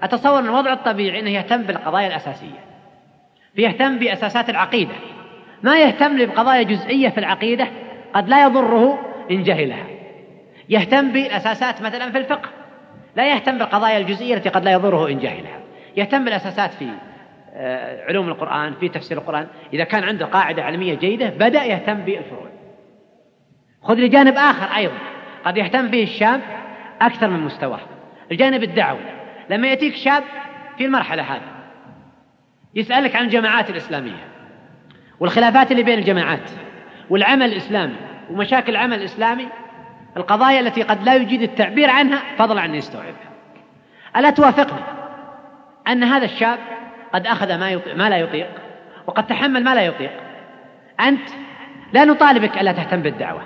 أتصور 0.02 0.38
أن 0.38 0.44
الوضع 0.44 0.72
الطبيعي 0.72 1.20
أنه 1.20 1.30
يهتم 1.30 1.62
بالقضايا 1.62 2.06
الأساسية. 2.06 2.64
فيهتم 3.56 3.98
بأساسات 3.98 4.50
العقيدة. 4.50 4.94
ما 5.62 5.78
يهتم 5.78 6.26
بقضايا 6.26 6.62
جزئية 6.62 7.08
في 7.08 7.18
العقيدة 7.18 7.68
قد 8.14 8.28
لا 8.28 8.44
يضره 8.44 8.98
إن 9.30 9.42
جهلها. 9.42 9.86
يهتم 10.68 11.12
بالأساسات 11.12 11.82
مثلا 11.82 12.10
في 12.10 12.18
الفقه. 12.18 12.50
لا 13.16 13.34
يهتم 13.34 13.58
بالقضايا 13.58 13.98
الجزئية 13.98 14.34
التي 14.34 14.48
قد 14.48 14.64
لا 14.64 14.72
يضره 14.72 15.08
إن 15.08 15.18
جهلها. 15.18 15.60
يهتم 15.96 16.24
بالأساسات 16.24 16.74
في 16.74 16.88
علوم 18.08 18.28
القرآن 18.28 18.74
في 18.80 18.88
تفسير 18.88 19.18
القرآن. 19.18 19.46
إذا 19.72 19.84
كان 19.84 20.04
عنده 20.04 20.26
قاعدة 20.26 20.62
علمية 20.62 20.94
جيدة 20.94 21.28
بدأ 21.28 21.64
يهتم 21.64 21.94
بالفروع. 21.94 22.48
خذ 23.82 23.94
لجانب 23.94 24.36
آخر 24.36 24.76
أيضا. 24.76 24.98
قد 25.44 25.56
يهتم 25.56 25.88
به 25.88 26.02
الشاب 26.02 26.40
أكثر 27.00 27.28
من 27.28 27.40
مستواه. 27.40 27.80
الجانب 28.32 28.62
الدعوي 28.62 29.00
لما 29.50 29.68
يأتيك 29.68 29.96
شاب 29.96 30.24
في 30.78 30.84
المرحلة 30.84 31.22
هذه 31.22 31.54
يسألك 32.74 33.16
عن 33.16 33.24
الجماعات 33.24 33.70
الإسلامية 33.70 34.28
والخلافات 35.20 35.72
اللي 35.72 35.82
بين 35.82 35.98
الجماعات 35.98 36.50
والعمل 37.10 37.52
الإسلامي 37.52 37.96
ومشاكل 38.30 38.72
العمل 38.72 38.98
الإسلامي 38.98 39.48
القضايا 40.16 40.60
التي 40.60 40.82
قد 40.82 41.02
لا 41.02 41.14
يجيد 41.14 41.42
التعبير 41.42 41.90
عنها 41.90 42.22
فضلا 42.38 42.60
عن 42.60 42.74
يستوعبها. 42.74 43.30
ألا 44.16 44.30
توافقني 44.30 44.80
أن 45.88 46.04
هذا 46.04 46.24
الشاب 46.24 46.58
قد 47.14 47.26
أخذ 47.26 47.58
ما, 47.58 47.70
يطيق 47.70 47.96
ما 47.96 48.10
لا 48.10 48.16
يطيق 48.16 48.46
وقد 49.06 49.26
تحمل 49.26 49.64
ما 49.64 49.74
لا 49.74 49.82
يطيق. 49.82 50.10
أنت 51.00 51.28
لا 51.92 52.04
نطالبك 52.04 52.58
ألا 52.58 52.72
تهتم 52.72 53.02
بالدعوة. 53.02 53.42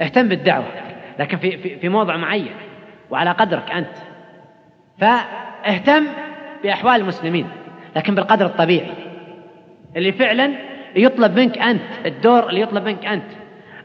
اهتم 0.00 0.28
بالدعوة 0.28 0.66
لكن 1.18 1.36
في, 1.36 1.58
في, 1.58 1.78
في 1.78 1.88
موضع 1.88 2.16
معين 2.16 2.54
وعلى 3.10 3.30
قدرك 3.30 3.70
أنت. 3.70 3.96
فاهتم 5.00 6.06
بأحوال 6.62 7.00
المسلمين 7.00 7.48
لكن 7.96 8.14
بالقدر 8.14 8.46
الطبيعي. 8.46 8.92
اللي 9.96 10.12
فعلا 10.12 10.52
يطلب 10.96 11.38
منك 11.38 11.58
أنت 11.58 11.82
الدور 12.06 12.48
اللي 12.48 12.60
يطلب 12.60 12.84
منك 12.84 13.06
أنت. 13.06 13.28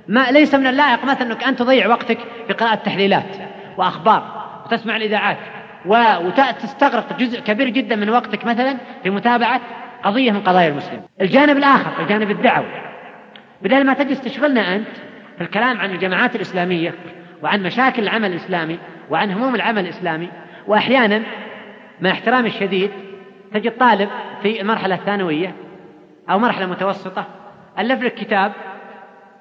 ما 0.08 0.32
ليس 0.32 0.56
من 0.56 0.68
اللائق 0.68 1.06
مثلا 1.06 1.28
أنك 1.28 1.44
أنت 1.44 1.60
تضيع 1.60 1.88
وقتك 1.88 2.18
في 2.48 2.54
قراءة 2.54 2.76
تحليلات 2.76 3.38
وأخبار 3.78 4.50
وتسمع 4.66 4.96
الإذاعات. 4.96 5.38
وتستغرق 5.86 7.18
جزء 7.18 7.40
كبير 7.40 7.70
جدا 7.70 7.96
من 7.96 8.10
وقتك 8.10 8.46
مثلا 8.46 8.78
في 9.04 9.10
متابعة 9.10 9.62
قضية 10.04 10.32
من 10.32 10.42
قضايا 10.42 10.68
المسلم 10.68 11.02
الجانب 11.22 11.58
الآخر 11.58 12.04
الجانب 12.04 12.32
الدعوي. 12.32 12.66
بدل 13.62 13.86
ما 13.86 13.94
تجلس 13.94 14.22
تشغلنا 14.22 14.76
أنت 14.76 14.88
في 15.38 15.44
الكلام 15.44 15.78
عن 15.78 15.92
الجماعات 15.92 16.36
الإسلامية 16.36 16.94
وعن 17.44 17.64
مشاكل 17.64 18.04
العمل 18.04 18.32
الإسلامي 18.32 18.80
وعن 19.10 19.32
هموم 19.32 19.56
العمل 19.56 19.84
الإسلامي 19.84 20.30
وأحيانا 20.68 21.22
مع 22.02 22.12
احترامي 22.12 22.48
الشديد 22.48 22.92
تجد 23.54 23.78
طالب 23.78 24.10
في 24.42 24.62
المرحلة 24.62 24.96
الثانوية 24.96 25.56
أو 26.30 26.40
مرحلة 26.40 26.66
متوسطة 26.66 27.26
ألف 27.80 28.04
لك 28.04 28.14
كتاب 28.14 28.52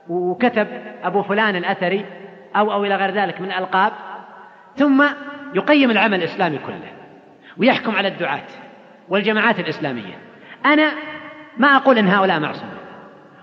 وكتب 0.09 0.67
أبو 1.03 1.23
فلان 1.23 1.57
الأثري 1.57 2.05
أو 2.57 2.73
أو 2.73 2.85
إلى 2.85 2.97
غير 2.97 3.11
ذلك 3.11 3.41
من 3.41 3.47
الألقاب 3.47 3.93
ثم 4.77 5.05
يقيم 5.55 5.91
العمل 5.91 6.19
الإسلامي 6.19 6.59
كله 6.59 6.93
ويحكم 7.57 7.97
على 7.97 8.09
الدعاة 8.09 8.49
والجماعات 9.09 9.61
الإسلامية. 9.61 10.19
أنا 10.67 10.93
ما 11.59 11.77
أقول 11.77 11.99
أن 11.99 12.09
هؤلاء 12.09 12.41
معصومون 12.41 12.79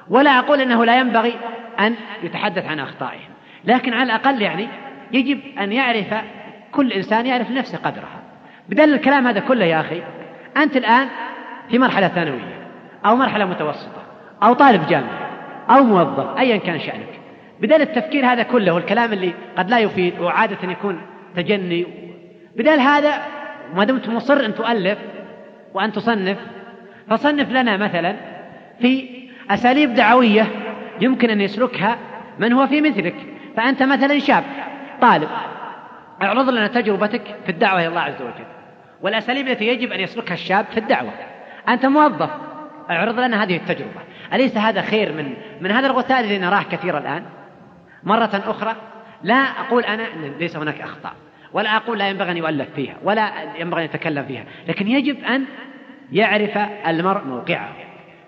ولا 0.09 0.39
أقول 0.39 0.61
أنه 0.61 0.85
لا 0.85 0.99
ينبغي 0.99 1.35
أن 1.79 1.95
يتحدث 2.23 2.65
عن 2.65 2.79
أخطائهم 2.79 3.29
لكن 3.65 3.93
على 3.93 4.03
الأقل 4.03 4.41
يعني 4.41 4.67
يجب 5.11 5.39
أن 5.59 5.71
يعرف 5.71 6.13
كل 6.71 6.91
إنسان 6.91 7.25
يعرف 7.25 7.49
لنفسه 7.51 7.77
قدرها 7.77 8.21
بدل 8.69 8.93
الكلام 8.93 9.27
هذا 9.27 9.39
كله 9.39 9.65
يا 9.65 9.79
أخي 9.79 10.03
أنت 10.57 10.77
الآن 10.77 11.07
في 11.69 11.79
مرحلة 11.79 12.07
ثانوية 12.07 12.67
أو 13.05 13.15
مرحلة 13.15 13.45
متوسطة 13.45 14.03
أو 14.43 14.53
طالب 14.53 14.87
جامعي 14.87 15.25
أو 15.69 15.83
موظف 15.83 16.37
أيا 16.37 16.57
كان 16.57 16.79
شأنك. 16.79 17.19
بدل 17.61 17.81
التفكير 17.81 18.25
هذا 18.25 18.43
كله 18.43 18.71
والكلام 18.73 19.13
اللي 19.13 19.33
قد 19.57 19.69
لا 19.69 19.79
يفيد 19.79 20.19
وعادة 20.19 20.71
يكون 20.71 21.01
تجني. 21.35 21.85
بدل 22.55 22.79
هذا 22.79 23.21
ما 23.73 23.83
دمت 23.83 24.09
مصر 24.09 24.45
أن 24.45 24.55
تؤلف 24.55 24.97
وأن 25.73 25.91
تصنف. 25.91 26.37
فصنف 27.09 27.49
لنا 27.49 27.77
مثلا 27.77 28.15
في 28.79 29.09
أساليب 29.49 29.93
دعوية 29.93 30.47
يمكن 31.01 31.29
أن 31.29 31.41
يسلكها 31.41 31.97
من 32.39 32.53
هو 32.53 32.67
في 32.67 32.81
مثلك. 32.81 33.15
فأنت 33.57 33.83
مثلا 33.83 34.19
شاب 34.19 34.43
طالب 35.01 35.29
اعرض 36.21 36.49
لنا 36.49 36.67
تجربتك 36.67 37.21
في 37.45 37.49
الدعوة 37.49 37.79
إلى 37.79 37.87
الله 37.87 38.01
عز 38.01 38.21
وجل. 38.21 38.45
والأساليب 39.01 39.47
التي 39.47 39.67
يجب 39.67 39.91
أن 39.91 39.99
يسلكها 39.99 40.33
الشاب 40.33 40.65
في 40.65 40.77
الدعوة. 40.77 41.11
أنت 41.69 41.85
موظف 41.85 42.29
اعرض 42.89 43.19
لنا 43.19 43.43
هذه 43.43 43.55
التجربة. 43.55 44.01
أليس 44.33 44.57
هذا 44.57 44.81
خير 44.81 45.13
من 45.13 45.33
من 45.61 45.71
هذا 45.71 45.87
الغثاء 45.87 46.19
الذي 46.19 46.37
نراه 46.37 46.63
كثيرا 46.63 46.99
الآن؟ 46.99 47.23
مرة 48.03 48.43
أخرى 48.45 48.75
لا 49.23 49.35
أقول 49.35 49.83
أنا 49.83 50.03
أن 50.03 50.33
ليس 50.39 50.57
هناك 50.57 50.81
أخطاء. 50.81 51.13
ولا 51.55 51.75
أقول 51.75 51.99
لا 51.99 52.09
ينبغي 52.09 52.31
أن 52.31 52.37
يؤلف 52.37 52.69
فيها 52.75 52.95
ولا 53.03 53.31
ينبغي 53.59 53.81
أن 53.81 53.85
يتكلم 53.85 54.25
فيها 54.25 54.45
لكن 54.67 54.87
يجب 54.87 55.23
أن 55.23 55.45
يعرف 56.11 56.57
المرء 56.87 57.23
موقعه 57.23 57.69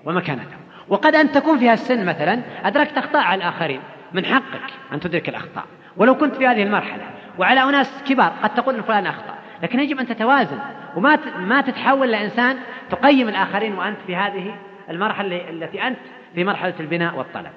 ومكانته. 0.06 0.58
وقد 0.88 1.16
أن 1.16 1.32
تكون 1.32 1.60
فيها 1.60 1.74
السن 1.74 2.06
مثلا 2.06 2.42
أدركت 2.64 2.98
أخطاء 2.98 3.22
على 3.22 3.38
الآخرين 3.38 3.80
من 4.14 4.26
حقك 4.26 4.74
أن 4.94 5.00
تدرك 5.00 5.30
الأخطاء. 5.30 5.66
ولو 5.98 6.16
كنت 6.18 6.36
في 6.36 6.48
هذه 6.48 6.64
المرحلة 6.64 7.04
وعلى 7.40 7.64
أناس 7.64 8.04
كبار 8.04 8.34
قد 8.44 8.54
تقول 8.54 8.76
أن 8.76 8.82
فلان 8.82 9.06
أخطأ 9.06 9.36
لكن 9.64 9.80
يجب 9.80 10.00
أن 10.00 10.08
تتوازن. 10.08 10.60
وما 10.96 11.20
ما 11.40 11.62
تتحول 11.62 12.12
لإنسان 12.12 12.58
تقيم 12.90 13.30
الآخرين 13.30 13.74
وأنت 13.74 13.98
في 14.08 14.16
هذه 14.16 14.56
المرحلة 14.90 15.50
التي 15.50 15.88
أنت 15.88 16.00
في 16.36 16.44
مرحلة 16.44 16.74
البناء 16.80 17.18
والطلب. 17.18 17.52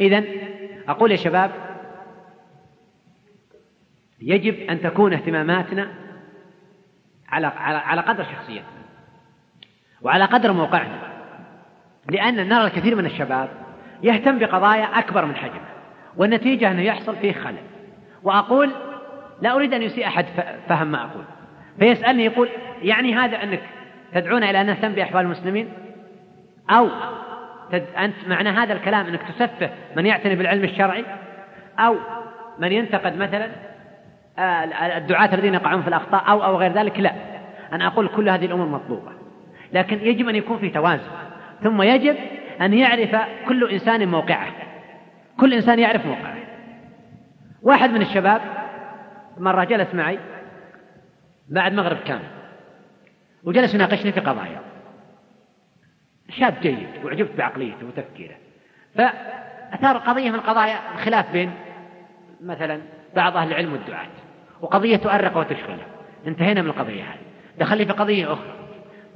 إذا 0.00 0.24
أقول 0.88 1.10
يا 1.10 1.16
شباب 1.16 1.69
يجب 4.20 4.54
أن 4.70 4.80
تكون 4.80 5.12
اهتماماتنا 5.12 5.88
على 7.28 7.46
على 7.66 8.00
قدر 8.00 8.24
شخصيتنا 8.24 8.80
وعلى 10.02 10.24
قدر 10.24 10.52
موقعنا 10.52 11.10
لأن 12.10 12.48
نرى 12.48 12.64
الكثير 12.64 12.96
من 12.96 13.06
الشباب 13.06 13.48
يهتم 14.02 14.38
بقضايا 14.38 14.84
أكبر 14.98 15.24
من 15.24 15.36
حجمه 15.36 15.70
والنتيجة 16.16 16.70
أنه 16.70 16.82
يحصل 16.82 17.16
فيه 17.16 17.32
خلل. 17.32 17.62
وأقول 18.22 18.70
لا 19.42 19.54
أريد 19.54 19.74
أن 19.74 19.82
يسيء 19.82 20.06
أحد 20.06 20.26
فهم 20.68 20.86
ما 20.86 21.04
أقول. 21.04 21.24
فيسألني 21.78 22.24
يقول 22.24 22.48
يعني 22.82 23.14
هذا 23.14 23.42
أنك 23.42 23.62
تدعون 24.14 24.44
إلى 24.44 24.60
أن 24.60 24.66
نهتم 24.66 24.92
بأحوال 24.92 25.24
المسلمين؟ 25.24 25.72
أو. 26.70 26.88
أنت 27.98 28.14
معنى 28.26 28.48
هذا 28.48 28.72
الكلام 28.72 29.06
أنك 29.06 29.22
تسفه 29.22 29.70
من 29.96 30.06
يعتني 30.06 30.36
بالعلم 30.36 30.64
الشرعي؟ 30.64 31.04
أو 31.78 31.96
من 32.58 32.72
ينتقد 32.72 33.16
مثلا 33.16 33.50
الدعاة 34.96 35.34
الذين 35.34 35.54
يقعون 35.54 35.82
في 35.82 35.88
الأخطاء 35.88 36.30
أو 36.30 36.44
أو 36.44 36.56
غير 36.56 36.72
ذلك 36.72 37.00
لا. 37.00 37.12
أنا 37.72 37.86
أقول 37.86 38.08
كل 38.08 38.28
هذه 38.28 38.44
الأمور 38.44 38.66
مطلوبة. 38.66 39.12
لكن 39.72 39.98
يجب 39.98 40.28
أن 40.28 40.36
يكون 40.36 40.58
في 40.58 40.70
توازن. 40.70 41.10
ثم 41.62 41.82
يجب 41.82 42.16
أن 42.60 42.74
يعرف 42.74 43.16
كل 43.48 43.70
إنسان 43.70 44.08
موقعه. 44.08 44.52
كل 45.40 45.54
إنسان 45.54 45.78
يعرف 45.78 46.06
موقعه. 46.06 46.36
واحد 47.62 47.90
من 47.90 48.02
الشباب 48.02 48.40
مرة 49.38 49.64
جلس 49.64 49.94
معي 49.94 50.18
بعد 51.48 51.72
مغرب 51.72 51.96
كامل 51.96 52.28
وجلس 53.44 53.74
يناقشني 53.74 54.12
في 54.12 54.20
قضايا. 54.20 54.60
شاب 56.28 56.54
جيد 56.62 56.88
وعجبت 57.04 57.30
بعقليته 57.38 57.86
وتفكيره. 57.86 58.34
فأثار 58.94 59.96
قضية 59.96 60.30
من 60.30 60.40
قضايا 60.40 60.78
الخلاف 60.94 61.32
بين 61.32 61.50
مثلا 62.40 62.80
بعض 63.16 63.36
أهل 63.36 63.48
العلم 63.48 63.72
والدعاة. 63.72 64.06
وقضية 64.62 64.96
تؤرق 64.96 65.36
وتشغله 65.36 65.86
انتهينا 66.26 66.62
من 66.62 66.68
القضية 66.68 67.02
هذه. 67.02 67.20
دخلني 67.58 67.86
في 67.86 67.92
قضية 67.92 68.32
أخرى. 68.32 68.54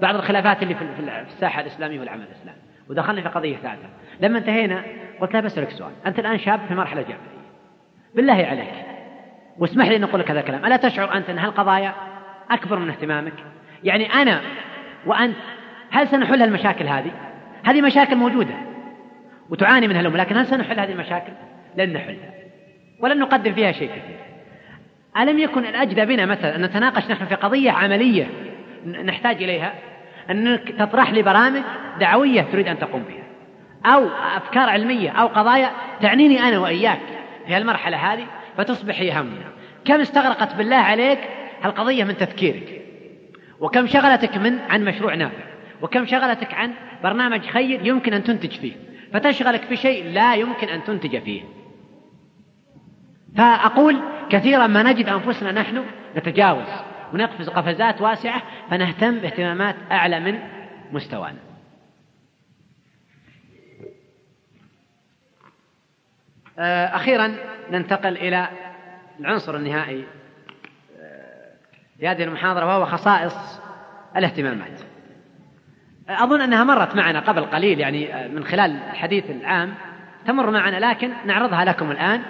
بعض 0.00 0.14
الخلافات 0.14 0.62
اللي 0.62 0.74
في 0.74 0.84
الساحة 1.26 1.60
الإسلامية 1.60 2.00
والعمل 2.00 2.22
الإسلامي. 2.22 2.58
ودخلنا 2.90 3.22
في 3.22 3.28
قضية 3.28 3.56
ثالثة. 3.56 3.88
لما 4.20 4.38
انتهينا 4.38 4.82
قلت 5.20 5.34
له 5.34 5.40
بسألك 5.40 5.70
سؤال. 5.70 5.92
أنت 6.06 6.18
الآن 6.18 6.38
شاب 6.38 6.60
في 6.68 6.74
مرحلة 6.74 7.02
جامعية. 7.02 7.44
بالله 8.14 8.46
عليك. 8.46 8.74
واسمح 9.58 9.88
لي 9.88 9.96
أن 9.96 10.04
أقول 10.04 10.20
لك 10.20 10.30
هذا 10.30 10.40
الكلام. 10.40 10.64
ألا 10.64 10.76
تشعر 10.76 11.14
أنت 11.14 11.30
أن 11.30 11.38
هالقضايا 11.38 11.94
أكبر 12.50 12.78
من 12.78 12.88
اهتمامك؟ 12.90 13.32
يعني 13.84 14.12
أنا 14.12 14.40
وأنت 15.06 15.36
هل 15.90 16.08
سنحل 16.08 16.42
المشاكل 16.42 16.86
هذه؟ 16.86 17.10
هذه 17.64 17.82
مشاكل 17.82 18.16
موجودة. 18.16 18.54
وتعاني 19.50 19.88
منها 19.88 20.00
الأمة 20.00 20.18
لكن 20.18 20.36
هل 20.36 20.46
سنحل 20.46 20.80
هذه 20.80 20.92
المشاكل؟ 20.92 21.32
لن 21.76 21.92
نحلها. 21.92 22.34
ولن 23.00 23.18
نقدم 23.18 23.52
فيها 23.52 23.72
شيء 23.72 23.88
كثير. 23.88 24.33
ألم 25.18 25.38
يكن 25.38 25.64
الأجدى 25.64 26.04
بنا 26.04 26.26
مثلا 26.26 26.56
أن 26.56 26.62
نتناقش 26.62 27.10
نحن 27.10 27.24
في 27.24 27.34
قضية 27.34 27.70
عملية 27.70 28.26
نحتاج 28.86 29.42
إليها؟ 29.42 29.74
أنك 30.30 30.72
تطرح 30.78 31.12
لي 31.12 31.22
برامج 31.22 31.60
دعوية 32.00 32.42
تريد 32.42 32.68
أن 32.68 32.78
تقوم 32.78 33.02
بها. 33.02 33.24
أو 33.94 34.08
أفكار 34.36 34.68
علمية 34.68 35.10
أو 35.10 35.26
قضايا 35.26 35.70
تعنيني 36.00 36.40
أنا 36.40 36.58
وإياك 36.58 37.00
في 37.46 37.56
المرحلة 37.56 37.96
هذه 37.96 38.26
فتصبح 38.56 39.00
هي 39.00 39.12
همنا. 39.20 39.52
كم 39.84 40.00
استغرقت 40.00 40.54
بالله 40.54 40.76
عليك 40.76 41.18
هالقضية 41.62 42.04
من 42.04 42.16
تفكيرك؟ 42.16 42.82
وكم 43.60 43.86
شغلتك 43.86 44.36
من 44.36 44.58
عن 44.70 44.84
مشروع 44.84 45.14
نافع؟ 45.14 45.44
وكم 45.82 46.06
شغلتك 46.06 46.54
عن 46.54 46.70
برنامج 47.04 47.40
خير 47.46 47.86
يمكن 47.86 48.14
أن 48.14 48.24
تنتج 48.24 48.50
فيه؟ 48.50 48.72
فتشغلك 49.12 49.60
في 49.60 49.76
شيء 49.76 50.04
لا 50.12 50.34
يمكن 50.34 50.68
أن 50.68 50.84
تنتج 50.84 51.18
فيه. 51.18 51.42
فأقول 53.36 54.00
كثيرا 54.30 54.66
ما 54.66 54.82
نجد 54.82 55.08
أنفسنا 55.08 55.52
نحن 55.52 55.84
نتجاوز. 56.16 56.68
ونقفز 57.12 57.48
قفزات 57.48 58.00
واسعة 58.00 58.42
فنهتم 58.70 59.18
باهتمامات 59.18 59.76
أعلى 59.92 60.20
من 60.20 60.38
مستوانا. 60.92 61.38
آه، 66.58 66.86
أخيرا 66.86 67.36
ننتقل 67.70 68.16
إلى 68.16 68.48
العنصر 69.20 69.56
النهائي. 69.56 70.04
في 71.98 72.08
هذه 72.08 72.24
المحاضرة 72.24 72.66
وهو 72.66 72.86
خصائص 72.86 73.60
الاهتمامات. 74.16 74.80
أظن 76.08 76.40
أنها 76.40 76.64
مرت 76.64 76.96
معنا 76.96 77.20
قبل 77.20 77.44
قليل 77.44 77.80
يعني 77.80 78.28
من 78.28 78.44
خلال 78.44 78.70
الحديث 78.70 79.30
العام 79.30 79.74
تمر 80.26 80.50
معنا 80.50 80.90
لكن 80.90 81.12
نعرضها 81.26 81.64
لكم 81.64 81.90
الآن. 81.90 82.22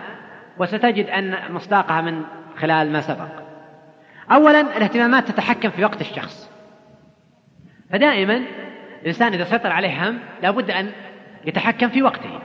وستجد 0.59 1.07
أن 1.07 1.53
مصداقها 1.53 2.01
من 2.01 2.23
خلال 2.59 2.93
ما 2.93 3.01
سبق. 3.01 3.29
أولا 4.33 4.61
الاهتمامات 4.61 5.29
تتحكم 5.29 5.71
في 5.71 5.85
وقت 5.85 6.01
الشخص. 6.01 6.51
فدائما 7.91 8.43
الإنسان 9.03 9.33
إذا 9.33 9.45
سيطر 9.45 9.73
عليه 9.73 10.09
هم 10.09 10.19
لابد 10.43 10.71
أن 10.71 10.93
يتحكم 11.45 11.89
في 11.89 12.03
وقته. 12.03 12.41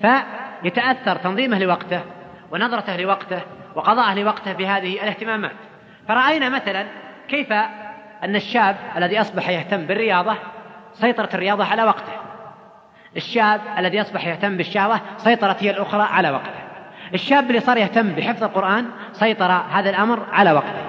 فيتأثر 0.00 1.16
تنظيمه 1.16 1.58
لوقته 1.58 2.00
ونظرته 2.50 2.96
لوقته 2.96 3.42
وقضاءه 3.74 4.14
لوقته 4.14 4.52
بهذه 4.52 4.94
الاهتمامات. 4.94 5.56
فرأينا 6.08 6.48
مثلا 6.48 6.86
كيف 7.28 7.52
أن 8.24 8.36
الشاب 8.36 8.76
الذي 8.96 9.20
أصبح 9.20 9.48
يهتم 9.48 9.86
بالرياضة 9.86 10.36
سيطرت 10.92 11.34
الرياضة 11.34 11.64
على 11.64 11.84
وقته. 11.84 12.12
الشاب 13.16 13.60
الذي 13.78 14.00
أصبح 14.00 14.26
يهتم 14.26 14.56
بالشهوة 14.56 15.00
سيطرت 15.16 15.62
هي 15.62 15.70
الأخرى 15.70 16.02
على 16.02 16.30
وقته. 16.30 16.65
الشاب 17.14 17.48
اللي 17.48 17.60
صار 17.60 17.76
يهتم 17.76 18.08
بحفظ 18.08 18.44
القرآن 18.44 18.86
سيطر 19.12 19.50
هذا 19.50 19.90
الأمر 19.90 20.26
على 20.32 20.52
وقته. 20.52 20.80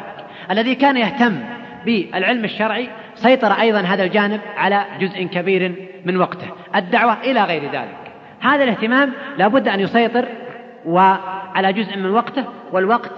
الذي 0.52 0.76
كان 0.76 0.98
يهتم 0.98 1.40
بالعلم 1.86 2.44
الشرعي 2.44 2.90
سيطر 3.16 3.52
أيضا 3.52 3.80
هذا 3.82 4.04
الجانب 4.04 4.42
على 4.58 4.86
جزء 5.00 5.24
كبير 5.24 5.90
من 6.06 6.18
وقته. 6.18 6.48
الدعوة 6.76 7.22
إلى 7.22 7.44
غير 7.44 7.64
ذلك. 7.72 7.98
هذا 8.40 8.64
الاهتمام 8.64 9.14
لابد 9.38 9.68
أن 9.68 9.80
يسيطر 9.80 10.26
وعلى 10.86 11.74
جزء 11.74 11.98
من 11.98 12.10
وقته 12.10 12.46
والوقت 12.72 13.12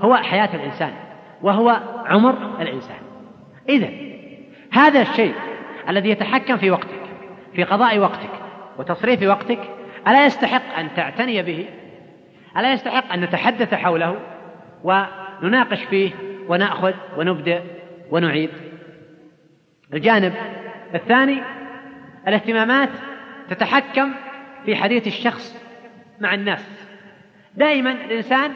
هو 0.00 0.16
حياة 0.16 0.48
الإنسان 0.54 0.92
وهو 1.42 1.76
عمر 2.06 2.34
الإنسان. 2.60 2.96
إذا 3.68 3.88
هذا 4.72 5.02
الشيء 5.02 5.34
الذي 5.88 6.10
يتحكم 6.10 6.56
في 6.56 6.70
وقتك 6.70 7.00
في 7.54 7.64
قضاء 7.64 7.98
وقتك 7.98 8.30
وتصريف 8.78 9.22
وقتك 9.22 9.58
ألا 10.08 10.26
يستحق 10.26 10.78
أن 10.78 10.88
تعتني 10.96 11.42
به؟ 11.42 11.66
ألا 12.56 12.72
يستحق 12.72 13.12
أن 13.12 13.20
نتحدث 13.20 13.74
حوله 13.74 14.20
ونناقش 14.84 15.84
فيه 15.84 16.10
ونأخذ 16.48 16.94
ونبدأ 17.16 17.64
ونعيد؟ 18.10 18.50
الجانب 19.94 20.32
الثاني 20.94 21.42
الاهتمامات 22.28 22.88
تتحكم 23.50 24.12
في 24.64 24.76
حديث 24.76 25.06
الشخص 25.06 25.56
مع 26.20 26.34
الناس. 26.34 26.88
دائما 27.54 27.92
الإنسان 27.92 28.52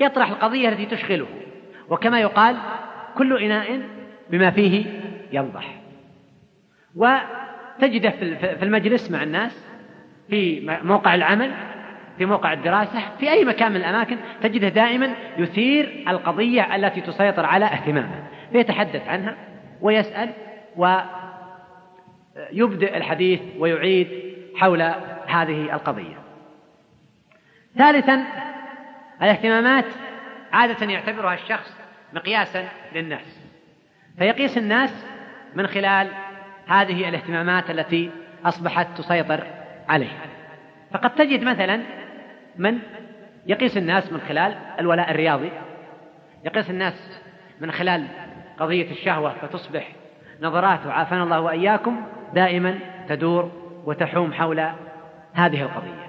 يطرح 0.00 0.28
القضية 0.28 0.68
التي 0.68 0.86
تشغله 0.86 1.26
وكما 1.88 2.20
يقال 2.20 2.56
كل 3.18 3.42
إناء 3.42 3.80
بما 4.30 4.50
فيه 4.50 4.86
ينضح. 5.32 5.80
وتجده 6.96 8.10
في 8.10 8.62
المجلس 8.62 9.10
مع 9.10 9.22
الناس 9.22 9.66
في 10.30 10.60
موقع 10.82 11.14
العمل 11.14 11.52
في 12.18 12.26
موقع 12.26 12.52
الدراسة 12.52 13.00
في 13.18 13.30
أي 13.30 13.44
مكان 13.44 13.70
من 13.70 13.76
الأماكن 13.76 14.16
تجده 14.42 14.68
دائما 14.68 15.14
يثير 15.38 16.04
القضية 16.08 16.76
التي 16.76 17.00
تسيطر 17.00 17.46
على 17.46 17.64
اهتمامه 17.64 18.24
فيتحدث 18.52 19.08
عنها 19.08 19.36
ويسأل 19.80 20.30
ويبدأ 20.76 21.06
الحديث 22.96 23.40
ويعيد 23.58 24.08
حول 24.56 24.82
هذه 25.26 25.74
القضية. 25.74 26.16
ثالثا 27.78 28.24
الاهتمامات 29.22 29.84
عادة 30.52 30.86
يعتبرها 30.86 31.34
الشخص 31.34 31.76
مقياسا 32.12 32.68
للناس 32.94 33.40
فيقيس 34.18 34.58
الناس 34.58 35.06
من 35.54 35.66
خلال 35.66 36.08
هذه 36.66 37.08
الاهتمامات 37.08 37.70
التي 37.70 38.10
أصبحت 38.44 38.98
تسيطر 38.98 39.46
عليه. 39.88 40.18
فقد 40.92 41.14
تجد 41.14 41.44
مثلا 41.44 41.80
من 42.58 42.78
يقيس 43.46 43.76
الناس 43.76 44.12
من 44.12 44.20
خلال 44.20 44.54
الولاء 44.80 45.10
الرياضي 45.10 45.50
يقيس 46.44 46.70
الناس 46.70 47.20
من 47.60 47.72
خلال 47.72 48.06
قضية 48.58 48.90
الشهوة 48.90 49.34
فتصبح 49.42 49.92
نظراته 50.42 50.92
عافانا 50.92 51.22
الله 51.22 51.40
وإياكم 51.40 52.04
دائما 52.34 52.78
تدور 53.08 53.50
وتحوم 53.84 54.32
حول 54.32 54.60
هذه 55.34 55.62
القضية. 55.62 56.06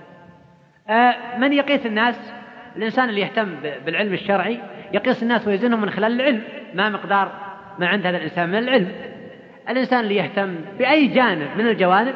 آه، 0.89 1.37
من 1.37 1.53
يقيس 1.53 1.85
الناس؟ 1.85 2.33
الإنسان 2.75 3.09
اللي 3.09 3.21
يهتم 3.21 3.55
بالعلم 3.85 4.13
الشرعي 4.13 4.59
يقيس 4.93 5.23
الناس 5.23 5.47
ويزنهم 5.47 5.81
من 5.81 5.89
خلال 5.89 6.21
العلم 6.21 6.41
ما 6.73 6.89
مقدار 6.89 7.31
ما 7.79 7.87
عند 7.87 8.05
هذا 8.05 8.17
الإنسان 8.17 8.49
من 8.49 8.57
العلم. 8.57 8.91
الإنسان 9.69 9.99
اللي 9.99 10.15
يهتم 10.15 10.55
بأي 10.79 11.07
جانب 11.07 11.47
من 11.57 11.67
الجوانب 11.67 12.15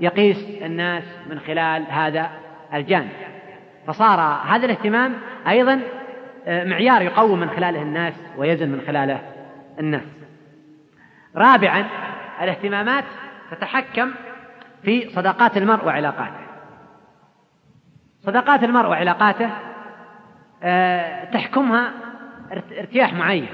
يقيس 0.00 0.62
الناس 0.62 1.04
من 1.30 1.38
خلال 1.40 1.84
هذا 1.88 2.30
الجانب. 2.74 3.31
فصار 3.86 4.20
هذا 4.46 4.64
الاهتمام 4.64 5.14
أيضا 5.48 5.80
آه، 6.46 6.64
معيار 6.64 7.02
يقوم 7.02 7.40
من 7.40 7.50
خلاله 7.50 7.82
الناس 7.82 8.14
ويزن 8.36 8.68
من 8.68 8.80
خلاله 8.86 9.20
الناس. 9.78 10.02
رابعا 11.36 11.84
الاهتمامات 12.42 13.04
تتحكم 13.50 14.10
في 14.82 15.10
صداقات 15.10 15.56
المرء 15.56 15.84
وعلاقاته. 15.84 16.42
صداقات 18.20 18.64
المرء 18.64 18.88
وعلاقاته 18.88 19.50
آه، 20.62 21.24
تحكمها 21.24 21.92
ارتياح 22.78 23.12
معين. 23.12 23.48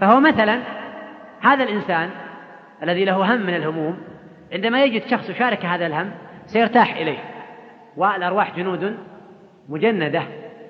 فهو 0.00 0.20
مثلا 0.20 0.60
هذا 1.40 1.64
الإنسان 1.64 2.10
الذي 2.82 3.04
له 3.04 3.34
هم 3.34 3.40
من 3.40 3.54
الهموم 3.54 3.98
عندما 4.52 4.84
يجد 4.84 5.06
شخص 5.06 5.30
يشارك 5.30 5.64
هذا 5.64 5.86
الهم 5.86 6.10
سيرتاح 6.46 6.96
إليه. 6.96 7.18
والأرواح 7.96 8.56
جنود 8.56 8.98
مجندة. 9.68 10.22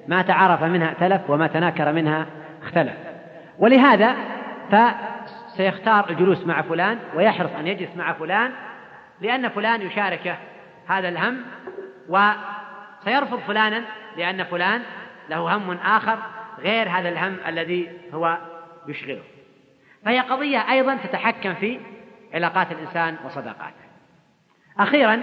ما 0.08 0.22
تعارف 0.22 0.62
منها 0.62 0.88
ائتلف 0.88 1.30
وما 1.30 1.46
تناكر 1.46 1.92
منها 1.92 2.26
اختلف. 2.62 2.94
ولهذا 3.58 4.16
فسيختار 4.70 6.10
الجلوس 6.10 6.46
مع 6.46 6.62
فلان 6.62 6.98
ويحرص 7.14 7.50
أن 7.58 7.66
يجلس 7.66 7.96
مع 7.96 8.12
فلان 8.12 8.52
لأن 9.20 9.48
فلان 9.48 9.82
يشاركه 9.82 10.36
هذا 10.88 11.08
الهم 11.08 11.42
وسيرفض 12.08 13.38
فلانا 13.38 13.84
لأن 14.16 14.44
فلان 14.44 14.82
له 15.30 15.56
هم 15.56 15.70
آخر 15.70 16.18
غير 16.58 16.88
هذا 16.88 17.08
الهم 17.08 17.36
الذي 17.46 17.90
هو 18.14 18.38
يشغله. 18.88 19.22
فهي 20.04 20.20
قضية 20.20 20.70
أيضا 20.70 20.94
تتحكم 20.94 21.54
في 21.54 21.80
علاقات 22.34 22.72
الإنسان 22.72 23.16
وصداقاته. 23.24 23.88
أخيرا 24.78 25.22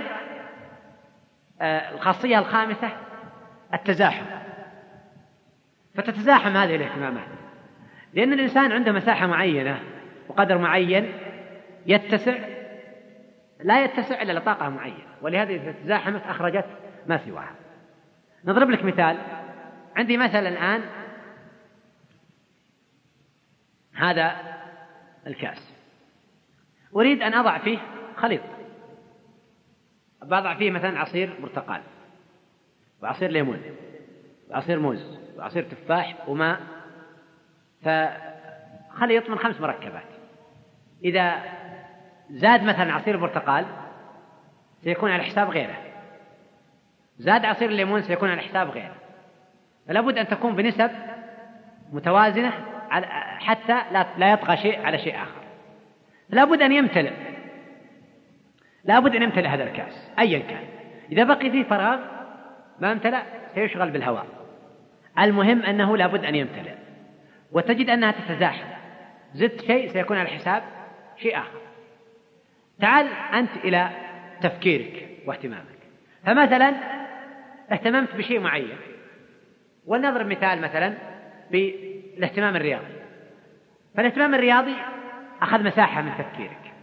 آه، 1.61 1.93
الخاصية 1.93 2.39
الخامسة 2.39 2.89
التزاحم. 3.75 4.25
فتتزاحم 5.95 6.57
هذه 6.57 6.75
الاهتمامات. 6.75 7.27
لأن 8.13 8.33
الإنسان 8.33 8.71
عنده 8.71 8.91
مساحة 8.91 9.27
معينة 9.27 9.79
وقدر 10.27 10.57
معين 10.57 11.13
يتسع 11.85 12.37
لا 13.63 13.83
يتسع 13.83 14.21
إلا 14.21 14.39
لطاقة 14.39 14.69
معينة. 14.69 15.05
ولهذا 15.21 15.53
إذا 15.53 15.71
تزاحمت 15.71 16.21
أخرجت 16.27 16.65
ما 17.07 17.17
سواها. 17.17 17.55
نضرب 18.45 18.69
لك 18.69 18.83
مثال. 18.85 19.17
عندي 19.95 20.17
مثلا 20.17 20.49
الآن. 20.49 20.81
هذا 23.93 24.35
الكأس. 25.27 25.75
أريد 26.95 27.21
أن 27.21 27.33
أضع 27.33 27.57
فيه 27.57 27.77
خليط. 28.15 28.41
بضع 30.21 30.55
فيه 30.55 30.71
مثلا 30.71 30.99
عصير 30.99 31.33
برتقال. 31.41 31.81
وعصير 33.01 33.31
ليمون 33.31 33.61
وعصير 34.49 34.79
موز 34.79 35.19
وعصير 35.37 35.63
تفاح 35.63 36.29
وماء. 36.29 36.59
فخليط 37.81 39.29
من 39.29 39.37
خمس 39.37 39.61
مركبات. 39.61 40.03
إذا 41.03 41.41
زاد 42.29 42.63
مثلا 42.63 42.93
عصير 42.93 43.17
برتقال 43.17 43.65
سيكون 44.83 45.11
على 45.11 45.23
حساب 45.23 45.49
غيره. 45.49 45.77
زاد 47.17 47.45
عصير 47.45 47.69
الليمون 47.69 48.01
سيكون 48.01 48.29
على 48.29 48.41
حساب 48.41 48.69
غيره. 48.69 48.95
فلا 49.87 50.01
بد 50.01 50.17
أن 50.17 50.27
تكون 50.27 50.55
بنسب 50.55 50.91
متوازنة 51.91 52.51
حتى 53.39 53.81
لا 54.17 54.31
يطغى 54.31 54.57
شيء 54.57 54.85
على 54.85 54.97
شيء 54.97 55.15
آخر. 55.15 55.41
لا 56.29 56.45
بد 56.45 56.61
أن 56.61 56.71
يمتلئ. 56.71 57.13
لا 58.83 58.99
بد 58.99 59.15
أن 59.15 59.23
يمتلئ 59.23 59.47
هذا 59.47 59.63
الكأس 59.63 60.11
أيا 60.19 60.39
كان. 60.39 60.63
إذا 61.11 61.23
بقي 61.23 61.51
فيه 61.51 61.63
فراغ 61.63 62.14
ما 62.79 62.91
امتلأ 62.91 63.23
سيشغل 63.55 63.91
بالهواء. 63.91 64.25
المهم 65.19 65.61
أنه 65.61 65.97
لا 65.97 66.07
بد 66.07 66.25
أن 66.25 66.35
يمتلئ. 66.35 66.75
وتجد 67.51 67.89
أنها 67.89 68.11
تتزاحم. 68.11 68.67
زدت 69.33 69.61
شيء 69.61 69.93
سيكون 69.93 70.17
على 70.17 70.29
حساب 70.29 70.63
شيء 71.17 71.37
آخر. 71.37 71.61
تعال 72.81 73.07
أنت 73.33 73.51
إلى 73.63 73.89
تفكيرك 74.41 75.09
واهتمامك. 75.25 75.65
فمثلا 76.25 76.73
اهتممت 77.71 78.15
بشيء 78.15 78.39
معين. 78.39 78.77
ولنضرب 79.85 80.27
مثال 80.27 80.61
مثلا 80.61 80.93
بالاهتمام 81.51 82.55
الرياضي. 82.55 82.95
فالاهتمام 83.95 84.35
الرياضي 84.35 84.75
أخذ 85.41 85.63
مساحة 85.63 86.01
من 86.01 86.11
تفكيرك. 86.17 86.73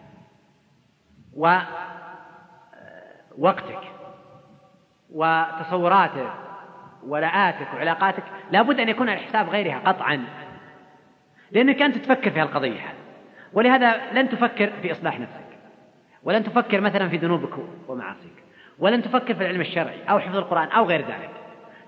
ووقتك 3.36 3.91
وتصوراتك 5.14 6.32
ولآتك 7.06 7.74
وعلاقاتك 7.74 8.22
لابد 8.50 8.80
أن 8.80 8.88
يكون 8.88 9.08
على 9.08 9.18
حساب 9.18 9.48
غيرها 9.48 9.78
قطعا. 9.78 10.24
لأنك 11.50 11.82
أنت 11.82 11.98
تفكر 11.98 12.30
في 12.30 12.40
هالقضية. 12.40 12.80
ولهذا 13.52 14.00
لن 14.12 14.28
تفكر 14.28 14.72
في 14.82 14.92
إصلاح 14.92 15.20
نفسك. 15.20 15.44
ولن 16.22 16.44
تفكر 16.44 16.80
مثلا 16.80 17.08
في 17.08 17.16
ذنوبك 17.16 17.58
ومعاصيك. 17.88 18.32
ولن 18.78 19.02
تفكر 19.02 19.34
في 19.34 19.40
العلم 19.40 19.60
الشرعي 19.60 20.02
أو 20.10 20.18
حفظ 20.18 20.36
القرآن 20.36 20.68
أو 20.68 20.84
غير 20.84 21.00
ذلك. 21.00 21.30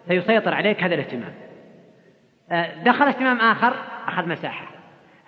سيسيطر 0.09 0.55
عليك 0.55 0.83
هذا 0.83 0.95
الاهتمام. 0.95 1.33
آه، 2.53 2.83
دخل 2.83 3.07
اهتمام 3.07 3.39
آخر 3.41 3.75
أخذ 4.09 4.29
مساحة. 4.29 4.66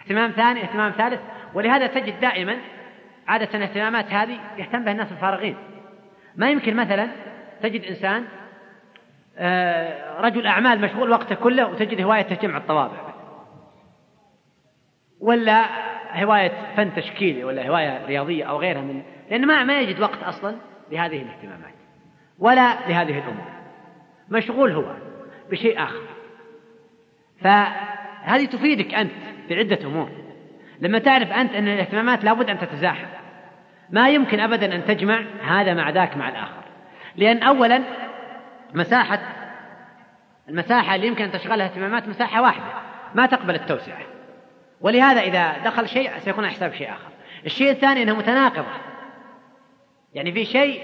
اهتمام 0.01 0.31
ثاني 0.31 0.63
اهتمام 0.63 0.93
ثالث. 0.93 1.21
ولهذا 1.55 1.87
تجد 1.87 2.21
دائما 2.21 2.57
عادة 3.29 3.49
الاهتمامات 3.55 4.13
هذه 4.13 4.39
يهتم 4.57 4.85
بها 4.85 4.93
الناس 4.93 5.13
الفارغين. 5.13 5.57
ما 6.37 6.51
يمكن 6.51 6.77
مثلا 6.77 7.09
تجد 7.63 7.85
إنسان 7.85 8.25
آه، 9.39 10.21
رجل 10.21 10.47
أعمال 10.47 10.81
مشغول 10.81 11.11
وقته 11.11 11.35
كله 11.35 11.67
وتجد 11.67 12.01
هوايته 12.01 12.35
جمع 12.35 12.57
الطوابع. 12.57 13.15
ولا 15.21 15.67
هواية 16.25 16.53
فن 16.77 16.95
تشكيلي 16.95 17.45
ولا 17.45 17.69
هواية 17.69 18.07
رياضية 18.07 18.45
أو 18.45 18.61
غيرها 18.61 18.81
من 18.81 19.03
لأن 19.31 19.47
ما 19.47 19.65
ما 19.65 19.81
يجد 19.81 20.01
وقت 20.01 20.23
أصلا 20.23 20.57
لهذه 20.91 21.23
الاهتمامات 21.23 21.75
ولا 22.39 22.89
لهذه 22.89 23.19
الأمور. 23.19 23.47
مشغول 24.29 24.73
هو 24.73 24.97
بشيء 25.51 25.83
آخر. 25.83 26.03
فهذه 27.41 28.45
تفيدك 28.47 28.95
أنت 28.95 29.13
في 29.49 29.55
عدة 29.55 29.87
أمور. 29.87 30.11
لما 30.81 30.99
تعرف 30.99 31.33
أنت 31.33 31.55
أن 31.55 31.69
الاهتمامات 31.69 32.25
لابد 32.25 32.51
أن 32.51 32.59
تتزاحم. 32.59 33.07
ما 33.91 34.09
يمكن 34.09 34.41
أبدا 34.41 34.75
أن 34.75 34.85
تجمع 34.85 35.25
هذا 35.43 35.75
مع 35.75 35.91
ذاك 35.91 36.17
مع 36.17 36.29
الآخر. 36.29 36.66
لأن 37.17 37.43
أولا 37.43 37.83
مساحة 38.75 39.21
المساحة 40.49 40.95
اللي 40.95 41.07
يمكن 41.07 41.25
أن 41.25 41.33
تشغلها 41.33 41.67
اهتمامات 41.67 42.09
مساحة 42.09 42.43
واحدة 42.43 42.65
ما 43.15 43.27
تقبل 43.27 43.55
التوسعة. 43.55 44.03
ولهذا 44.81 45.21
إذا 45.21 45.59
دخل 45.65 45.89
شيء 45.89 46.19
سيكون 46.19 46.45
على 46.45 46.53
حساب 46.53 46.73
شيء 46.73 46.91
آخر. 46.91 47.11
الشيء 47.47 47.71
الثاني 47.71 48.03
أنها 48.03 48.15
متناقضة 48.15 48.67
يعني 50.15 50.33
في 50.33 50.45
شيء 50.45 50.83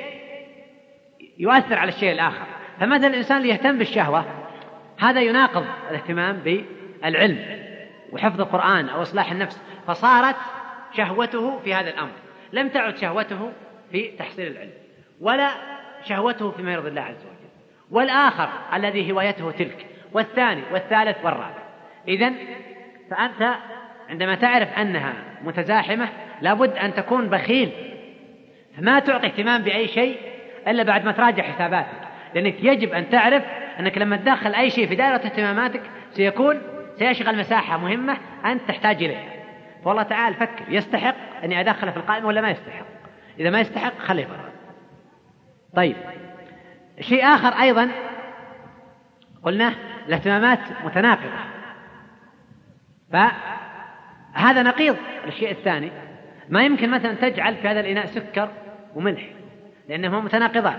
يؤثر 1.38 1.78
على 1.78 1.88
الشيء 1.88 2.12
الآخر. 2.12 2.46
فمثلا 2.80 3.06
الإنسان 3.06 3.36
اللي 3.36 3.48
يهتم 3.48 3.78
بالشهوة 3.78 4.24
هذا 4.98 5.20
يناقض 5.20 5.64
الاهتمام 5.90 6.36
بالعلم 6.36 7.62
وحفظ 8.12 8.40
القرآن 8.40 8.88
أو 8.88 9.02
إصلاح 9.02 9.32
النفس. 9.32 9.62
فصارت 9.86 10.36
شهوته 10.92 11.58
في 11.58 11.74
هذا 11.74 11.90
الأمر. 11.90 12.12
لم 12.52 12.68
تعد 12.68 12.96
شهوته 12.96 13.52
في 13.92 14.10
تحصيل 14.18 14.46
العلم. 14.46 14.72
ولا 15.20 15.50
شهوته 16.04 16.50
فيما 16.50 16.72
يرضي 16.72 16.88
الله 16.88 17.02
عز 17.02 17.24
وجل. 17.24 17.50
والآخر 17.90 18.48
الذي 18.74 19.12
هوايته 19.12 19.50
تلك. 19.50 19.86
والثاني 20.12 20.62
والثالث 20.72 21.24
والرابع. 21.24 21.62
إذا 22.08 22.32
فأنت 23.10 23.54
عندما 24.08 24.34
تعرف 24.34 24.78
أنها 24.78 25.12
متزاحمة 25.44 26.08
لابد 26.40 26.76
أن 26.76 26.94
تكون 26.94 27.28
بخيل. 27.28 27.72
فما 28.76 28.98
تعطي 28.98 29.26
اهتمام 29.26 29.62
بأي 29.62 29.88
شيء 29.88 30.18
إلا 30.68 30.82
بعد 30.82 31.04
ما 31.04 31.12
تراجع 31.12 31.42
حساباتك. 31.42 32.08
لأنك 32.34 32.64
يجب 32.64 32.92
أن 32.92 33.10
تعرف 33.10 33.42
أنك 33.80 33.98
لما 33.98 34.16
تدخل 34.16 34.54
أي 34.54 34.70
شيء 34.70 34.86
في 34.86 34.94
دائرة 34.94 35.16
اهتماماتك 35.16 35.82
سيكون 36.12 36.62
سيشغل 36.98 37.38
مساحة 37.38 37.78
مهمة 37.78 38.16
أنت 38.44 38.68
تحتاج 38.68 38.96
إليها. 38.96 39.32
فالله 39.84 40.02
تعالى 40.02 40.36
فكر 40.36 40.64
يستحق 40.68 41.14
أني 41.44 41.60
أدخله 41.60 41.90
في 41.90 41.96
القائمة 41.96 42.26
ولا 42.26 42.40
ما 42.40 42.50
يستحق؟ 42.50 42.86
إذا 43.40 43.50
ما 43.50 43.60
يستحق 43.60 43.98
خليه 43.98 44.26
برا 44.26 44.51
طيب. 45.76 45.96
شيء 47.00 47.24
آخر 47.24 47.48
أيضا. 47.48 47.88
قلنا 49.42 49.74
الاهتمامات 50.08 50.58
متناقضة. 50.84 51.38
فهذا 53.12 54.62
نقيض 54.62 54.96
الشيء 55.26 55.50
الثاني. 55.50 55.90
ما 56.48 56.64
يمكن 56.64 56.90
مثلا 56.90 57.14
تجعل 57.14 57.56
في 57.56 57.68
هذا 57.68 57.80
الإناء 57.80 58.06
سكر 58.06 58.48
وملح 58.94 59.22
لأنهما 59.88 60.20
متناقضان 60.20 60.78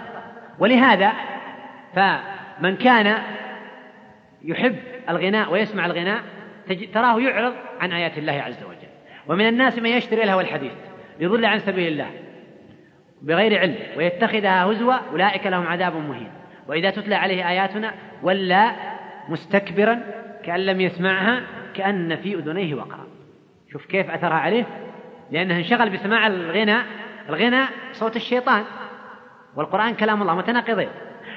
ولهذا 0.60 1.14
فمن 1.96 2.76
كان 2.76 3.24
يحب 4.41 4.76
الغناء 5.10 5.54
ويسمع 5.54 5.86
الغناء 5.86 6.24
تراه 6.94 7.20
يعرض 7.20 7.54
عن 7.80 7.91
آيات 7.91 8.18
الله 8.18 8.41
عز 8.41 8.64
وجل. 8.64 8.88
ومن 9.28 9.48
الناس 9.48 9.80
من 9.80 9.89
يشتري 9.89 10.24
له 10.24 10.41
الحديث 10.41 10.72
ليضل 11.20 11.46
عن 11.46 11.60
سبيل 11.60 11.91
الله. 11.91 12.12
بغير 13.24 13.60
علم 13.60 13.76
ويتخذها 13.98 14.66
هزوا 14.66 14.94
أولئك 14.94 15.48
لهم 15.48 15.68
عذاب 15.68 15.96
مهين. 15.96 16.32
وإذا 16.68 16.90
تتلى 16.90 17.16
عليه 17.16 17.50
آياتنا 17.50 17.94
ولا 18.24 18.72
مستكبرا 19.30 20.00
كأن 20.46 20.60
لم 20.60 20.82
يسمعها 20.82 21.42
كأن 21.74 22.16
في 22.16 22.36
أذنيه 22.36 22.76
وقرأ. 22.76 23.08
شوف 23.72 23.86
كيف 23.86 24.10
أثرها 24.10 24.38
عليه 24.38 24.66
لأنه 25.32 25.58
انشغل 25.58 25.90
بسماع 25.90 26.28
الغنى 26.28 26.78
الغنى 27.30 27.66
صوت 27.92 28.16
الشيطان. 28.16 28.64
والقرآن 29.56 29.94
كلام 29.94 30.22
الله 30.22 30.36
متناقضين. 30.36 30.90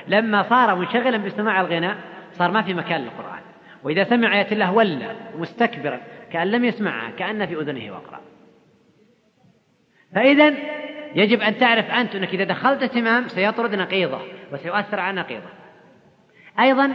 لما 0.08 0.42
صار 0.42 0.74
منشغلا 0.74 1.16
بسماع 1.16 1.60
الغنى 1.60 1.90
صار 2.32 2.50
ما 2.50 2.62
في 2.62 2.74
مكان 2.74 3.00
للقرآن. 3.00 3.40
وإذا 3.84 4.04
سمع 4.04 4.34
آيات 4.34 4.52
الله 4.52 4.72
ولى 4.72 5.10
مستكبرا 5.38 6.00
كأن 6.32 6.50
لم 6.50 6.64
يسمعها 6.64 7.10
كأن 7.18 7.46
في 7.46 7.54
أذنه 7.54 7.92
وقرأ. 7.92 8.20
فإذا 10.16 10.54
يجب 11.14 11.40
أن 11.40 11.58
تعرف 11.58 11.90
أنت 11.90 12.14
أنك 12.14 12.34
إذا 12.34 12.44
دخلت 12.44 12.82
اهتمام 12.82 13.28
سيطرد 13.28 13.74
نقيضة 13.74 14.20
وسيؤثر 14.52 15.00
على 15.00 15.20
نقيضة. 15.20 15.48
أيضا 16.60 16.92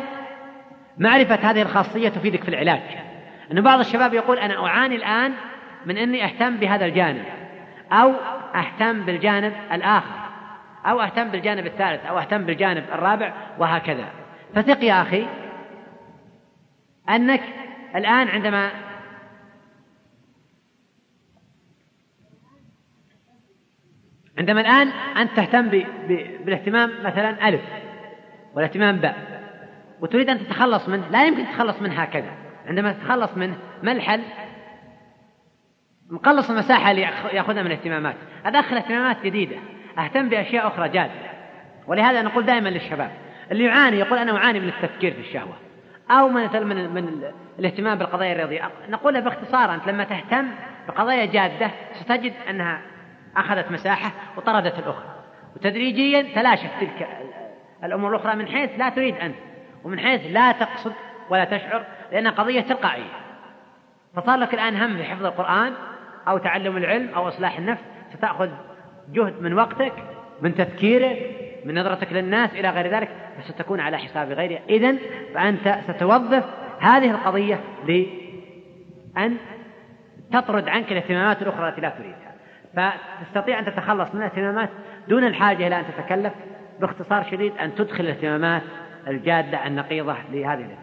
معرفة 0.97 1.36
هذه 1.36 1.61
الخاصية 1.61 2.09
تفيدك 2.09 2.43
في 2.43 2.49
العلاج. 2.49 2.82
أن 3.51 3.61
بعض 3.61 3.80
الشباب 3.80 4.13
يقول 4.13 4.39
أنا 4.39 4.65
أعاني 4.65 4.95
الآن 4.95 5.34
من 5.86 5.97
أني 5.97 6.26
أهتم 6.26 6.57
بهذا 6.57 6.86
الجانب 6.86 7.26
أو 7.91 8.13
أهتم 8.55 9.01
بالجانب 9.05 9.53
الآخر 9.72 10.15
أو 10.86 11.01
أهتم 11.01 11.28
بالجانب 11.28 11.65
الثالث 11.65 12.05
أو 12.05 12.19
أهتم 12.19 12.45
بالجانب 12.45 12.84
الرابع 12.93 13.34
وهكذا. 13.57 14.05
فثق 14.55 14.84
يا 14.84 15.01
أخي 15.01 15.28
أنك 17.09 17.41
الآن 17.95 18.28
عندما 18.28 18.69
عندما 24.38 24.61
الآن 24.61 24.88
أنت 25.17 25.32
تهتم 25.36 25.69
بالاهتمام 26.45 26.91
مثلا 27.03 27.47
ألف 27.49 27.61
والاهتمام 28.53 28.97
باء 28.97 29.41
وتريد 30.01 30.29
أن 30.29 30.39
تتخلص 30.39 30.89
منه 30.89 31.07
لا 31.11 31.25
يمكن 31.25 31.45
تتخلص 31.45 31.82
منه 31.82 31.93
هكذا. 31.93 32.32
عندما 32.67 32.91
تتخلص 32.91 33.38
منه 33.38 33.57
ما 33.84 33.91
الحل؟ 33.91 34.21
مقلص 36.09 36.49
المساحة 36.49 36.91
اللي 36.91 37.01
يأخذها 37.34 37.61
من 37.61 37.67
الاهتمامات 37.67 38.15
أدخل 38.45 38.75
اهتمامات 38.75 39.23
جديدة. 39.23 39.55
أهتم 39.99 40.29
بأشياء 40.29 40.67
أخرى 40.67 40.89
جادة. 40.89 41.11
ولهذا 41.88 42.21
نقول 42.21 42.45
دائما 42.45 42.69
للشباب 42.69 43.11
اللي 43.51 43.63
يعاني 43.63 43.99
يقول 43.99 44.17
أنا 44.19 44.38
أعاني 44.38 44.59
من 44.59 44.67
التفكير 44.67 45.13
في 45.13 45.19
الشهوة 45.19 45.53
أو 46.11 46.29
من 46.29 46.49
من, 46.53 46.89
من 46.89 47.32
الاهتمام 47.59 47.97
بالقضايا 47.97 48.32
الرياضية. 48.32 48.71
نقول 48.89 49.21
باختصار 49.21 49.73
أنت 49.73 49.88
لما 49.88 50.03
تهتم 50.03 50.47
بقضايا 50.88 51.25
جادة 51.25 51.71
ستجد 51.93 52.34
أنها 52.49 52.82
أخذت 53.38 53.71
مساحة 53.71 54.11
وطردت 54.38 54.79
الأخرى. 54.79 55.15
وتدريجيا 55.55 56.21
تلاشت 56.21 56.69
تلك 56.79 57.07
الأمور 57.84 58.15
الأخرى 58.15 58.36
من 58.36 58.47
حيث 58.47 58.69
لا 58.77 58.89
تريد 58.89 59.15
أنت 59.15 59.36
ومن 59.84 59.99
حيث 59.99 60.21
لا 60.29 60.51
تقصد 60.51 60.93
ولا 61.29 61.45
تشعر 61.45 61.84
لأنها 62.11 62.32
قضية 62.32 62.61
تلقائية. 62.61 63.11
فصار 64.15 64.38
لك 64.38 64.53
الآن 64.53 64.75
هم 64.75 64.97
في 64.97 65.03
حفظ 65.03 65.25
القرآن 65.25 65.73
أو 66.27 66.38
تعلم 66.38 66.77
العلم 66.77 67.09
أو 67.15 67.27
إصلاح 67.27 67.57
النفس 67.57 67.82
ستأخذ 68.13 68.49
جهد 69.09 69.41
من 69.41 69.53
وقتك 69.53 69.93
من 70.41 70.55
تفكيرك 70.55 71.17
من 71.65 71.79
نظرتك 71.79 72.13
للناس 72.13 72.53
إلى 72.53 72.69
غير 72.69 72.88
ذلك 72.88 73.09
فستكون 73.38 73.79
على 73.79 73.97
حساب 73.97 74.32
غيرها 74.32 74.59
إذن 74.69 74.99
فأنت 75.34 75.79
ستوظف 75.88 76.45
هذه 76.79 77.11
القضية 77.11 77.59
لأن 77.88 79.38
تطرد 80.34 80.69
عنك 80.69 80.91
الاهتمامات 80.91 81.41
الأخرى 81.41 81.69
التي 81.69 81.82
لا 81.82 81.89
تريدها 81.89 82.20
فتستطيع 82.76 83.59
أن 83.59 83.65
تتخلص 83.65 84.09
من 84.13 84.22
الاهتمامات 84.22 84.69
دون 85.07 85.24
الحاجة 85.24 85.67
إلى 85.67 85.80
أن 85.80 85.86
تتكلف 85.97 86.34
باختصار 86.80 87.24
شديد 87.32 87.57
أن 87.57 87.76
تدخل 87.76 88.03
الاهتمامات 88.03 88.61
الجادة 89.07 89.67
النقيضة 89.67 90.13
لهذه 90.32 90.53
الاهتمامات. 90.53 90.82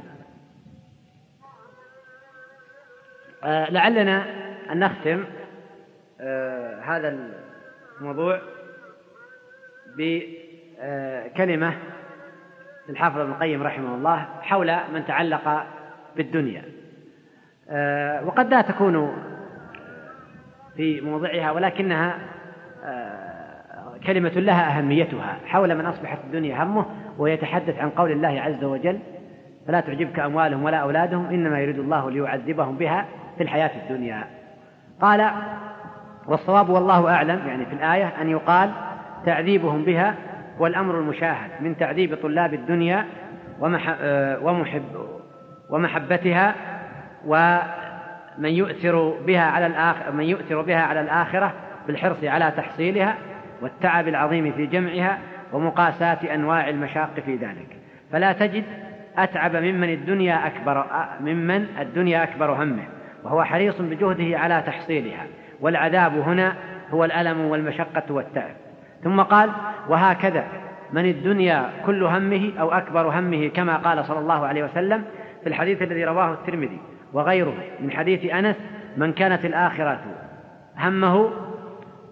آه 3.44 3.70
لعلنا 3.70 4.24
أن 4.72 4.78
نختم 4.78 5.24
آه 6.20 6.80
هذا 6.80 7.18
الموضوع 8.00 8.40
بكلمة 9.96 11.72
للحافظ 12.88 13.18
ابن 13.18 13.30
القيم 13.30 13.62
رحمه 13.62 13.94
الله 13.94 14.28
حول 14.42 14.76
من 14.92 15.06
تعلق 15.06 15.66
بالدنيا. 16.16 16.62
آه 17.70 18.24
وقد 18.26 18.50
لا 18.50 18.60
تكون 18.60 19.24
في 20.78 21.00
موضعها 21.00 21.50
ولكنها 21.50 22.18
آه، 22.84 23.98
كلمة 24.06 24.28
لها 24.28 24.78
أهميتها. 24.78 25.36
حول 25.46 25.74
من 25.74 25.86
أصبحت 25.86 26.18
الدنيا 26.24 26.62
همه 26.62 26.86
ويتحدث 27.18 27.78
عن 27.78 27.90
قول 27.90 28.12
الله 28.12 28.40
عز 28.40 28.64
وجل 28.64 28.98
فلا 29.66 29.80
تعجبك 29.80 30.18
أموالهم 30.18 30.62
ولا 30.62 30.76
أولادهم 30.76 31.26
إنما 31.26 31.60
يريد 31.60 31.78
الله 31.78 32.10
ليعذبهم 32.10 32.76
بها 32.76 33.06
في 33.36 33.42
الحياة 33.42 33.70
الدنيا. 33.82 34.24
قال 35.00 35.30
والصواب 36.26 36.68
والله 36.68 37.14
أعلم 37.14 37.48
يعني 37.48 37.66
في 37.66 37.72
الآية 37.72 38.12
أن 38.20 38.30
يقال 38.30 38.70
تعذيبهم 39.26 39.84
بها 39.84 40.14
هو 40.58 40.66
الأمر 40.66 40.98
المشاهد 40.98 41.50
من 41.60 41.76
تعذيب 41.76 42.14
طلاب 42.22 42.54
الدنيا 42.54 43.04
آه، 43.62 44.38
ومحب 44.42 44.82
ومحبتها 45.70 46.54
ومن 48.38 48.50
يؤثر 48.50 49.14
بها 49.26 49.42
على 49.42 49.66
الآخر 49.66 50.12
من 50.12 50.24
يؤثر 50.24 50.62
بها 50.62 50.80
على 50.80 51.00
الآخرة 51.00 51.52
بالحرص 51.86 52.24
على 52.24 52.52
تحصيلها 52.56 53.14
والتعب 53.62 54.08
العظيم 54.08 54.52
في 54.52 54.66
جمعها 54.66 55.18
ومقاساة 55.52 56.34
أنواع 56.34 56.68
المشاق 56.68 57.10
في 57.26 57.36
ذلك. 57.36 57.76
فلا 58.12 58.32
تجد 58.32 58.64
أتعب 59.18 59.56
ممن 59.56 59.92
الدنيا 59.92 60.46
أكبر 60.46 60.84
ممن 61.20 61.66
الدنيا 61.80 62.22
أكبر 62.22 62.50
همه 62.50 62.82
وهو 63.24 63.44
حريص 63.44 63.80
بجهده 63.80 64.38
على 64.38 64.62
تحصيلها. 64.66 65.26
والعذاب 65.60 66.18
هنا 66.18 66.54
هو 66.90 67.04
الألم 67.04 67.40
والمشقة 67.40 68.02
والتعب. 68.10 68.54
ثم 69.04 69.20
قال 69.20 69.50
وهكذا 69.88 70.44
من 70.92 71.04
الدنيا 71.04 71.70
كل 71.86 72.04
همه 72.04 72.52
أو 72.60 72.72
أكبر 72.72 73.18
همه 73.18 73.48
كما 73.48 73.76
قال 73.76 74.04
صلى 74.04 74.18
الله 74.18 74.46
عليه 74.46 74.64
وسلم 74.64 75.04
في 75.42 75.48
الحديث 75.48 75.82
الذي 75.82 76.04
رواه 76.04 76.32
الترمذي. 76.32 76.78
وغيره 77.12 77.54
من 77.80 77.90
حديث 77.90 78.32
أنس 78.32 78.56
من 78.96 79.12
كانت 79.12 79.44
الآخرة 79.44 80.00
همه 80.78 81.30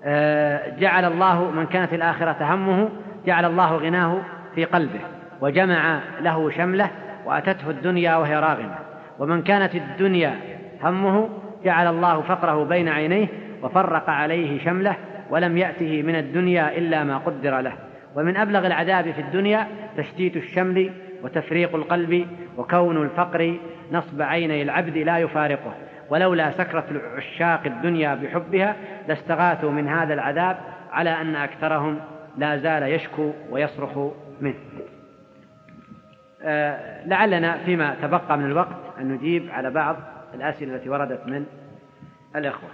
آه، 0.04 0.78
جعل 0.78 1.04
الله 1.04 1.50
من 1.50 1.66
كانت 1.66 1.94
الآخرة 1.94 2.54
همه 2.54 2.88
جعل 3.26 3.44
الله 3.44 3.76
غناه 3.76 4.18
في 4.54 4.64
قلبه 4.64 5.00
وجمع 5.40 6.00
له 6.20 6.50
شمله 6.50 6.90
وأتته 7.26 7.70
الدنيا 7.70 8.16
وهي 8.16 8.36
راغمة. 8.36 8.74
ومن 9.18 9.42
كانت 9.42 9.74
الدنيا 9.74 10.34
همه 10.82 11.28
جعل 11.64 11.86
الله 11.86 12.20
فقره 12.20 12.64
بين 12.64 12.88
عينيه 12.88 13.26
وفرق 13.62 14.10
عليه 14.10 14.64
شمله 14.64 14.96
ولم 15.30 15.58
يأته 15.58 16.02
من 16.02 16.16
الدنيا 16.16 16.78
إلا 16.78 17.04
ما 17.04 17.18
قدر 17.18 17.60
له. 17.60 17.72
ومن 18.16 18.36
أبلغ 18.36 18.66
العذاب 18.66 19.10
في 19.10 19.20
الدنيا 19.20 19.66
تشتيت 19.96 20.36
الشمل 20.36 20.90
وتفريق 21.22 21.74
القلب 21.74 22.26
وكون 22.56 23.02
الفقر 23.02 23.58
نصب 23.92 24.22
عيني 24.22 24.62
العبد 24.62 24.96
لا 24.96 25.18
يفارقه. 25.18 25.74
ولولا 26.10 26.50
سكرة 26.50 27.02
عشاق 27.16 27.60
الدنيا 27.66 28.14
بحبها 28.14 28.76
لاستغاثوا 29.08 29.70
من 29.70 29.88
هذا 29.88 30.14
العذاب 30.14 30.58
على 30.92 31.10
أن 31.10 31.36
أكثرهم 31.36 32.00
لا 32.36 32.56
زال 32.56 32.82
يشكو 32.82 33.32
ويصرخ 33.50 33.98
منه. 34.40 34.54
آه 36.42 37.06
لعلنا 37.06 37.58
فيما 37.64 37.96
تبقى 38.02 38.38
من 38.38 38.44
الوقت 38.44 38.76
أن 39.00 39.08
نجيب 39.08 39.50
على 39.50 39.70
بعض 39.70 39.96
الأسئلة 40.34 40.74
التي 40.74 40.90
وردت 40.90 41.26
من 41.26 41.44
الإخوة. 42.36 42.70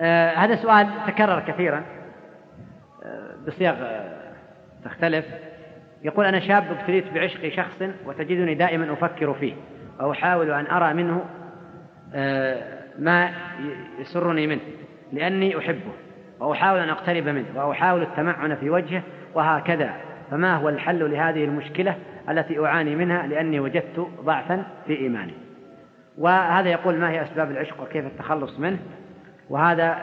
آه 0.00 0.34
هذا 0.34 0.56
سؤال 0.56 0.88
تكرر 1.06 1.40
كثيرا. 1.40 1.82
بصيغ 3.46 3.74
تختلف. 4.84 5.24
يقول 6.02 6.26
أنا 6.26 6.40
شاب 6.40 6.64
ابتليت 6.70 7.12
بعشق 7.14 7.48
شخص 7.48 7.82
وتجدني 8.06 8.54
دائما 8.54 8.92
أفكر 8.92 9.34
فيه 9.34 9.54
وأحاول 10.00 10.50
أن 10.50 10.66
أرى 10.66 10.94
منه 10.94 11.24
آه، 12.14 12.78
ما 12.98 13.30
يسرني 13.98 14.46
منه 14.46 14.60
لأني 15.12 15.58
أحبه 15.58 15.92
وأحاول 16.40 16.80
أن 16.80 16.88
أقترب 16.88 17.28
منه 17.28 17.66
وأحاول 17.66 18.02
التمعن 18.02 18.56
في 18.56 18.70
وجهه 18.70 19.02
وهكذا. 19.34 19.94
فما 20.30 20.56
هو 20.56 20.68
الحل 20.68 21.10
لهذه 21.10 21.44
المشكلة 21.44 21.96
التي 22.30 22.64
أعاني 22.64 22.96
منها؟ 22.96 23.26
لأني 23.26 23.60
وجدت 23.60 24.08
ضعفا 24.20 24.66
في 24.86 24.98
إيماني. 24.98 25.34
وهذا 26.18 26.68
يقول 26.68 26.98
ما 26.98 27.10
هي 27.10 27.22
أسباب 27.22 27.50
العشق 27.50 27.82
وكيف 27.82 28.06
التخلص 28.06 28.58
منه؟ 28.58 28.78
وهذا 29.50 29.98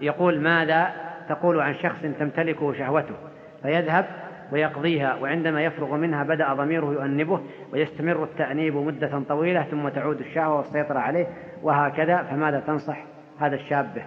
يقول 0.00 0.40
ماذا؟ 0.40 1.07
تقول 1.28 1.60
عن 1.60 1.74
شخص 1.74 2.02
تمتلكه 2.18 2.72
شهوته 2.72 3.14
فيذهب 3.62 4.06
ويقضيها 4.52 5.14
وعندما 5.14 5.62
يفرغ 5.62 5.96
منها 5.96 6.24
بدأ 6.24 6.54
ضميره 6.54 6.92
يؤنبه 6.92 7.40
ويستمر 7.72 8.24
التأنيب 8.24 8.76
مدة 8.76 9.22
طويلة 9.28 9.62
ثم 9.62 9.88
تعود 9.88 10.20
الشهوة 10.20 10.56
والسيطرة 10.56 10.98
عليه 10.98 11.26
وهكذا 11.62 12.22
فماذا 12.22 12.60
تنصح 12.60 12.98
هذا 13.40 13.56
الشاب 13.56 13.94
به؟ 13.94 14.02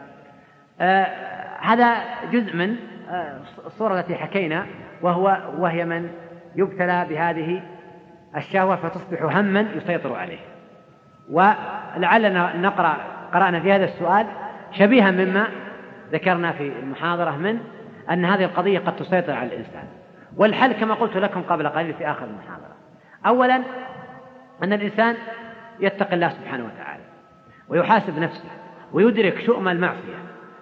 آه 0.81 1.07
هذا 1.59 1.97
جزء 2.31 2.55
من 2.55 2.75
آه 3.09 3.37
الصورة 3.65 3.99
التي 3.99 4.15
حكينا 4.15 4.65
وهو 5.01 5.37
وهي 5.57 5.85
من 5.85 6.09
يبتلى 6.55 7.05
بهذه 7.09 7.61
الشهوة 8.37 8.75
فتصبح 8.75 9.21
هما 9.37 9.65
يسيطر 9.75 10.15
عليه. 10.15 10.39
ولعلنا 11.31 12.57
نقرأ 12.57 12.97
قرأنا 13.33 13.59
في 13.59 13.71
هذا 13.71 13.85
السؤال 13.85 14.25
شبيها 14.71 15.11
مما 15.11 15.47
ذكرنا 16.11 16.51
في 16.51 16.67
المحاضرة 16.67 17.31
من 17.31 17.59
أن 18.11 18.25
هذه 18.25 18.43
القضية 18.43 18.79
قد 18.79 18.95
تسيطر 18.95 19.33
على 19.33 19.47
الإنسان. 19.47 19.83
والحل 20.37 20.71
كما 20.71 20.93
قلت 20.93 21.17
لكم 21.17 21.41
قبل 21.41 21.67
قليل 21.67 21.93
في 21.93 22.11
آخر 22.11 22.25
المحاضرة. 22.25 22.75
أولا 23.25 23.55
أن 24.63 24.73
الإنسان 24.73 25.15
يتقي 25.79 26.15
الله 26.15 26.29
سبحانه 26.29 26.65
وتعالى 26.65 27.03
ويحاسب 27.69 28.19
نفسه 28.19 28.49
ويدرك 28.93 29.39
شؤم 29.45 29.67
المعصية 29.67 30.21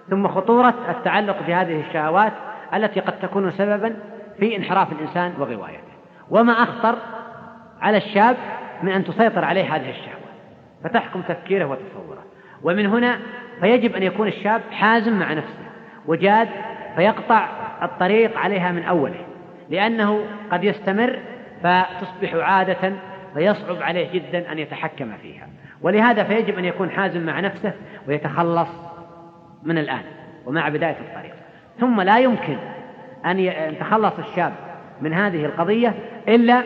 ثم 0.09 0.27
خطورة 0.27 0.73
التعلق 0.89 1.37
بهذه 1.47 1.81
الشهوات 1.87 2.33
التي 2.73 2.99
قد 2.99 3.19
تكون 3.19 3.51
سببا 3.51 3.95
في 4.39 4.55
انحراف 4.55 4.91
الإنسان 4.91 5.33
وغوايته. 5.39 5.89
وما 6.29 6.53
أخطر 6.53 6.95
على 7.81 7.97
الشاب 7.97 8.37
من 8.83 8.91
أن 8.91 9.03
تسيطر 9.03 9.45
عليه 9.45 9.75
هذه 9.75 9.89
الشهوة 9.89 10.29
فتحكم 10.83 11.21
تفكيره 11.21 11.65
وتصوره. 11.65 12.23
ومن 12.63 12.85
هنا 12.85 13.19
فيجب 13.61 13.95
أن 13.95 14.03
يكون 14.03 14.27
الشاب 14.27 14.61
حازم 14.71 15.19
مع 15.19 15.33
نفسه 15.33 15.63
وجاد 16.05 16.47
فيقطع 16.95 17.49
الطريق 17.81 18.37
عليها 18.37 18.71
من 18.71 18.83
أوله 18.83 19.25
لأنه 19.69 20.21
قد 20.51 20.63
يستمر 20.63 21.19
فتصبح 21.63 22.33
عادة 22.33 22.93
فيصعب 23.33 23.81
عليه 23.81 24.11
جدا 24.13 24.51
أن 24.51 24.59
يتحكم 24.59 25.11
فيها. 25.21 25.47
ولهذا 25.81 26.23
فيجب 26.23 26.57
أن 26.57 26.65
يكون 26.65 26.89
حازم 26.89 27.25
مع 27.25 27.39
نفسه 27.39 27.73
ويتخلص 28.07 28.69
من 29.63 29.77
الآن 29.77 30.01
ومع 30.45 30.69
بداية 30.69 30.97
الطريق. 30.99 31.33
ثم 31.79 32.01
لا 32.01 32.19
يمكن 32.19 32.57
أن 33.25 33.39
يتخلص 33.39 34.13
الشاب 34.19 34.53
من 35.01 35.13
هذه 35.13 35.45
القضية 35.45 35.93
إلا 36.27 36.63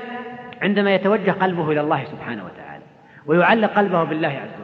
عندما 0.62 0.96
يتوجه 0.96 1.32
قلبه 1.32 1.72
إلى 1.72 1.82
الله 1.82 2.04
سبحانه 2.04 2.46
وتعالى 2.46 2.84
ويعلق 3.26 3.74
قلبه 3.74 4.04
بالله 4.04 4.28
عز 4.28 4.62
وجل. 4.62 4.63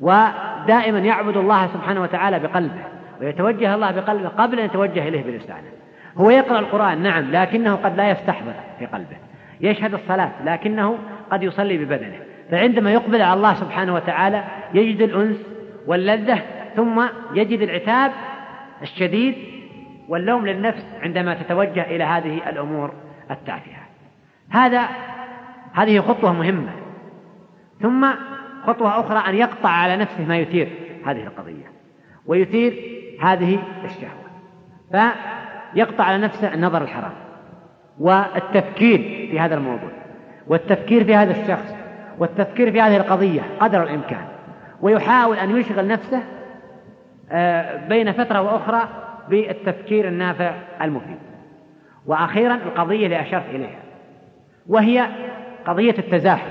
ودائما 0.00 0.98
يعبد 0.98 1.36
الله 1.36 1.66
سبحانه 1.66 2.02
وتعالى 2.02 2.38
بقلبه 2.38 2.84
ويتوجه 3.20 3.74
الله 3.74 3.90
بقلبه 3.90 4.28
قبل 4.28 4.58
أن 4.58 4.64
يتوجه 4.64 5.08
إليه 5.08 5.22
بلسانه. 5.22 5.70
هو 6.16 6.30
يقرأ 6.30 6.58
القرآن 6.58 7.02
نعم 7.02 7.30
لكنه 7.30 7.74
قد 7.74 7.96
لا 7.96 8.10
يستحضر 8.10 8.54
في 8.78 8.86
قلبه. 8.86 9.16
يشهد 9.60 9.94
الصلاة 9.94 10.30
لكنه 10.44 10.98
قد 11.30 11.42
يصلي 11.42 11.78
ببدنه. 11.78 12.18
فعندما 12.50 12.92
يقبل 12.92 13.22
على 13.22 13.34
الله 13.34 13.54
سبحانه 13.54 13.94
وتعالى 13.94 14.44
يجد 14.74 15.00
الأنس 15.00 15.36
واللذة 15.86 16.38
ثم 16.76 17.02
يجد 17.34 17.60
العتاب 17.60 18.12
الشديد 18.82 19.34
واللوم 20.08 20.46
للنفس 20.46 20.84
عندما 21.02 21.34
تتوجه 21.34 21.82
إلى 21.82 22.04
هذه 22.04 22.40
الأمور 22.48 22.92
التافهة. 23.30 23.82
هذا 24.50 24.88
هذه 25.72 26.00
خطوة 26.00 26.32
مهمة. 26.32 26.72
ثم 27.80 28.06
خطوة 28.66 29.00
أخرى 29.00 29.18
أن 29.18 29.34
يقطع 29.34 29.68
على 29.68 29.96
نفسه 29.96 30.24
ما 30.24 30.38
يثير 30.38 30.68
هذه 31.06 31.26
القضية. 31.26 31.70
ويثير 32.26 33.00
هذه 33.22 33.58
الشهوة. 33.84 34.30
فيقطع 34.92 36.04
على 36.04 36.18
نفسه 36.18 36.54
النظر 36.54 36.82
الحرام 36.82 37.12
والتفكير 37.98 38.98
في 39.30 39.40
هذا 39.40 39.54
الموضوع 39.54 39.90
والتفكير 40.46 41.04
في 41.04 41.14
هذا 41.14 41.30
الشخص 41.30 41.74
والتفكير 42.18 42.72
في 42.72 42.80
هذه 42.80 42.96
القضية 42.96 43.42
قدر 43.60 43.82
الإمكان. 43.82 44.24
ويحاول 44.80 45.36
أن 45.36 45.56
يشغل 45.56 45.88
نفسه 45.88 46.22
آه، 47.32 47.88
بين 47.88 48.12
فترة 48.12 48.40
وأخرى 48.42 48.88
بالتفكير 49.28 50.08
النافع 50.08 50.54
المفيد. 50.82 51.18
وأخيرا 52.06 52.54
القضية 52.54 53.04
اللي 53.04 53.20
أشرت 53.20 53.44
إليها 53.50 53.80
وهي 54.66 55.06
قضية 55.66 55.94
التزاحم. 55.98 56.50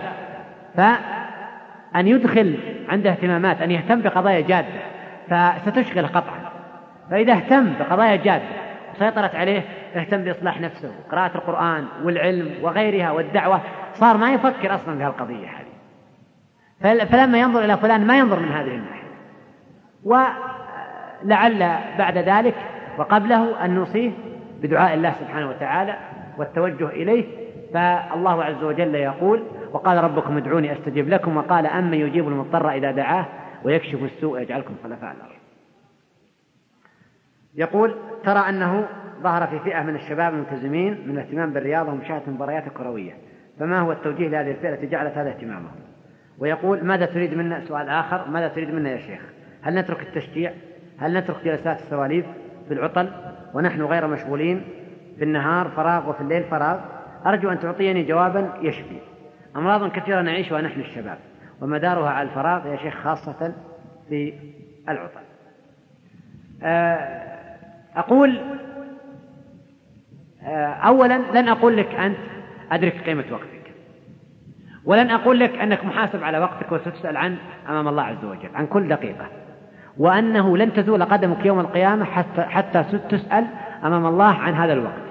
فأن 1.94 2.08
يدخل 2.08 2.58
عنده 2.90 3.12
اهتمامات 3.12 3.62
أن 3.62 3.72
يهتم 3.72 4.02
بقضايا 4.02 4.42
جادة 4.42 4.68
فستشغله 5.30 6.08
قطعا. 6.08 6.40
فإذا 7.12 7.34
اهتم 7.34 7.74
بقضايا 7.80 8.16
جادة 8.16 8.46
سيطرت 9.00 9.36
عليه 9.36 9.62
اهتم 9.96 10.24
بإصلاح 10.24 10.62
نفسه 10.62 10.92
وقراءة 11.00 11.38
القرآن 11.38 11.86
والعلم 12.04 12.52
وغيرها 12.62 13.12
والدعوة 13.12 13.62
صار 13.94 14.18
ما 14.18 14.34
يفكر 14.34 14.76
أصلا 14.76 14.98
في 14.98 15.04
هالقضية 15.04 15.48
هذه 15.48 17.06
فلما 17.06 17.40
ينظر 17.40 17.66
إلى 17.66 17.78
فلان 17.78 18.08
ما 18.08 18.20
ينظر 18.20 18.40
من 18.40 18.52
هذه 18.52 18.76
الناحية. 18.76 19.10
ولعل 20.04 21.60
بعد 21.98 22.18
ذلك 22.18 22.56
وقبله 22.98 23.66
أن 23.66 23.76
نوصيه 23.76 24.12
بدعاء 24.62 24.94
الله 24.94 25.12
سبحانه 25.12 25.50
وتعالى 25.50 25.98
والتوجه 26.38 26.88
إليه 26.88 27.26
فالله 27.74 28.44
عز 28.44 28.64
وجل 28.64 28.96
يقول 28.96 29.44
وقال 29.72 30.04
ربكم 30.04 30.38
ادعوني 30.38 30.74
أستجب 30.74 31.10
لكم 31.10 31.38
وقال 31.38 31.66
أما 31.66 31.96
يجيب 31.96 32.28
المضطر 32.28 32.70
إذا 32.72 32.92
دعاه 32.92 33.26
ويكشف 33.64 34.04
السوء 34.04 34.42
يجعلكم 34.42 34.76
خلفاء 34.84 35.12
الأرض. 35.12 35.40
يقول 37.56 37.96
ترى 38.24 38.40
أنه 38.40 38.88
ظهر 39.22 39.48
في 39.48 39.60
فئة 39.60 39.84
من 39.84 39.96
الشباب 39.96 40.34
الملتزمين 40.34 41.08
من 41.08 41.14
الاهتمام 41.14 41.54
بالرياضة 41.54 41.92
ومشاهدة 41.92 42.24
المباريات 42.28 42.68
الكروية 42.68 43.14
فما 43.60 43.80
هو 43.80 43.92
التوجيه 43.92 44.28
لهذه 44.28 44.52
الفئة 44.52 44.70
التي 44.70 44.88
جعلت 44.88 45.18
هذا 45.18 45.30
اهتمامهم؟ 45.30 45.72
ويقول 46.40 46.86
ماذا 46.86 47.06
تريد 47.06 47.34
منا؟ 47.34 47.66
سؤال 47.66 47.90
آخر 47.90 48.28
ماذا 48.30 48.48
تريد 48.48 48.74
منا 48.74 48.90
يا 48.90 48.98
شيخ؟ 48.98 49.22
هل 49.62 49.76
نترك 49.76 50.02
التشجيع؟ 50.02 50.54
هل 51.00 51.18
نترك 51.18 51.44
جلسات 51.46 51.80
السواليف 51.80 52.26
في 52.68 52.74
العطل؟ 52.74 53.10
ونحن 53.54 53.82
غير 53.82 54.08
مشغولين 54.08 54.64
في 55.18 55.24
النهار 55.24 55.70
فراغ 55.70 56.10
وفي 56.10 56.22
الليل 56.22 56.44
فراغ. 56.44 56.80
أرجو 57.26 57.50
أن 57.50 57.60
تعطيني 57.60 58.04
جوابا 58.04 58.50
يشفي. 58.62 59.00
أمراض 59.56 59.92
كثيرة 59.92 60.22
نعيشها 60.22 60.62
نحن 60.62 60.80
الشباب. 60.80 61.18
ومدارها 61.62 62.10
على 62.10 62.30
الفراغ 62.30 62.68
يا 62.68 62.78
شيخ 62.78 62.94
خاصة 63.04 63.54
في 64.10 64.34
العطل. 64.90 65.22
آه، 66.64 67.56
أقول 67.96 68.40
آه، 70.44 70.68
أولا 70.68 71.18
لن 71.34 71.48
أقول 71.48 71.78
لك 71.78 71.96
أنت 71.96 72.18
أدرك 72.72 73.04
قيمة 73.06 73.26
وقتك. 73.32 73.72
ولن 74.86 75.10
أقول 75.10 75.40
لك 75.40 75.56
أنك 75.56 75.86
محاسب 75.86 76.24
على 76.24 76.40
وقتك 76.40 76.72
وستسأل 76.72 77.18
عنه 77.18 77.38
أمام 77.70 77.88
الله 77.88 78.04
عز 78.04 78.26
وجل 78.26 78.50
عن 78.56 78.68
كل 78.68 78.88
دقيقة. 78.88 79.28
وأنه 79.98 80.58
لن 80.58 80.74
تزول 80.74 81.04
قدمك 81.04 81.46
يوم 81.46 81.60
القيامة 81.60 82.06
حتى, 82.06 82.42
حتى 82.42 82.84
تسأل 83.10 83.48
أمام 83.84 84.06
الله 84.06 84.34
عن 84.34 84.54
هذا 84.54 84.74
الوقت. 84.74 85.10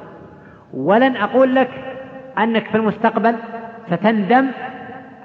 ولن 0.74 1.16
أقول 1.16 1.54
لك 1.54 1.70
أنك 2.38 2.68
في 2.68 2.76
المستقبل 2.76 3.36
ستندم 3.90 4.46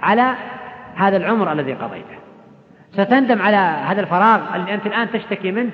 على 0.02 0.34
هذا 0.96 1.18
العمر 1.18 1.52
الذي 1.52 1.74
قضيته. 1.74 2.18
ستندم 2.92 3.42
على 3.42 3.58
هذا 3.58 4.02
الفراغ 4.02 4.56
الذي 4.56 4.74
أنت 4.74 4.86
الآن 4.86 5.12
تشتكي 5.12 5.52
منه 5.52 5.72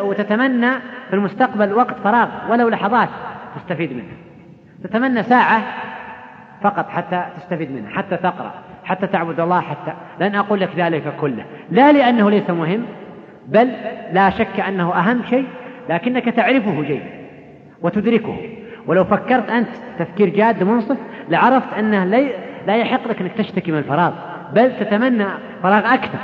وتتمنى 0.00 0.70
في 1.10 1.14
المستقبل 1.14 1.72
وقت 1.72 1.98
فراغ 2.04 2.28
ولو 2.50 2.68
لحظات 2.68 3.08
تستفيد 3.56 3.92
منه. 3.92 4.12
تتمنى 4.84 5.22
ساعة 5.22 5.62
فقط 6.62 6.88
حتى 6.88 7.24
تستفيد 7.36 7.72
منه 7.72 7.88
حتى 7.90 8.16
تقرأ 8.16 8.52
حتى 8.84 9.06
تعبد 9.06 9.40
الله 9.40 9.60
حتى 9.60 9.92
لن 10.20 10.34
أقول 10.34 10.60
لك 10.60 10.70
ذلك 10.76 11.16
كله. 11.20 11.44
لا 11.70 11.92
لأنه 11.92 12.30
ليس 12.30 12.50
مهم 12.50 12.84
بل 13.46 13.72
لا 14.12 14.30
شك 14.30 14.60
أنه 14.60 14.94
أهم 14.94 15.22
شيء 15.30 15.46
لكنك 15.88 16.24
تعرفه 16.24 16.82
جيدا 16.82 17.10
وتدركه. 17.82 18.36
ولو 18.86 19.04
فكرت 19.04 19.50
أنت 19.50 19.68
تفكير 19.98 20.28
جاد 20.28 20.62
منصف 20.62 20.96
لعرفت 21.30 21.72
أنه 21.78 22.04
لا 22.66 22.76
يحق 22.76 23.08
لك 23.08 23.20
أنك 23.20 23.32
تشتكي 23.32 23.72
من 23.72 23.78
الفراغ 23.78 24.12
بل 24.52 24.76
تتمنى 24.80 25.26
فراغ 25.62 25.94
أكثر 25.94 26.18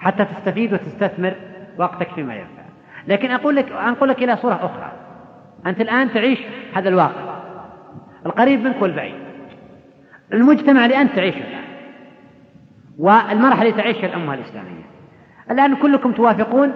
حتى 0.00 0.24
تستفيد 0.24 0.72
وتستثمر 0.72 1.34
وقتك 1.78 2.08
فيما 2.14 2.34
ينفع. 2.34 2.62
لكن 3.08 3.30
أقول 3.30 3.56
لك 3.56 3.72
أنقل 3.72 4.08
لك 4.08 4.22
إلى 4.22 4.36
صورة 4.36 4.54
أخرى. 4.54 4.92
أنت 5.66 5.80
الآن 5.80 6.12
تعيش 6.12 6.38
هذا 6.74 6.88
الواقع 6.88 7.34
القريب 8.26 8.64
منك 8.64 8.82
والبعيد. 8.82 9.14
المجتمع 10.32 10.84
اللي 10.84 10.96
أنت 10.96 11.14
تعيشه 11.16 11.38
الآن 11.38 11.64
والمرحلة 12.98 13.70
اللي 13.70 13.82
تعيشها 13.82 14.06
الأمة 14.06 14.34
الإسلامية. 14.34 14.84
الآن 15.50 15.76
كلكم 15.76 16.12
توافقون 16.12 16.72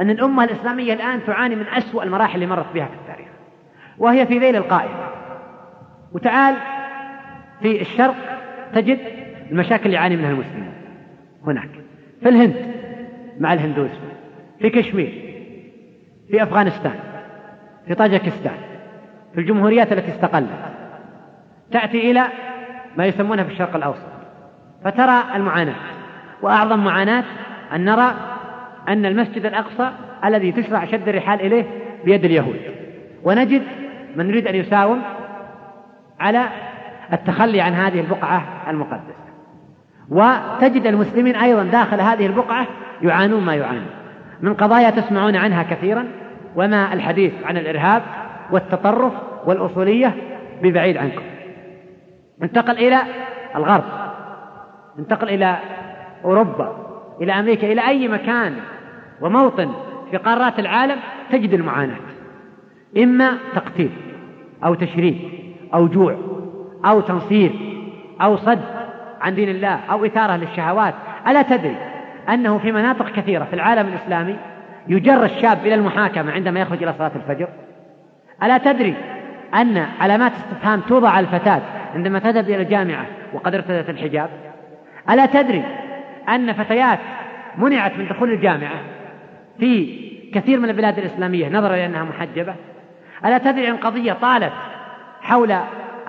أن 0.00 0.10
الأمة 0.10 0.44
الإسلامية 0.44 0.92
الآن 0.92 1.20
تعاني 1.26 1.56
من 1.56 1.66
أسوأ 1.68 2.02
المراحل 2.02 2.34
اللي 2.34 2.46
مرت 2.46 2.74
بها 2.74 2.86
في 2.86 2.94
التاريخ 2.94 3.28
وهي 3.98 4.26
في 4.26 4.38
ذيل 4.38 4.56
القائمة. 4.56 5.08
وتعال 6.12 6.56
في 7.62 7.80
الشرق 7.80 8.14
تجد 8.74 8.98
المشاكل 9.50 9.84
اللي 9.84 9.96
يعاني 9.96 10.16
منها 10.16 10.30
المسلمون. 10.30 10.72
هناك. 11.46 11.68
في 12.22 12.28
الهند 12.28 12.54
مع 13.40 13.52
الهندوس 13.52 13.90
في 14.60 14.70
كشمير 14.70 15.12
في 16.30 16.42
أفغانستان 16.42 16.94
في 17.86 17.94
طاجكستان 17.94 18.56
في 19.34 19.40
الجمهوريات 19.40 19.92
التي 19.92 20.10
استقلت. 20.10 20.48
تأتي 21.72 22.10
إلى 22.10 22.24
ما 22.96 23.06
يسمونها 23.06 23.44
في 23.44 23.52
الشرق 23.52 23.76
الأوسط. 23.76 24.06
فترى 24.84 25.22
المعاناة. 25.34 25.74
وأعظم 26.42 26.84
معاناة 26.84 27.24
أن 27.74 27.84
نرى 27.84 28.14
أن 28.88 29.06
المسجد 29.06 29.46
الأقصى 29.46 29.90
الذي 30.24 30.52
تشرع 30.52 30.84
شد 30.84 31.08
الرحال 31.08 31.40
إليه 31.40 31.64
بيد 32.04 32.24
اليهود. 32.24 32.60
ونجد 33.24 33.62
من 34.16 34.28
يريد 34.28 34.46
أن 34.46 34.54
يساوم 34.54 35.02
على 36.20 36.48
التخلي 37.12 37.60
عن 37.60 37.72
هذه 37.72 38.00
البقعة 38.00 38.42
المقدسة. 38.68 39.26
وتجد 40.10 40.86
المسلمين 40.86 41.36
أيضا 41.36 41.62
داخل 41.64 42.00
هذه 42.00 42.26
البقعة 42.26 42.66
يعانون 43.02 43.44
ما 43.44 43.54
يعانون. 43.54 43.86
من 44.40 44.54
قضايا 44.54 44.90
تسمعون 44.90 45.36
عنها 45.36 45.62
كثيرا 45.62 46.04
وما 46.56 46.92
الحديث 46.92 47.32
عن 47.44 47.56
الإرهاب 47.56 48.02
والتطرف 48.50 49.12
والأصولية 49.46 50.14
ببعيد 50.62 50.96
عنكم. 50.96 51.22
انتقل 52.42 52.78
إلى 52.78 52.98
الغرب. 53.56 53.84
انتقل 54.98 55.28
إلى 55.28 55.56
أوروبا 56.24 56.76
إلى 57.20 57.32
أمريكا 57.32 57.72
إلى 57.72 57.88
أي 57.88 58.08
مكان 58.08 58.54
وموطن 59.20 59.72
في 60.10 60.16
قارات 60.16 60.58
العالم 60.58 60.96
تجد 61.32 61.52
المعاناة. 61.54 61.96
إما 62.96 63.38
تقتيل 63.54 63.90
أو 64.64 64.74
تشريد 64.74 65.18
أو 65.74 65.86
جوع 65.86 66.16
أو 66.86 67.00
تنصير 67.00 67.52
أو 68.22 68.36
صد 68.36 68.62
عن 69.20 69.34
دين 69.34 69.48
الله 69.48 69.80
أو 69.90 70.04
إثارة 70.04 70.36
للشهوات. 70.36 70.94
ألا 71.28 71.42
تدري 71.42 71.76
أنه 72.28 72.58
في 72.58 72.72
مناطق 72.72 73.10
كثيرة 73.10 73.44
في 73.44 73.54
العالم 73.54 73.88
الإسلامي 73.88 74.36
يجر 74.88 75.24
الشاب 75.24 75.58
إلى 75.66 75.74
المحاكمة 75.74 76.32
عندما 76.32 76.60
يخرج 76.60 76.82
إلى 76.82 76.94
صلاة 76.98 77.12
الفجر؟ 77.16 77.48
ألا 78.42 78.58
تدري 78.58 78.94
أن 79.54 79.86
علامات 80.00 80.32
استفهام 80.32 80.80
توضع 80.80 81.08
على 81.08 81.26
الفتاة 81.26 81.60
عندما 81.94 82.18
تذهب 82.18 82.44
إلى 82.44 82.62
الجامعة 82.62 83.06
وقد 83.32 83.54
ارتدت 83.54 83.90
الحجاب؟ 83.90 84.30
ألا 85.10 85.26
تدري 85.26 85.64
أن 86.28 86.52
فتيات 86.52 86.98
منعت 87.58 87.92
من 87.98 88.08
دخول 88.08 88.32
الجامعة 88.32 88.80
في 89.58 90.00
كثير 90.34 90.60
من 90.60 90.68
البلاد 90.68 90.98
الإسلامية 90.98 91.48
نظرا 91.48 91.74
إلى 91.74 91.86
أنها 91.86 92.04
محجبة؟ 92.04 92.54
ألا 93.24 93.38
تدري 93.38 93.66
عن 93.66 93.76
قضية 93.76 94.12
طالت 94.12 94.52
حول 95.20 95.56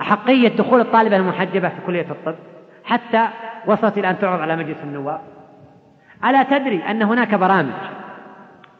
أحقية 0.00 0.48
دخول 0.48 0.80
الطالبة 0.80 1.16
المحجبة 1.16 1.68
في 1.68 1.74
كلية 1.86 2.06
الطب 2.10 2.34
حتى 2.84 3.28
وصلت 3.66 3.98
إلى 3.98 4.10
أن 4.10 4.18
تعرض 4.18 4.40
على 4.40 4.56
مجلس 4.56 4.78
النواب. 4.84 5.20
ألا 6.24 6.42
تدري 6.42 6.82
أن 6.90 7.02
هناك 7.02 7.34
برامج 7.34 7.72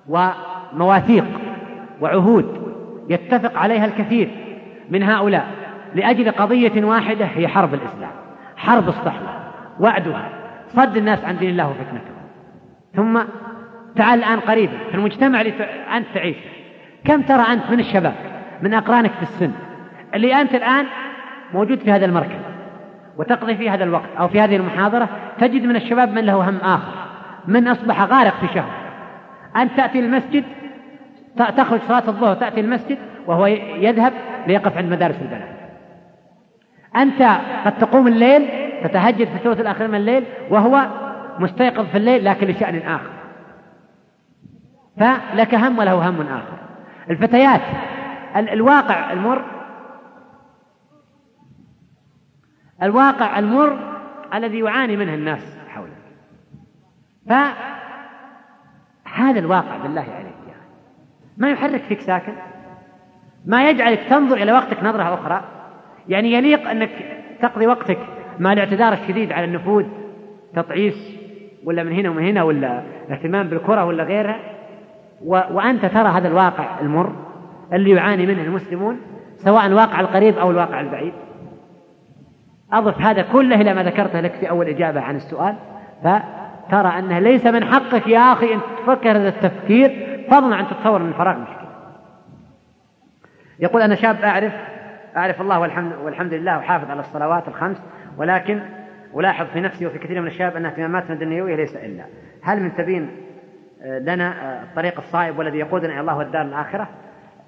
ومواثيق 0.08 1.24
وعهود 2.00 2.68
يتفق 3.08 3.58
عليها 3.58 3.84
الكثير 3.84 4.30
من 4.90 5.02
هؤلاء 5.02 5.46
لأجل 5.94 6.30
قضية 6.30 6.84
واحدة 6.84 7.24
هي 7.24 7.48
حرب 7.48 7.74
الإسلام 7.74 8.10
حرب 8.56 8.88
الصحوة 8.88 9.28
وعدها 9.80 10.28
صد 10.68 10.96
الناس 10.96 11.24
عن 11.24 11.38
دين 11.38 11.50
الله 11.50 11.68
وفتنتهم 11.68 12.18
ثم 12.94 13.20
تعال 13.96 14.18
الآن 14.18 14.40
قريبا 14.40 14.78
في 14.90 14.94
المجتمع 14.94 15.40
اللي 15.40 15.52
أنت 15.96 16.06
تعيش 16.14 16.36
كم 17.04 17.22
ترى 17.22 17.42
أنت 17.42 17.70
من 17.70 17.80
الشباب 17.80 18.14
من 18.62 18.74
أقرانك 18.74 19.10
في 19.10 19.22
السن؟ 19.22 19.52
اللي 20.14 20.40
أنت 20.40 20.54
الآن 20.54 20.86
موجود 21.54 21.78
في 21.78 21.92
هذا 21.92 22.04
المركز 22.04 22.40
وتقضي 23.18 23.56
في 23.56 23.70
هذا 23.70 23.84
الوقت 23.84 24.08
أو 24.18 24.28
في 24.28 24.40
هذه 24.40 24.56
المحاضرة 24.56 25.08
تجد 25.40 25.64
من 25.64 25.76
الشباب 25.76 26.12
من 26.12 26.24
له 26.24 26.48
هم 26.50 26.56
آخر 26.56 26.92
من 27.46 27.68
أصبح 27.68 28.02
غارق 28.02 28.34
في 28.40 28.54
شهوة 28.54 28.70
أنت 29.56 29.76
تأتي 29.76 29.98
المسجد 29.98 30.44
تخرج 31.56 31.80
صلاة 31.88 32.08
الظهر 32.08 32.34
تأتي 32.34 32.60
المسجد 32.60 32.98
وهو 33.26 33.46
يذهب 33.46 34.12
ليقف 34.46 34.76
عند 34.76 34.92
مدارس 34.92 35.16
البنات 35.22 35.58
أنت 36.96 37.22
قد 37.64 37.78
تقوم 37.78 38.08
الليل 38.08 38.48
تتهجد 38.84 39.28
في 39.28 39.34
الثلث 39.34 39.60
الأخير 39.60 39.88
من 39.88 39.94
الليل 39.94 40.24
وهو 40.50 40.86
مستيقظ 41.38 41.86
في 41.86 41.96
الليل 41.96 42.24
لكن 42.24 42.46
لشأن 42.46 42.78
آخر. 42.78 43.10
فلك 45.00 45.54
هم 45.54 45.78
وله 45.78 46.08
هم 46.08 46.20
آخر. 46.20 46.58
الفتيات 47.10 47.60
الواقع 48.36 49.12
المر 49.12 49.44
الواقع 52.82 53.38
المر 53.38 53.78
الذي 54.34 54.58
يعاني 54.58 54.96
منه 54.96 55.14
الناس 55.14 55.58
حولك 55.68 55.98
فهذا 57.28 57.58
الواقع 59.38 59.76
بالله 59.76 60.00
عليك 60.00 60.34
يا 60.48 60.54
ما 61.36 61.50
يحرك 61.50 61.82
فيك 61.82 62.00
ساكن. 62.00 62.32
ما 63.46 63.70
يجعلك 63.70 64.00
تنظر 64.10 64.36
إلى 64.36 64.52
وقتك 64.52 64.82
نظرة 64.82 65.14
أخرى. 65.14 65.44
يعني 66.08 66.32
يليق 66.32 66.70
أنك 66.70 66.90
تقضي 67.42 67.66
وقتك 67.66 67.98
مع 68.38 68.52
الاعتذار 68.52 68.92
الشديد 68.92 69.32
على 69.32 69.44
النفوذ 69.44 69.84
تطعيس 70.54 71.18
ولا 71.64 71.82
من 71.82 71.92
هنا 71.92 72.10
ومن 72.10 72.24
هنا 72.24 72.42
ولا 72.42 72.82
اهتمام 73.10 73.48
بالكرة 73.48 73.84
ولا 73.84 74.04
غيرها. 74.04 74.40
وأنت 75.24 75.86
ترى 75.86 76.08
هذا 76.08 76.28
الواقع 76.28 76.80
المر 76.80 77.12
اللي 77.72 77.90
يعاني 77.90 78.26
منه 78.26 78.42
المسلمون 78.42 79.00
سواء 79.36 79.66
الواقع 79.66 80.00
القريب 80.00 80.38
أو 80.38 80.50
الواقع 80.50 80.80
البعيد. 80.80 81.12
أضف 82.72 83.00
هذا 83.00 83.22
كله 83.22 83.60
إلى 83.60 83.74
ما 83.74 83.82
ذكرته 83.82 84.20
لك 84.20 84.32
في 84.32 84.50
أول 84.50 84.68
إجابة 84.68 85.00
عن 85.00 85.16
السؤال. 85.16 85.54
فترى 86.02 86.98
أنه 86.98 87.18
ليس 87.18 87.46
من 87.46 87.64
حقك 87.64 88.06
يا 88.06 88.32
أخي 88.32 88.54
أن 88.54 88.60
تفكر 88.78 89.10
هذا 89.10 89.28
التفكير 89.28 90.18
فضلا 90.30 90.56
عن 90.56 90.66
تتصور 90.68 91.00
أن 91.00 91.08
الفراغ 91.08 91.38
مشكلة. 91.38 91.68
يقول 93.60 93.82
أنا 93.82 93.94
شاب 93.94 94.16
أعرف 94.24 94.52
أعرف 95.16 95.40
الله 95.40 95.60
والحمد, 95.60 95.92
والحمد 95.94 96.34
لله 96.34 96.58
وحافظ 96.58 96.90
على 96.90 97.00
الصلوات 97.00 97.48
الخمس 97.48 97.82
ولكن 98.16 98.60
ألاحظ 99.16 99.46
في 99.46 99.60
نفسي 99.60 99.86
وفي 99.86 99.98
كثير 99.98 100.20
من 100.20 100.26
الشباب 100.26 100.56
أن 100.56 100.66
اهتماماتنا 100.66 101.14
الدنيوية 101.14 101.56
ليس 101.56 101.76
إلا. 101.76 102.04
هل 102.42 102.62
من 102.62 102.76
تبين 102.76 103.10
آه، 103.82 103.98
لنا 103.98 104.28
آه، 104.28 104.62
الطريق 104.62 104.98
الصائب 104.98 105.38
والذي 105.38 105.58
يقودنا 105.58 105.92
إلى 105.92 106.00
الله 106.00 106.16
والدار 106.16 106.42
الآخرة؟ 106.42 106.88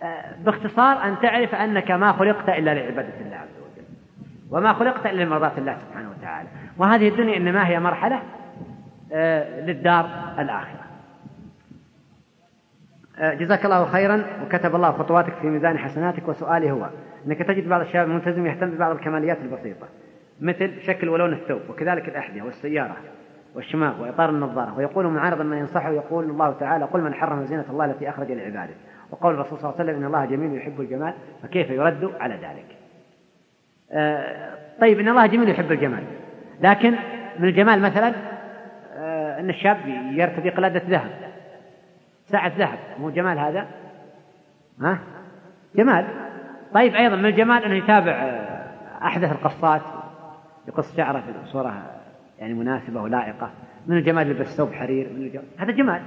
آه، 0.03 0.25
باختصار 0.45 1.05
أن 1.05 1.17
تعرف 1.23 1.55
أنك 1.55 1.91
ما 1.91 2.13
خلقت 2.13 2.49
إلا 2.49 2.75
لعبادة 2.75 3.13
الله. 3.21 3.37
عز 3.37 3.49
وجل 3.57 3.60
وما 4.51 4.73
خلقت 4.73 5.07
إلا 5.07 5.23
لمرضاة 5.23 5.59
الله 5.59 5.77
سبحانه 5.79 6.11
وتعالى. 6.11 6.49
وهذه 6.79 7.09
الدنيا 7.09 7.37
إنما 7.37 7.69
هي 7.69 7.81
مرحلة 7.81 8.23
للدار 9.67 10.35
الآخرة. 10.39 10.81
جزاك 13.21 13.65
الله 13.65 13.85
خيرا 13.85 14.25
وكتب 14.45 14.75
الله 14.75 14.93
خطواتك 14.93 15.35
في 15.35 15.47
ميزان 15.47 15.79
حسناتك 15.79 16.29
وسؤالي 16.29 16.71
هو 16.71 16.91
أنك 17.27 17.39
تجد 17.39 17.69
بعض 17.69 17.81
الشباب 17.81 18.07
الملتزم 18.07 18.47
يهتم 18.47 18.71
ببعض 18.71 18.97
الكماليات 18.97 19.39
البسيطة 19.43 19.87
مثل 20.41 20.83
شكل 20.83 21.09
ولون 21.09 21.33
الثوب 21.33 21.61
وكذلك 21.69 22.09
الأحذية 22.09 22.43
والسيارة 22.43 22.97
والشماغ 23.55 24.03
وإطار 24.03 24.31
النظارة 24.31 24.79
ويقول 24.79 25.07
معارضا 25.07 25.45
من 25.45 25.57
ينصحه 25.57 25.91
يقول 25.91 26.25
الله 26.25 26.53
تعالى 26.53 26.85
قل 26.85 27.01
من 27.01 27.15
حرم 27.15 27.45
زينة 27.45 27.65
الله 27.71 27.85
التي 27.85 28.09
أخرج 28.09 28.33
لعباده 28.33 28.75
وقول 29.11 29.35
الرسول 29.35 29.59
صلى 29.59 29.71
الله 29.71 29.81
عليه 29.81 29.91
وسلم 29.91 30.03
إن 30.03 30.07
الله 30.07 30.25
جميل 30.25 30.55
يحب 30.55 30.81
الجمال 30.81 31.15
فكيف 31.43 31.71
يرد 31.71 32.11
على 32.21 32.35
ذلك؟ 32.35 32.67
آه 32.67 32.80
طيب 34.81 35.01
إن 35.01 35.09
الله 35.09 35.27
جميل 35.27 35.49
يحب 35.49 35.73
الجمال. 35.73 36.05
لكن 36.61 36.95
من 37.39 37.49
الجمال 37.49 37.81
مثلا 37.81 38.13
آه 38.97 39.41
أن 39.41 39.51
الشاب 39.51 39.77
يرتدي 40.13 40.51
قلادة 40.51 40.83
ذهب. 40.89 41.11
ساعة 42.27 42.53
ذهب 42.59 42.79
مو 43.01 43.11
جمال 43.11 43.39
هذا؟ 43.39 43.67
ها؟ 44.81 44.99
جمال. 45.77 46.07
طيب 46.75 46.95
أيضا 46.95 47.17
من 47.17 47.27
الجمال 47.27 47.65
أنه 47.65 47.75
يتابع 47.75 48.13
آه، 48.13 49.07
أحدث 49.07 49.33
القصات 49.33 49.83
يقص 50.69 50.97
شعره 50.97 51.25
بصورة 51.45 51.83
يعني 52.39 52.55
مناسبة 52.55 53.03
ولائقة. 53.03 53.51
من 53.87 53.97
الجمال 53.97 54.27
يلبس 54.27 54.57
ثوب 54.57 54.73
حرير 54.73 55.09
من 55.13 55.23
الجمال. 55.23 55.47
هذا 55.59 55.73
جمال. 55.73 56.03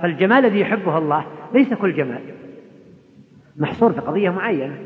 فالجمال 0.00 0.46
الذي 0.46 0.60
يحبه 0.60 0.98
الله 0.98 1.26
ليس 1.54 1.74
كل 1.74 1.94
جمال 1.94 2.20
محصور 3.56 3.92
في 3.92 4.00
قضية 4.00 4.30
معينة. 4.30 4.76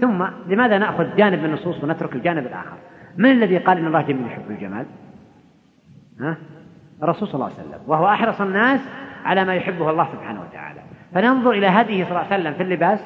ثم 0.00 0.24
لماذا 0.46 0.78
نأخذ 0.78 1.16
جانب 1.16 1.38
من 1.38 1.44
النصوص 1.44 1.84
ونترك 1.84 2.14
الجانب 2.14 2.46
الآخر؟ 2.46 2.76
من 3.16 3.30
الذي 3.30 3.58
قال 3.58 3.78
إن 3.78 3.86
الله 3.86 4.02
جميل 4.02 4.26
يحب 4.26 4.50
الجمال؟ 4.50 4.86
ها؟ 6.20 6.36
الرسول 7.02 7.28
صلى 7.28 7.34
الله 7.34 7.44
عليه 7.44 7.68
وسلم 7.68 7.80
وهو 7.86 8.08
أحرص 8.08 8.40
الناس 8.40 8.80
على 9.24 9.44
ما 9.44 9.54
يحبه 9.54 9.90
الله 9.90 10.08
سبحانه 10.12 10.40
وتعالى. 10.40 10.80
فننظر 11.14 11.50
إلى 11.50 11.66
هديه 11.66 12.04
صلى 12.04 12.10
الله 12.10 12.32
عليه 12.32 12.40
وسلم 12.42 12.54
في 12.54 12.62
اللباس 12.62 13.00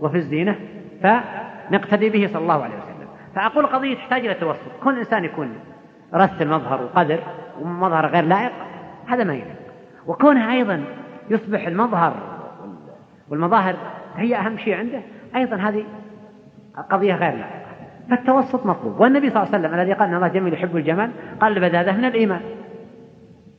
وفي 0.00 0.16
الزينة 0.16 0.56
فنقتدي 1.02 2.10
به 2.10 2.26
صلى 2.26 2.42
الله 2.42 2.62
عليه 2.64 2.74
وسلم. 2.74 3.08
فأقول 3.34 3.66
قضية 3.66 3.94
تحتاج 3.94 4.24
إلى 4.24 4.34
توسط. 4.34 4.70
كل 4.84 4.98
إنسان 4.98 5.24
يكون 5.24 5.54
رث 6.14 6.42
المظهر 6.42 6.82
وقدر 6.82 7.18
ومظهر 7.60 8.06
غير 8.06 8.24
لائق 8.24 8.52
هذا 9.06 9.24
ما 9.24 9.34
يليق. 9.34 9.56
وكونها 10.06 10.52
أيضا 10.52 10.84
يصبح 11.30 11.66
المظهر 11.66 12.14
والمظاهر 13.30 13.76
هي 14.16 14.36
أهم 14.36 14.58
شيء 14.58 14.74
عنده 14.74 15.00
أيضا 15.36 15.56
هذه 15.56 15.84
قضية 16.90 17.14
غير 17.14 17.34
لائقة 17.34 17.68
فالتوسط 18.10 18.66
مطلوب. 18.66 19.00
والنبي 19.00 19.30
صلى 19.30 19.42
الله 19.42 19.54
عليه 19.54 19.66
وسلم 19.66 19.80
الذي 19.80 19.92
قال 19.92 20.08
إن 20.08 20.14
الله 20.14 20.28
جميل 20.28 20.54
يحب 20.54 20.76
الجمال 20.76 21.10
قال 21.40 21.56
البذاذة 21.56 21.92
من 21.92 22.04
الإيمان. 22.04 22.40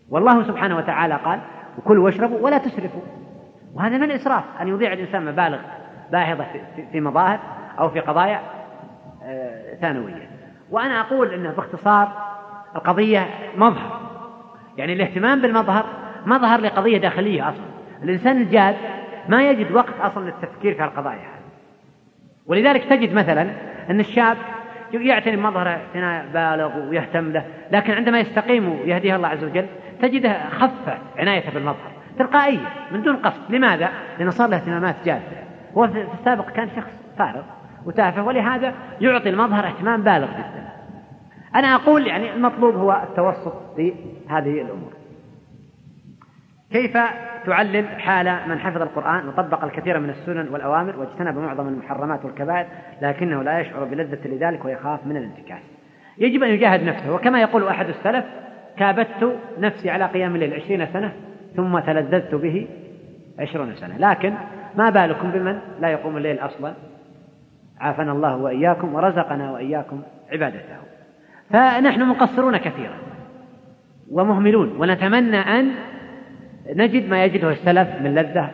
والله 0.09 0.43
سبحانه 0.43 0.77
وتعالى 0.77 1.15
قال 1.15 1.39
وكلوا 1.77 2.05
واشربوا 2.05 2.39
ولا 2.39 2.57
تسرفوا. 2.57 3.01
وهذا 3.73 3.97
من 3.97 4.03
الإسراف؟ 4.03 4.43
أن 4.61 4.67
يضيع 4.67 4.93
الإنسان 4.93 5.25
مبالغ 5.25 5.59
باهظة 6.11 6.45
في 6.91 7.01
مظاهر 7.01 7.39
أو 7.79 7.89
في 7.89 7.99
قضايا 7.99 8.39
آه، 9.23 9.75
ثانوية. 9.81 10.29
وأنا 10.71 11.01
أقول 11.01 11.33
أنه 11.33 11.51
باختصار 11.51 12.11
القضية 12.75 13.27
مظهر. 13.57 13.99
يعني 14.77 14.93
الاهتمام 14.93 15.41
بالمظهر 15.41 15.85
مظهر 16.25 16.61
لقضية 16.61 16.97
داخلية 16.97 17.49
أصلا. 17.49 17.65
الإنسان 18.03 18.37
الجاد 18.37 18.75
ما 19.29 19.49
يجد 19.49 19.71
وقت 19.71 19.93
أصلا 20.01 20.25
للتفكير 20.25 20.75
في 20.75 20.83
القضايا. 20.83 21.19
هذه 21.19 21.38
ولذلك 22.49 22.83
تجد 22.83 23.13
مثلا 23.13 23.49
أن 23.89 23.99
الشاب 23.99 24.37
يعتني 24.93 25.35
بمظهره 25.35 25.69
اعتناء 25.69 26.25
بالغ 26.33 26.89
ويهتم 26.89 27.31
له 27.31 27.45
لكن 27.71 27.93
عندما 27.93 28.19
يستقيم 28.19 28.69
ويهديه 28.69 29.15
الله 29.15 29.27
عز 29.27 29.43
وجل 29.43 29.65
تجده 30.01 30.49
خف 30.49 30.97
عنايته 31.17 31.53
بالمظهر 31.53 31.91
تلقائيا 32.19 32.69
من 32.91 33.01
دون 33.01 33.15
قصد. 33.15 33.41
لماذا؟ 33.49 33.89
لأنه 34.17 34.31
صار 34.31 34.49
له 34.49 34.57
اهتمامات 34.57 34.95
جادة. 35.05 35.21
هو 35.77 35.87
في 35.87 36.07
السابق 36.19 36.49
كان 36.49 36.69
شخص 36.75 36.91
فارغ 37.17 37.43
وتافه 37.85 38.23
ولهذا 38.23 38.73
يعطي 39.01 39.29
المظهر 39.29 39.67
اهتمام 39.67 40.03
بالغ 40.03 40.27
جدا. 40.27 40.69
أنا 41.55 41.75
أقول 41.75 42.07
يعني 42.07 42.33
المطلوب 42.33 42.75
هو 42.75 43.03
التوسط 43.03 43.75
في 43.75 43.93
هذه 44.29 44.61
الأمور. 44.61 44.98
كيف 46.71 46.97
تعلل 47.45 47.87
حال 47.87 48.39
من 48.49 48.59
حفظ 48.59 48.81
القرآن 48.81 49.27
وطبق 49.27 49.63
الكثير 49.63 49.99
من 49.99 50.09
السنن 50.09 50.47
والأوامر 50.47 50.99
واجتنب 50.99 51.37
معظم 51.37 51.67
المحرمات 51.67 52.25
والكبائر 52.25 52.65
لكنه 53.01 53.43
لا 53.43 53.59
يشعر 53.59 53.83
بلذة 53.83 54.27
لذلك 54.27 54.65
ويخاف 54.65 55.05
من 55.05 55.17
الانتكاس. 55.17 55.61
يجب 56.17 56.43
أن 56.43 56.49
يجاهد 56.49 56.83
نفسه 56.83 57.13
وكما 57.13 57.41
يقول 57.41 57.67
أحد 57.67 57.89
السلف 57.89 58.25
كابدت 58.77 59.35
نفسي 59.59 59.89
على 59.89 60.05
قيام 60.05 60.35
الليل 60.35 60.53
عشرين 60.53 60.85
سنة 60.85 61.13
ثم 61.55 61.79
تلذذت 61.79 62.35
به 62.35 62.67
عشرون 63.39 63.75
سنة. 63.75 63.97
لكن 63.97 64.33
ما 64.75 64.89
بالكم 64.89 65.31
بمن 65.31 65.59
لا 65.79 65.87
يقوم 65.87 66.17
الليل 66.17 66.39
أصلا؟ 66.39 66.73
عافنا 67.79 68.11
الله 68.11 68.37
وإياكم 68.37 68.95
ورزقنا 68.95 69.51
وإياكم 69.51 70.01
عبادته. 70.31 70.75
فنحن 71.49 72.01
مقصرون 72.03 72.57
كثيرا 72.57 72.97
ومهملون 74.11 74.75
ونتمنى 74.79 75.37
أن 75.37 75.71
نجد 76.75 77.09
ما 77.09 77.23
يجده 77.23 77.49
السلف 77.49 77.87
من 78.01 78.15
لذة 78.15 78.49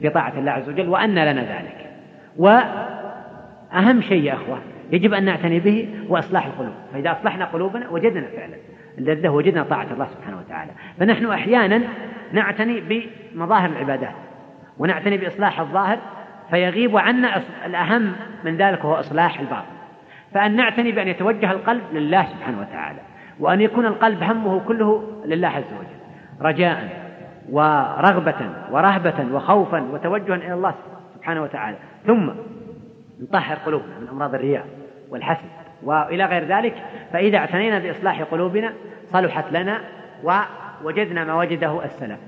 في 0.00 0.08
طاعة 0.08 0.32
الله 0.38 0.52
عز 0.52 0.68
وجل 0.68 0.88
وأن 0.88 1.14
لنا 1.14 1.40
ذلك. 1.40 1.90
وأهم 2.36 4.00
شيء 4.00 4.22
يا 4.22 4.34
أخوة 4.34 4.58
يجب 4.92 5.14
أن 5.14 5.24
نعتني 5.24 5.60
به 5.60 5.88
وإصلاح 6.08 6.46
القلوب. 6.46 6.74
فإذا 6.92 7.12
أصلحنا 7.12 7.44
قلوبنا 7.44 7.88
وجدنا 7.88 8.26
فعلا. 8.36 8.54
اللذة 8.98 9.28
وجدنا 9.28 9.62
طاعة 9.62 9.86
الله 9.92 10.06
سبحانه 10.06 10.38
وتعالى. 10.38 10.70
فنحن 11.00 11.26
أحيانا 11.26 11.82
نعتني 12.32 12.80
بمظاهر 13.34 13.70
العبادات 13.70 14.14
ونعتني 14.78 15.16
بإصلاح 15.16 15.60
الظاهر 15.60 15.98
فيغيب 16.50 16.96
عنا 16.96 17.42
الأهم 17.66 18.12
من 18.44 18.56
ذلك 18.56 18.84
وهو 18.84 18.94
إصلاح 18.94 19.40
الباطن. 19.40 19.76
فأن 20.34 20.56
نعتني 20.56 20.92
بأن 20.92 21.08
يتوجه 21.08 21.50
القلب 21.50 21.82
لله 21.92 22.24
سبحانه 22.24 22.60
وتعالى 22.60 22.98
وأن 23.40 23.60
يكون 23.60 23.86
القلب 23.86 24.22
همه 24.22 24.60
كله 24.60 25.22
لله 25.24 25.48
عز 25.48 25.72
وجل 25.80 25.96
رجاء. 26.40 27.05
ورغبة 27.50 28.50
ورهبة 28.70 29.34
وخوفا 29.34 29.82
وتوجها 29.92 30.36
إلى 30.36 30.54
الله 30.54 30.74
سبحانه 31.14 31.42
وتعالى. 31.42 31.76
ثم 32.06 32.30
نطهر 33.20 33.56
قلوبنا 33.56 33.98
من 34.00 34.08
أمراض 34.08 34.34
الرياء 34.34 34.66
والحسد 35.10 35.48
وإلى 35.82 36.24
غير 36.24 36.44
ذلك 36.44 36.74
فإذا 37.12 37.38
اعتنينا 37.38 37.78
بإصلاح 37.78 38.22
قلوبنا 38.22 38.72
صلحت 39.12 39.52
لنا 39.52 39.80
ووجدنا 40.24 41.24
ما 41.24 41.34
وجده 41.34 41.84
السلف 41.84 42.18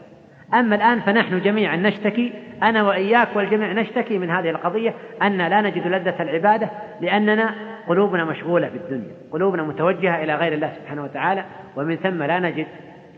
أما 0.54 0.76
الآن 0.76 1.00
فنحن 1.00 1.40
جميعا 1.40 1.76
نشتكي 1.76 2.32
أنا 2.62 2.82
وإياك 2.82 3.28
والجميع 3.36 3.72
نشتكي 3.72 4.18
من 4.18 4.30
هذه 4.30 4.50
القضية 4.50 4.94
أن 5.22 5.38
لا 5.38 5.60
نجد 5.60 5.86
لذة 5.86 6.22
العبادة 6.22 6.70
لأننا 7.00 7.54
قلوبنا 7.88 8.24
مشغولة 8.24 8.68
بالدنيا 8.68 9.12
قلوبنا 9.32 9.62
متوجهة 9.62 10.22
إلى 10.22 10.34
غير 10.34 10.52
الله 10.52 10.72
سبحانه 10.72 11.04
وتعالى 11.04 11.44
ومن 11.76 11.96
ثم 11.96 12.22
لا 12.22 12.38
نجد 12.38 12.66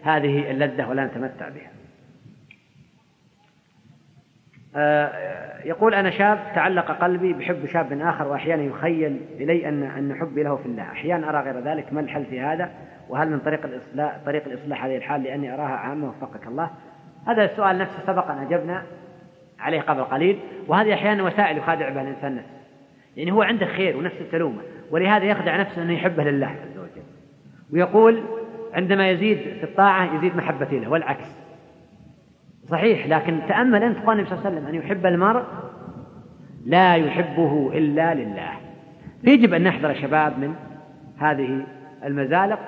هذه 0.03 0.51
اللذة 0.51 0.89
ولا 0.89 1.05
نتمتع 1.05 1.49
بها 1.49 1.71
آه، 4.55 4.59
يقول 5.65 5.95
أنا 5.95 6.11
شاب 6.11 6.39
تعلق 6.55 6.91
قلبي 6.91 7.33
بحب 7.33 7.67
شاب 7.67 8.01
آخر 8.01 8.29
وأحيانا 8.29 8.63
يخيل 8.63 9.21
إلي 9.41 9.69
أن 9.69 9.83
أن 9.83 10.15
حبي 10.15 10.43
له 10.43 10.57
في 10.57 10.67
الله. 10.67 10.83
أحيانا 10.83 11.31
أرى 11.31 11.41
غير 11.41 11.65
ذلك 11.65 11.93
ما 11.93 12.01
الحل 12.01 12.25
في 12.25 12.41
هذا؟ 12.41 12.71
وهل 13.09 13.31
من 13.31 13.39
طريق 13.39 13.65
الإصلاح 13.65 14.17
طريق 14.27 14.45
الإصلاح 14.47 14.85
هذه 14.85 14.97
الحال 14.97 15.23
لأني 15.23 15.55
أراها 15.55 15.77
عامة؟ 15.77 16.09
وفقك 16.09 16.47
الله. 16.47 16.71
هذا 17.27 17.45
السؤال 17.45 17.79
نفسه 17.79 18.07
سبق 18.07 18.31
أن 18.31 18.39
أجبنا 18.39 18.83
عليه 19.59 19.81
قبل 19.81 20.05
قليل. 20.05 20.39
وهذه 20.69 20.95
أحيانا 20.95 21.23
وسائل 21.23 21.59
يخادع 21.59 21.89
بها 21.89 22.03
الإنسان 22.03 22.37
نفسه. 22.37 22.61
يعني 23.17 23.33
هو 23.33 23.43
عنده 23.43 23.67
خير 23.67 23.97
ونفس 23.97 24.19
تلومه 24.33 24.63
ولهذا 24.91 25.25
يخدع 25.25 25.57
نفسه 25.57 25.83
أنه 25.83 25.93
يحبه 25.93 26.25
لله 26.25 26.47
عز 26.47 26.79
وجل. 26.79 27.03
ويقول 27.73 28.23
عندما 28.75 29.11
يزيد 29.11 29.39
في 29.39 29.65
الطاعة 29.65 30.15
يزيد 30.15 30.37
محبتي 30.37 30.79
له 30.79 30.91
والعكس. 30.91 31.40
صحيح 32.71 33.07
لكن 33.07 33.41
تأمل 33.49 33.83
أنت 33.83 33.99
قال 33.99 34.19
النبي 34.19 34.29
صلى 34.29 34.39
الله 34.39 34.47
عليه 34.47 34.57
وسلم 34.57 34.69
أن 34.69 34.75
يحب 34.75 35.07
المرء 35.07 35.45
لا 36.67 36.95
يحبه 36.95 37.71
إلا 37.75 38.15
لله. 38.15 38.51
فيجب 39.25 39.55
أن 39.55 39.63
نحذر 39.65 39.95
شباب 39.95 40.39
من 40.39 40.55
هذه 41.19 41.67
المزالق 42.05 42.59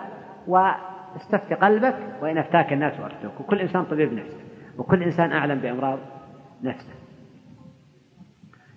واستفت 0.46 1.52
قلبك 1.52 1.96
وإن 2.22 2.38
أفتاك 2.38 2.72
الناس 2.72 3.00
وأفتوك 3.00 3.40
وكل 3.40 3.58
إنسان 3.58 3.84
طبيب 3.84 4.12
نفسه 4.12 4.40
وكل 4.78 5.02
إنسان 5.02 5.32
أعلم 5.32 5.58
بأمراض 5.58 5.98
نفسه. 6.62 6.94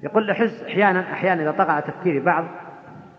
يقول 0.03 0.29
أحس 0.29 0.63
أحيانا 0.63 1.13
أحيانا 1.13 1.41
إذا 1.41 1.51
طغى 1.51 1.81
تفكيري 1.81 2.19
بعض 2.19 2.45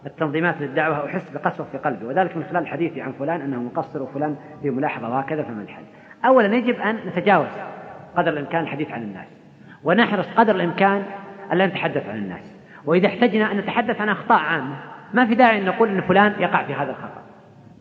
التنظيمات 0.06 0.60
للدعوة 0.60 1.06
أحس 1.06 1.30
بقسوة 1.30 1.66
في 1.72 1.78
قلبي. 1.78 2.06
وذلك 2.06 2.36
من 2.36 2.44
خلال 2.44 2.66
حديثي 2.66 3.00
عن 3.00 3.12
فلان 3.12 3.40
أنه 3.40 3.62
مقصر 3.62 4.02
وفلان 4.02 4.36
في 4.62 4.70
ملاحظة 4.70 5.10
وهكذا 5.10 5.42
فما 5.42 5.62
الحل؟ 5.62 5.84
أولا 6.24 6.56
يجب 6.56 6.80
أن 6.80 6.96
نتجاوز 6.96 7.48
قدر 8.16 8.32
الإمكان 8.32 8.62
الحديث 8.62 8.90
عن 8.90 9.02
الناس. 9.02 9.26
ونحرص 9.84 10.26
قدر 10.36 10.54
الإمكان 10.54 11.02
ألا 11.52 11.66
نتحدث 11.66 12.08
عن 12.08 12.16
الناس. 12.16 12.42
وإذا 12.86 13.06
احتجنا 13.06 13.52
أن 13.52 13.56
نتحدث 13.56 14.00
عن 14.00 14.08
أخطاء 14.08 14.38
عامة 14.38 14.76
ما 15.14 15.26
في 15.26 15.34
داعي 15.34 15.58
أن 15.58 15.64
نقول 15.64 15.88
أن 15.88 16.00
فلان 16.00 16.32
يقع 16.38 16.64
في 16.64 16.74
هذا 16.74 16.90
الخطأ. 16.90 17.22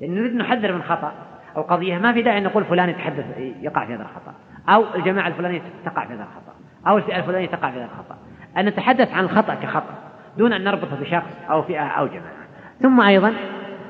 لأن 0.02 0.16
نريد 0.16 0.36
نحذر 0.36 0.74
من 0.74 0.84
خطأ 0.84 1.14
أو 1.58 1.62
قضية 1.62 1.98
ما 1.98 2.14
في 2.14 2.22
داعي 2.22 2.38
أن 2.38 2.44
نقول 2.44 2.66
فلان 2.66 2.90
يتحدث 2.90 3.26
يقع 3.62 3.86
في 3.86 3.94
هذا 3.94 4.02
الخطأ. 4.02 4.34
أو 4.70 4.86
الجماعة 4.96 5.28
الفلانية 5.28 5.62
تقع 5.86 6.06
في 6.06 6.14
هذا 6.14 6.24
الخطأ. 6.24 6.54
أو 6.88 6.98
الفئة 6.98 7.18
الفلانية 7.18 7.48
تقع 7.48 7.72
في 7.72 7.78
هذا 7.78 7.86
الخطأ. 7.86 8.18
أن 8.58 8.66
نتحدث 8.66 9.14
عن 9.14 9.24
الخطأ 9.24 9.56
كخطأ 9.56 9.96
دون 10.38 10.54
أن 10.54 10.64
نربطه 10.64 11.00
بشخص 11.02 11.38
أو 11.50 11.62
فئة 11.62 11.88
أو 11.88 12.08
جماعة. 12.08 12.46
ثم 12.82 13.02
أيضا 13.02 13.34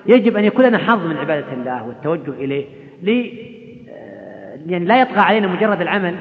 يجب 0.06 0.38
أن 0.38 0.46
يكون 0.46 0.66
لنا 0.66 0.78
حظ 0.78 1.06
من 1.06 1.18
عبادة 1.18 1.54
الله 1.54 1.84
والتوجه 1.84 2.32
إليه 2.32 2.66
لي 3.02 3.46
يعني 4.66 4.86
لا 4.86 5.02
يطغى 5.02 5.20
علينا 5.20 5.48
مجرد 5.48 5.82
العمل 5.82 6.16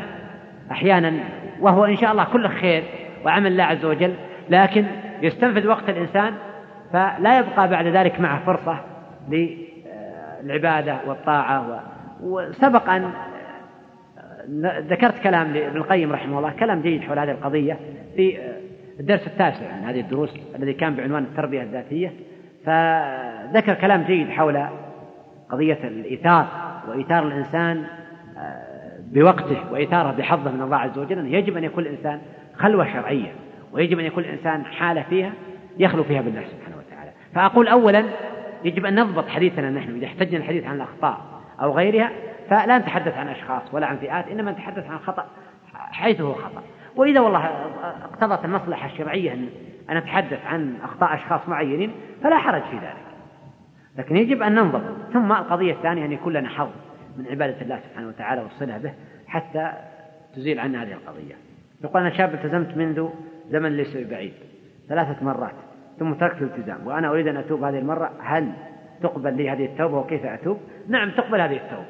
أحيانا 0.71 1.13
وهو 1.61 1.85
إن 1.85 1.97
شاء 1.97 2.13
الله 2.13 2.25
كله 2.25 2.49
خير 2.49 2.83
وعمل 3.25 3.53
الله 3.53 3.65
عز 3.65 3.85
وجل 3.85 4.15
لكن 4.51 4.85
يستنفذ 5.23 5.67
وقت 5.67 5.89
الإنسان 5.89 6.35
فلا 6.93 7.39
يبقى 7.39 7.69
بعد 7.69 7.87
ذلك 7.87 8.21
معه 8.21 8.45
فرصة 8.47 8.81
للعبادة 9.29 10.97
والطاعة 11.07 11.83
وسبق 12.23 12.91
أن 12.91 13.11
ذكرت 14.89 15.19
كلام 15.19 15.53
لابن 15.53 15.77
القيم 15.77 16.13
رحمه 16.13 16.39
الله 16.39 16.51
كلام 16.51 16.83
جيد 16.83 17.03
حول 17.03 17.19
هذه 17.19 17.31
القضية 17.31 17.79
في 18.17 18.39
الدرس 19.01 19.27
التاسع 19.27 19.77
من 19.77 19.85
هذه 19.85 20.01
الدروس 20.01 20.35
الذي 20.57 20.73
كان 20.73 20.95
بعنوان 20.95 21.23
التربية 21.23 21.63
الذاتية. 21.63 22.13
فذكر 22.67 23.75
كلام 23.75 24.03
جيد 24.03 24.31
حول 24.31 24.67
قضية 25.51 25.79
الإيثار 25.85 26.47
وإيثار 26.89 27.27
الإنسان 27.27 27.85
بوقته 29.15 29.57
وإثارة 29.73 30.11
بحظه 30.11 30.51
من 30.51 30.63
الله 30.63 30.77
عز 30.77 30.99
وجل 30.99 31.35
يجب 31.35 31.57
أن 31.57 31.65
يكون 31.65 31.83
الإنسان 31.83 32.21
خلوة 32.57 32.93
شرعية 32.93 33.33
ويجب 33.73 33.99
أن 33.99 34.05
يكون 34.05 34.25
الإنسان 34.25 34.65
حالة 34.65 35.03
فيها 35.03 35.33
يخلو 35.79 36.05
فيها 36.05 36.21
بالله 36.21 36.41
سبحانه 36.41 36.77
وتعالى. 36.77 37.11
فأقول 37.35 37.69
أولا 37.69 38.05
يجب 38.65 38.87
أن 38.87 39.01
نضبط 39.01 39.29
حديثنا 39.29 39.71
نحن 39.71 39.95
إذا 39.95 40.07
احتجنا 40.07 40.39
الحديث 40.39 40.65
عن 40.65 40.77
الأخطاء 40.77 41.21
أو 41.63 41.73
غيرها 41.73 42.11
فلا 42.51 42.79
نتحدث 42.79 43.17
عن 43.17 43.29
أشخاص 43.29 43.63
ولا 43.73 43.87
عن 43.87 43.97
فئات 43.97 44.29
إنما 44.29 44.51
نتحدث 44.51 44.91
عن 44.91 44.99
خطأ 44.99 45.27
حيث 45.75 46.21
هو 46.21 46.33
خطأ. 46.33 46.63
وإذا 46.97 47.21
والله 47.21 47.51
اقتضت 48.05 48.45
المصلحة 48.45 48.87
الشرعية 48.87 49.33
أن 49.91 49.97
نتحدث 49.97 50.47
عن 50.47 50.75
أخطاء 50.85 51.15
أشخاص 51.15 51.41
معينين 51.49 51.93
فلا 52.23 52.39
حرج 52.39 52.63
في 52.63 52.77
ذلك. 52.77 53.05
لكن 53.99 54.17
يجب 54.17 54.43
أن 54.43 54.55
ننظر 54.55 54.81
ثم 55.13 55.33
القضية 55.33 55.73
الثانية 55.73 56.05
أن 56.05 56.13
يكون 56.13 56.33
لنا 56.33 56.49
حظ. 56.49 56.69
من 57.17 57.27
عبادة 57.31 57.63
الله 57.63 57.81
سبحانه 57.91 58.09
وتعالى 58.09 58.43
والصلة 58.43 58.79
به 58.79 58.93
حتى 59.27 59.73
تزيل 60.37 60.61
عنا 60.61 60.83
هذه 60.83 60.93
القضية. 60.93 61.35
يقول 61.85 62.01
أنا 62.01 62.17
شاب 62.17 62.35
التزمت 62.35 62.77
منذ 62.77 63.09
زمن 63.51 63.77
ليس 63.77 63.97
بعيد 63.97 64.33
ثلاثة 64.89 65.25
مرات 65.25 65.55
ثم 65.99 66.15
تركت 66.15 66.43
الالتزام 66.43 66.87
وأنا 66.87 67.09
أريد 67.09 67.29
أن 67.29 67.37
أتوب 67.37 67.63
هذه 67.63 67.79
المرة 67.79 68.11
هل 68.21 68.53
تقبل 69.03 69.37
لي 69.37 69.51
هذه 69.51 69.65
التوبة 69.65 69.99
وكيف 69.99 70.27
أتوب؟ 70.27 70.59
نعم 70.89 71.11
تقبل 71.11 71.41
هذه 71.41 71.57
التوبة 71.57 71.87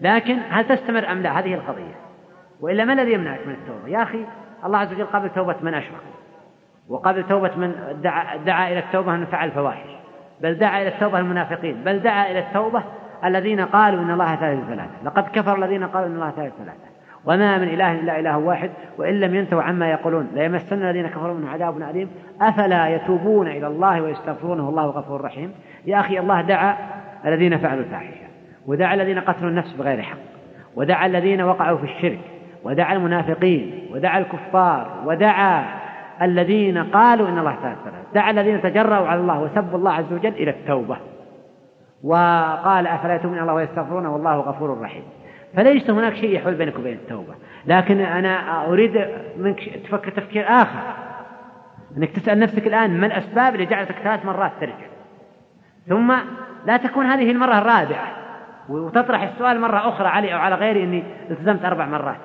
لكن 0.00 0.38
هل 0.48 0.68
تستمر 0.68 1.12
أم 1.12 1.22
لا؟ 1.22 1.38
هذه 1.38 1.54
القضية. 1.54 1.94
وإلا 2.60 2.84
ما 2.84 2.92
الذي 2.92 3.12
يمنعك 3.12 3.46
من 3.46 3.54
التوبة؟ 3.54 3.88
يا 3.88 4.02
أخي 4.02 4.24
الله 4.64 4.78
عز 4.78 4.92
وجل 4.92 5.04
قبل 5.04 5.30
توبة 5.30 5.56
من 5.62 5.74
أشرك 5.74 6.02
وقبل 6.88 7.28
توبة 7.28 7.56
من 7.56 7.74
دعا, 8.02 8.36
دعا 8.36 8.68
إلى 8.68 8.78
التوبة 8.78 9.12
من 9.12 9.26
فعل 9.26 9.48
الفواحش 9.48 9.88
بل 10.40 10.54
دعا 10.54 10.82
إلى 10.82 10.88
التوبة 10.88 11.18
المنافقين 11.18 11.84
بل 11.84 11.98
دعا 11.98 12.30
إلى 12.30 12.38
التوبة 12.38 12.82
الذين 13.24 13.60
قالوا 13.60 14.02
إن 14.02 14.10
الله 14.10 14.36
ثالث 14.36 14.64
ثلاثة. 14.68 14.90
لقد 15.04 15.24
كفر 15.32 15.64
الذين 15.64 15.84
قالوا 15.84 16.08
إن 16.08 16.14
الله 16.14 16.30
ثالث 16.30 16.54
ثلاثة. 16.58 16.96
وما 17.24 17.58
من 17.58 17.68
إله 17.68 17.92
إلا 17.92 18.20
إله 18.20 18.38
واحد 18.38 18.70
وإن 18.98 19.20
لم 19.20 19.34
ينتهوا 19.34 19.62
عما 19.62 19.90
يقولون. 19.90 20.28
ليمسن 20.34 20.82
الذين 20.82 21.06
كفروا 21.08 21.34
منه 21.34 21.50
عذاب 21.50 21.82
أليم. 21.82 22.10
أفلا 22.42 22.88
يتوبون 22.88 23.48
إلى 23.48 23.66
الله 23.66 24.00
ويستغفرونه؟ 24.00 24.66
والله 24.66 24.86
غفور 24.86 25.20
رحيم. 25.20 25.52
يا 25.86 26.00
أخي 26.00 26.18
الله 26.18 26.40
دعا 26.40 26.76
الذين 27.26 27.58
فعلوا 27.58 27.84
الفاحشة 27.84 28.26
ودعا 28.66 28.94
الذين 28.94 29.20
قتلوا 29.20 29.50
النفس 29.50 29.72
بغير 29.72 30.02
حق 30.02 30.18
ودعا 30.76 31.06
الذين 31.06 31.40
وقعوا 31.40 31.78
في 31.78 31.84
الشرك 31.84 32.18
ودعا 32.64 32.94
المنافقين 32.94 33.88
ودعا 33.92 34.18
الكفار 34.18 35.02
ودعا 35.04 35.64
الذين 36.22 36.78
قالوا 36.78 37.28
إن 37.28 37.38
الله 37.38 37.56
تعالى 37.62 37.76
دعا 38.14 38.30
الذين 38.30 38.62
تجرأوا 38.62 39.08
على 39.08 39.20
الله 39.20 39.40
وسبوا 39.40 39.78
الله 39.78 39.92
عز 39.92 40.12
وجل 40.12 40.32
إلى 40.32 40.50
التوبة. 40.50 40.96
وقال 42.02 42.86
أفلا 42.86 43.14
يتوبون 43.14 43.38
الله 43.38 43.54
ويستغفرونه 43.54 44.12
والله 44.12 44.36
غفور 44.36 44.80
رحيم. 44.80 45.02
فليس 45.56 45.90
هناك 45.90 46.14
شيء 46.14 46.36
يحول 46.36 46.54
بينك 46.54 46.78
وبين 46.78 46.92
التوبة. 46.92 47.34
لكن 47.66 48.00
أنا 48.00 48.64
أريد 48.66 49.08
منك 49.36 49.78
تفكر 49.84 50.10
تفكير 50.10 50.48
آخر. 50.48 50.80
أنك 51.96 52.10
تسأل 52.10 52.38
نفسك 52.38 52.66
الآن 52.66 53.00
ما 53.00 53.06
الأسباب 53.06 53.54
اللي 53.54 53.66
جعلتك 53.66 53.94
ثلاث 53.94 54.24
مرات 54.24 54.52
ترجع. 54.60 54.86
ثم 55.88 56.14
لا 56.66 56.76
تكون 56.76 57.06
هذه 57.06 57.30
المرة 57.30 57.58
الرابعة. 57.58 58.06
وتطرح 58.68 59.22
السؤال 59.22 59.60
مرة 59.60 59.88
أخرى 59.88 60.08
علي 60.08 60.34
أو 60.34 60.38
على 60.38 60.54
غيري 60.54 60.84
أني 60.84 61.04
التزمت 61.30 61.64
أربع 61.64 61.86
مرات. 61.86 62.20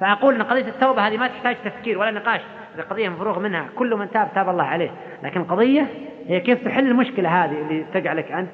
فأقول 0.00 0.34
أن 0.34 0.42
قضية 0.42 0.68
التوبة 0.68 1.08
هذه 1.08 1.16
ما 1.16 1.26
تحتاج 1.26 1.56
تفكير 1.64 1.98
ولا 1.98 2.10
نقاش. 2.10 2.40
القضية 2.78 3.08
مفروغ 3.08 3.38
منها. 3.38 3.66
كل 3.76 3.96
من 3.96 4.10
تاب 4.10 4.28
تاب 4.34 4.48
الله 4.48 4.64
عليه. 4.64 4.90
لكن 5.22 5.40
القضية 5.40 5.86
هي 6.26 6.40
كيف 6.40 6.64
تحل 6.64 6.86
المشكلة 6.86 7.44
هذه 7.44 7.60
اللي 7.60 7.86
تجعلك 7.94 8.32
أنت 8.32 8.48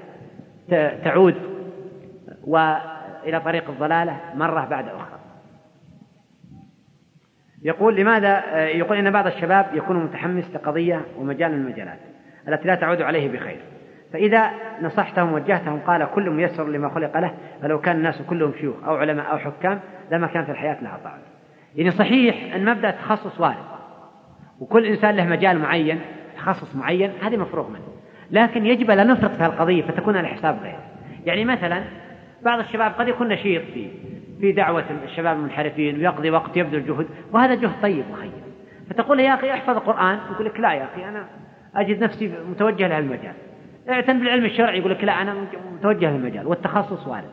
تعود 1.05 1.35
وإلى 2.45 3.41
طريق 3.45 3.71
الضلالة 3.71 4.21
مرة 4.35 4.65
بعد 4.65 4.89
أخرى. 4.89 5.19
يقول 7.63 7.97
لماذا؟ 7.97 8.57
يقول 8.67 8.99
إن 8.99 9.11
بعض 9.11 9.27
الشباب 9.27 9.67
يكون 9.75 10.05
متحمس 10.05 10.51
لقضية 10.55 11.01
ومجال 11.19 11.53
من 11.53 11.67
المجالات 11.67 11.99
التي 12.49 12.69
لا 12.69 12.75
تعود 12.75 13.03
عليه 13.03 13.33
بخير. 13.33 13.61
فإذا 14.13 14.51
نصحتهم 14.83 15.33
ووجهتهم 15.33 15.81
قال 15.81 16.09
كل 16.15 16.31
ميسر 16.31 16.69
لما 16.69 16.89
خلق 16.89 17.19
له 17.19 17.35
فلو 17.63 17.81
كان 17.81 17.97
الناس 17.97 18.23
كلهم 18.23 18.53
شيوخ 18.61 18.85
أو 18.85 18.97
علماء 18.97 19.33
أو 19.33 19.39
حكام 19.39 19.81
لما 20.11 20.27
كانت 20.27 20.51
الحياة 20.51 20.83
لها 20.83 20.99
طعم. 21.05 21.19
يعني 21.77 21.91
صحيح 21.91 22.55
أن 22.55 22.65
مبدأ 22.65 22.91
التخصص 22.91 23.41
وارد 23.41 23.57
وكل 24.61 24.87
إنسان 24.87 25.17
له 25.17 25.27
مجال 25.27 25.59
معين 25.59 26.01
تخصص 26.37 26.77
معين 26.77 27.13
هذه 27.23 27.37
مفروغ 27.37 27.69
منه. 27.71 27.92
لكن 28.33 28.67
يجب 28.67 28.91
ألا 28.91 29.05
نفرط 29.05 29.31
في 29.31 29.47
القضية 29.47 29.83
فتكون 29.83 30.17
على 30.17 30.29
حساب 30.29 30.59
غيره 30.63 30.83
يعني 31.27 31.45
مثلا 31.45 31.85
بعض 32.45 32.59
الشباب 32.59 32.93
قد 32.93 33.09
يكون 33.09 33.29
نشيط 33.29 33.63
في 33.75 33.89
في 34.41 34.53
دعوة 34.53 34.85
الشباب 35.05 35.37
المنحرفين 35.37 35.97
ويقضي 35.97 36.31
وقت 36.31 36.57
يبذل 36.57 36.87
جهد 36.87 37.07
وهذا 37.33 37.55
جهد 37.55 37.83
طيب 37.83 38.05
وخير. 38.13 38.31
فتقول 38.91 39.21
يا 39.21 39.35
أخي 39.35 39.51
احفظ 39.51 39.77
القرآن 39.77 40.19
يقول 40.33 40.47
لك 40.47 40.61
لا 40.61 40.73
يا 40.73 40.85
أخي 40.85 41.09
أنا 41.09 41.27
أجد 41.77 42.05
نفسي 42.05 42.33
متوجه 42.51 42.89
لهالمجال 42.89 43.35
اعتن 43.91 44.19
بالعلم 44.19 44.45
الشرعي 44.45 44.79
يقول 44.79 44.91
لك 44.91 45.05
لا 45.05 45.23
أنا 45.23 45.35
متوجه 45.75 46.11
للمجال 46.11 46.47
والتخصص 46.47 47.07
وارد. 47.07 47.31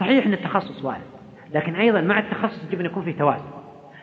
صحيح 0.00 0.26
أن 0.26 0.32
التخصص 0.32 0.84
وارد 0.84 1.00
لكن 1.54 1.74
أيضا 1.74 2.00
مع 2.00 2.18
التخصص 2.18 2.64
يجب 2.68 2.80
أن 2.80 2.86
يكون 2.86 3.02
في 3.02 3.12
توازن. 3.12 3.59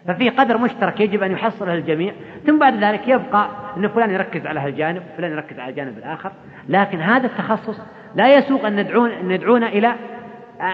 ففي 0.07 0.29
قدر 0.29 0.57
مشترك 0.57 0.99
يجب 0.99 1.23
أن 1.23 1.31
يحصله 1.31 1.73
الجميع 1.73 2.13
ثم 2.45 2.59
بعد 2.59 2.83
ذلك 2.83 3.07
يبقى 3.07 3.49
أن 3.77 3.87
فلان 3.87 4.11
يركز 4.11 4.45
على 4.45 4.59
هالجانب 4.59 5.01
فلان 5.17 5.31
يركز 5.31 5.59
على 5.59 5.69
الجانب 5.69 5.97
الآخر. 5.97 6.31
لكن 6.69 7.01
هذا 7.01 7.25
التخصص 7.25 7.81
لا 8.15 8.37
يسوق 8.37 8.65
أن 8.65 8.75
ندعون 8.75 9.11
أن 9.11 9.27
ندعونا 9.27 9.67
إلى 9.67 9.93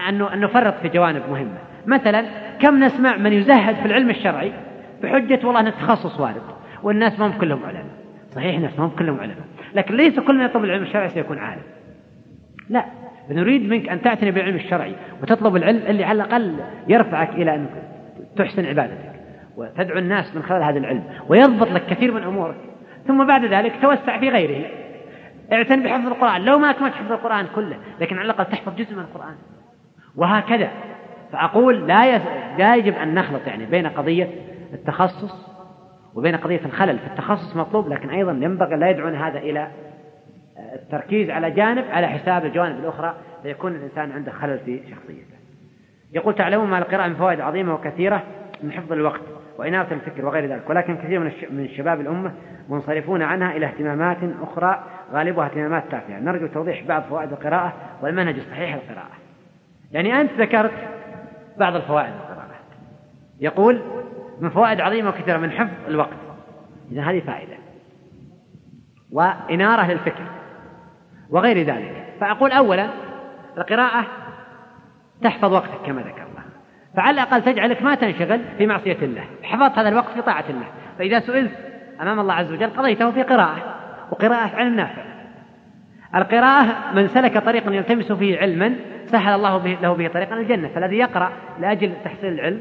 أن 0.08 0.40
نفرط 0.40 0.74
في 0.82 0.88
جوانب 0.88 1.22
مهمة. 1.30 1.58
مثلا 1.86 2.24
كم 2.60 2.84
نسمع 2.84 3.16
من 3.16 3.32
يزهد 3.32 3.74
في 3.74 3.86
العلم 3.86 4.10
الشرعي؟ 4.10 4.52
بحجة 5.02 5.46
والله 5.46 5.60
أن 5.60 5.66
التخصص 5.66 6.20
وارد 6.20 6.42
والناس 6.82 7.20
ما 7.20 7.26
هم 7.26 7.32
كلهم 7.32 7.64
علماء. 7.64 7.94
صحيح 8.30 8.56
الناس 8.56 8.78
ما 8.78 8.84
هم 8.84 8.90
كلهم 8.90 9.20
علماء. 9.20 9.44
لكن 9.74 9.96
ليس 9.96 10.20
كل 10.20 10.34
من 10.38 10.44
يطلب 10.44 10.64
العلم 10.64 10.82
الشرعي 10.82 11.08
سيكون 11.08 11.38
عالم. 11.38 11.62
لا. 12.70 12.84
نريد 13.30 13.68
منك 13.68 13.88
أن 13.88 14.02
تعتني 14.02 14.30
بالعلم 14.30 14.56
الشرعي 14.56 14.94
وتطلب 15.22 15.56
العلم 15.56 15.82
اللي 15.86 16.04
على 16.04 16.22
الأقل 16.22 16.56
يرفعك 16.88 17.30
إلى 17.30 17.54
أن 17.54 17.66
تحسن 18.36 18.66
عبادتك. 18.66 19.13
وتدعو 19.56 19.98
الناس 19.98 20.36
من 20.36 20.42
خلال 20.42 20.62
هذا 20.62 20.78
العلم 20.78 21.04
ويضبط 21.28 21.68
لك 21.68 21.86
كثير 21.86 22.12
من 22.12 22.22
أمورك. 22.22 22.56
ثم 23.06 23.26
بعد 23.26 23.44
ذلك 23.44 23.72
توسع 23.82 24.20
في 24.20 24.28
غيره. 24.28 24.66
اعتن 25.52 25.82
بحفظ 25.82 26.06
القرآن 26.06 26.44
لو 26.44 26.58
ما 26.58 26.70
أكملت 26.70 26.94
حفظ 26.94 27.12
القرآن 27.12 27.46
كله 27.54 27.76
لكن 28.00 28.18
على 28.18 28.24
الأقل 28.24 28.44
تحفظ 28.44 28.74
جزء 28.76 28.94
من 28.94 29.00
القرآن. 29.00 29.34
وهكذا. 30.16 30.70
فأقول 31.32 31.88
لا 31.88 32.18
لا 32.58 32.76
يجب 32.76 32.94
أن 32.94 33.14
نخلط 33.14 33.46
يعني 33.46 33.66
بين 33.66 33.86
قضية 33.86 34.28
التخصص 34.72 35.54
وبين 36.14 36.36
قضية 36.36 36.60
الخلل. 36.64 36.98
في 36.98 37.06
التخصص 37.06 37.56
مطلوب 37.56 37.88
لكن 37.88 38.10
أيضا 38.10 38.32
ينبغي 38.32 38.76
لا 38.76 38.90
يدعون 38.90 39.14
هذا 39.14 39.38
إلى 39.38 39.70
التركيز 40.74 41.30
على 41.30 41.50
جانب 41.50 41.84
على 41.90 42.06
حساب 42.06 42.44
الجوانب 42.44 42.78
الأخرى 42.78 43.14
فيكون 43.42 43.72
الإنسان 43.72 44.12
عنده 44.12 44.32
خلل 44.32 44.58
في 44.58 44.80
شخصيته. 44.90 45.34
يقول 46.12 46.34
تعلمون 46.34 46.70
ما 46.70 46.78
القراءة 46.78 47.08
من 47.08 47.14
فوائد 47.14 47.40
عظيمة 47.40 47.74
وكثيرة 47.74 48.22
من 48.62 48.72
حفظ 48.72 48.92
الوقت. 48.92 49.20
وإنابة 49.58 49.92
الفكر 49.92 50.26
وغير 50.26 50.46
ذلك. 50.46 50.70
ولكن 50.70 50.96
كثير 50.96 51.20
من 51.50 51.68
شباب 51.76 52.00
الأمة 52.00 52.32
منصرفون 52.68 53.22
عنها 53.22 53.56
إلى 53.56 53.66
اهتمامات 53.66 54.18
أخرى 54.42 54.84
غالبها 55.12 55.46
اهتمامات 55.46 55.84
تافهة. 55.90 56.20
نرجو 56.20 56.46
توضيح 56.46 56.84
بعض 56.84 57.02
فوائد 57.02 57.32
القراءة 57.32 57.72
والمنهج 58.02 58.36
الصحيح 58.38 58.74
للقراءة 58.74 59.14
يعني 59.92 60.20
أنت 60.20 60.32
ذكرت 60.32 60.72
بعض 61.58 61.76
الفوائد 61.76 62.12
القراءة. 62.14 62.44
يقول 63.40 63.82
من 64.40 64.50
فوائد 64.50 64.80
عظيمة 64.80 65.08
وكثيرة 65.08 65.38
من 65.38 65.50
حفظ 65.50 65.88
الوقت. 65.88 66.16
إذا 66.92 67.02
هذه 67.02 67.20
فائدة. 67.20 67.54
وإنارة 69.12 69.92
للفكر 69.92 70.24
وغير 71.30 71.66
ذلك. 71.66 72.04
فأقول 72.20 72.52
أولا 72.52 72.88
القراءة 73.58 74.06
تحفظ 75.22 75.52
وقتك 75.52 75.86
كما 75.86 76.02
ذكر 76.02 76.33
فعلى 76.96 77.22
الأقل 77.22 77.42
تجعلك 77.42 77.82
ما 77.82 77.94
تنشغل 77.94 78.40
في 78.58 78.66
معصية 78.66 78.98
الله. 79.02 79.24
حفظت 79.42 79.78
هذا 79.78 79.88
الوقت 79.88 80.10
في 80.14 80.22
طاعة 80.22 80.44
الله. 80.50 80.66
فإذا 80.98 81.20
سئلت 81.20 81.52
أمام 82.02 82.20
الله 82.20 82.34
عز 82.34 82.52
وجل 82.52 82.70
قضيته 82.70 83.10
في 83.10 83.22
قراءة 83.22 83.74
وقراءة 84.10 84.56
علم 84.56 84.76
نافع 84.76 85.02
القراءة 86.14 86.94
من 86.94 87.08
سلك 87.08 87.38
طريقا 87.38 87.70
يلتمس 87.70 88.12
فيه 88.12 88.38
علما 88.38 88.74
سهل 89.06 89.34
الله 89.34 89.68
له 89.82 89.92
به 89.92 90.08
طريقا 90.08 90.36
الجنة. 90.36 90.68
فالذي 90.68 90.96
يقرأ 90.96 91.32
لأجل 91.60 91.92
تحصيل 92.04 92.32
العلم 92.32 92.60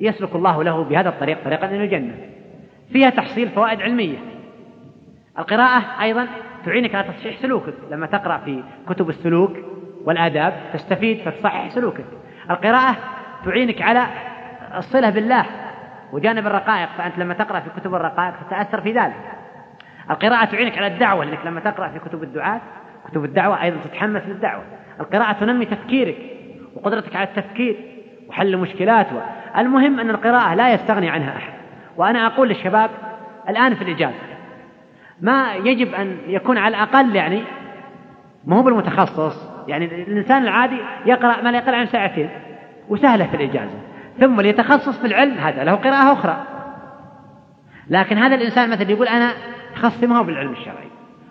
يسلك 0.00 0.34
الله 0.34 0.62
له 0.62 0.84
بهذا 0.84 1.08
الطريق 1.08 1.44
طريقا 1.44 1.66
إلى 1.66 1.84
الجنة. 1.84 2.14
فيها 2.92 3.10
تحصيل 3.10 3.48
فوائد 3.48 3.82
علمية. 3.82 4.18
القراءة 5.38 6.02
أيضا 6.02 6.26
تعينك 6.64 6.94
على 6.94 7.08
تصحيح 7.08 7.36
سلوكك. 7.36 7.74
لما 7.90 8.06
تقرأ 8.06 8.38
في 8.38 8.62
كتب 8.88 9.08
السلوك 9.08 9.56
والآداب 10.04 10.54
تستفيد 10.72 11.18
فتصحح 11.18 11.68
سلوكك. 11.68 12.04
القراءة 12.50 12.96
تعينك 13.44 13.82
على 13.82 14.06
الصلة 14.76 15.10
بالله 15.10 15.46
وجانب 16.12 16.46
الرقائق 16.46 16.88
فأنت 16.98 17.18
لما 17.18 17.34
تقرأ 17.34 17.60
في 17.60 17.80
كتب 17.80 17.94
الرقائق 17.94 18.34
تتأثر 18.46 18.80
في 18.80 18.92
ذلك. 18.92 19.14
القراءة 20.10 20.44
تعينك 20.44 20.78
على 20.78 20.86
الدعوة 20.86 21.24
لأنك 21.24 21.46
لما 21.46 21.60
تقرأ 21.60 21.88
في 21.88 21.98
كتب 21.98 22.22
الدعاة 22.22 22.60
كتب 23.10 23.24
الدعوة 23.24 23.62
أيضا 23.62 23.76
تتحمس 23.84 24.22
للدعوة. 24.26 24.62
القراءة 25.00 25.32
تنمي 25.32 25.64
تفكيرك 25.64 26.16
وقدرتك 26.76 27.16
على 27.16 27.28
التفكير 27.28 27.76
وحل 28.28 28.56
مشكلات 28.56 29.06
المهم 29.58 30.00
أن 30.00 30.10
القراءة 30.10 30.54
لا 30.54 30.72
يستغني 30.72 31.10
عنها 31.10 31.36
أحد. 31.36 31.52
وأنا 31.96 32.26
أقول 32.26 32.48
للشباب 32.48 32.90
الآن 33.48 33.74
في 33.74 33.82
الإجازة 33.82 34.14
ما 35.20 35.54
يجب 35.54 35.94
أن 35.94 36.16
يكون 36.26 36.58
على 36.58 36.76
الأقل 36.76 37.16
يعني 37.16 37.42
ما 38.44 38.56
هو 38.56 38.62
بالمتخصص 38.62 39.50
يعني 39.68 39.84
الإنسان 39.84 40.42
العادي 40.42 40.76
يقرأ 41.06 41.42
ما 41.42 41.48
لا 41.48 41.58
يقل 41.58 41.74
عن 41.74 41.86
ساعتين. 41.86 42.30
وسهلة 42.88 43.26
في 43.26 43.36
الإجازة. 43.36 43.78
ثم 44.20 44.40
ليتخصص 44.40 44.98
في 44.98 45.06
العلم 45.06 45.38
هذا 45.38 45.64
له 45.64 45.74
قراءة 45.74 46.12
أخرى. 46.12 46.36
لكن 47.90 48.18
هذا 48.18 48.34
الإنسان 48.34 48.70
مثلا 48.70 48.90
يقول 48.90 49.08
أنا 49.08 49.32
تخصصي 49.74 50.06
ما 50.06 50.18
هو 50.18 50.24
بالعلم 50.24 50.52
الشرعي. 50.52 50.88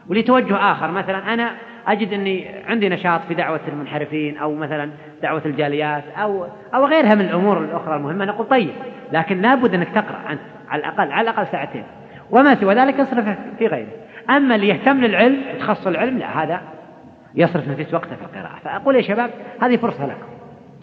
ولتوجه 0.10 0.72
آخر 0.72 0.92
مثلا 0.92 1.34
أنا 1.34 1.52
أجد 1.88 2.14
أني 2.14 2.50
عندي 2.68 2.90
نشاط 2.90 3.22
في 3.28 3.34
دعوة 3.34 3.60
المنحرفين 3.68 4.38
أو 4.38 4.56
مثلا 4.56 4.90
دعوة 5.22 5.42
الجاليات 5.46 6.04
أو 6.18 6.46
أو 6.74 6.86
غيرها 6.86 7.16
من 7.16 7.22
الأمور 7.22 7.64
الأخرى 7.64 7.96
المهمة 7.96 8.26
نقول 8.26 8.48
طيب 8.48 8.74
لكن 9.12 9.42
لابد 9.42 9.74
أنك 9.74 9.90
تقرأ 9.90 10.32
أنت 10.32 10.40
على 10.70 10.80
الأقل 10.80 11.12
على 11.12 11.30
الأقل 11.30 11.48
ساعتين. 11.48 11.84
وما 12.32 12.56
سوى 12.56 12.76
ذلك 12.76 13.00
اصرف 13.00 13.38
في 13.60 13.68
غيره. 13.68 13.92
أما 14.30 14.56
اللي 14.56 14.68
يهتم 14.68 15.02
للعلم 15.02 15.42
وتخصص 15.56 15.88
العلم 15.88 16.18
لا 16.18 16.44
هذا 16.44 16.62
يصرف 17.36 17.68
نفس 17.68 17.94
وقته 17.94 18.16
في 18.16 18.22
القراءة. 18.22 18.60
فأقول 18.64 18.96
يا 18.96 19.02
شباب 19.02 19.30
هذه 19.62 19.78
فرصة 19.78 20.06
لكم. 20.06 20.33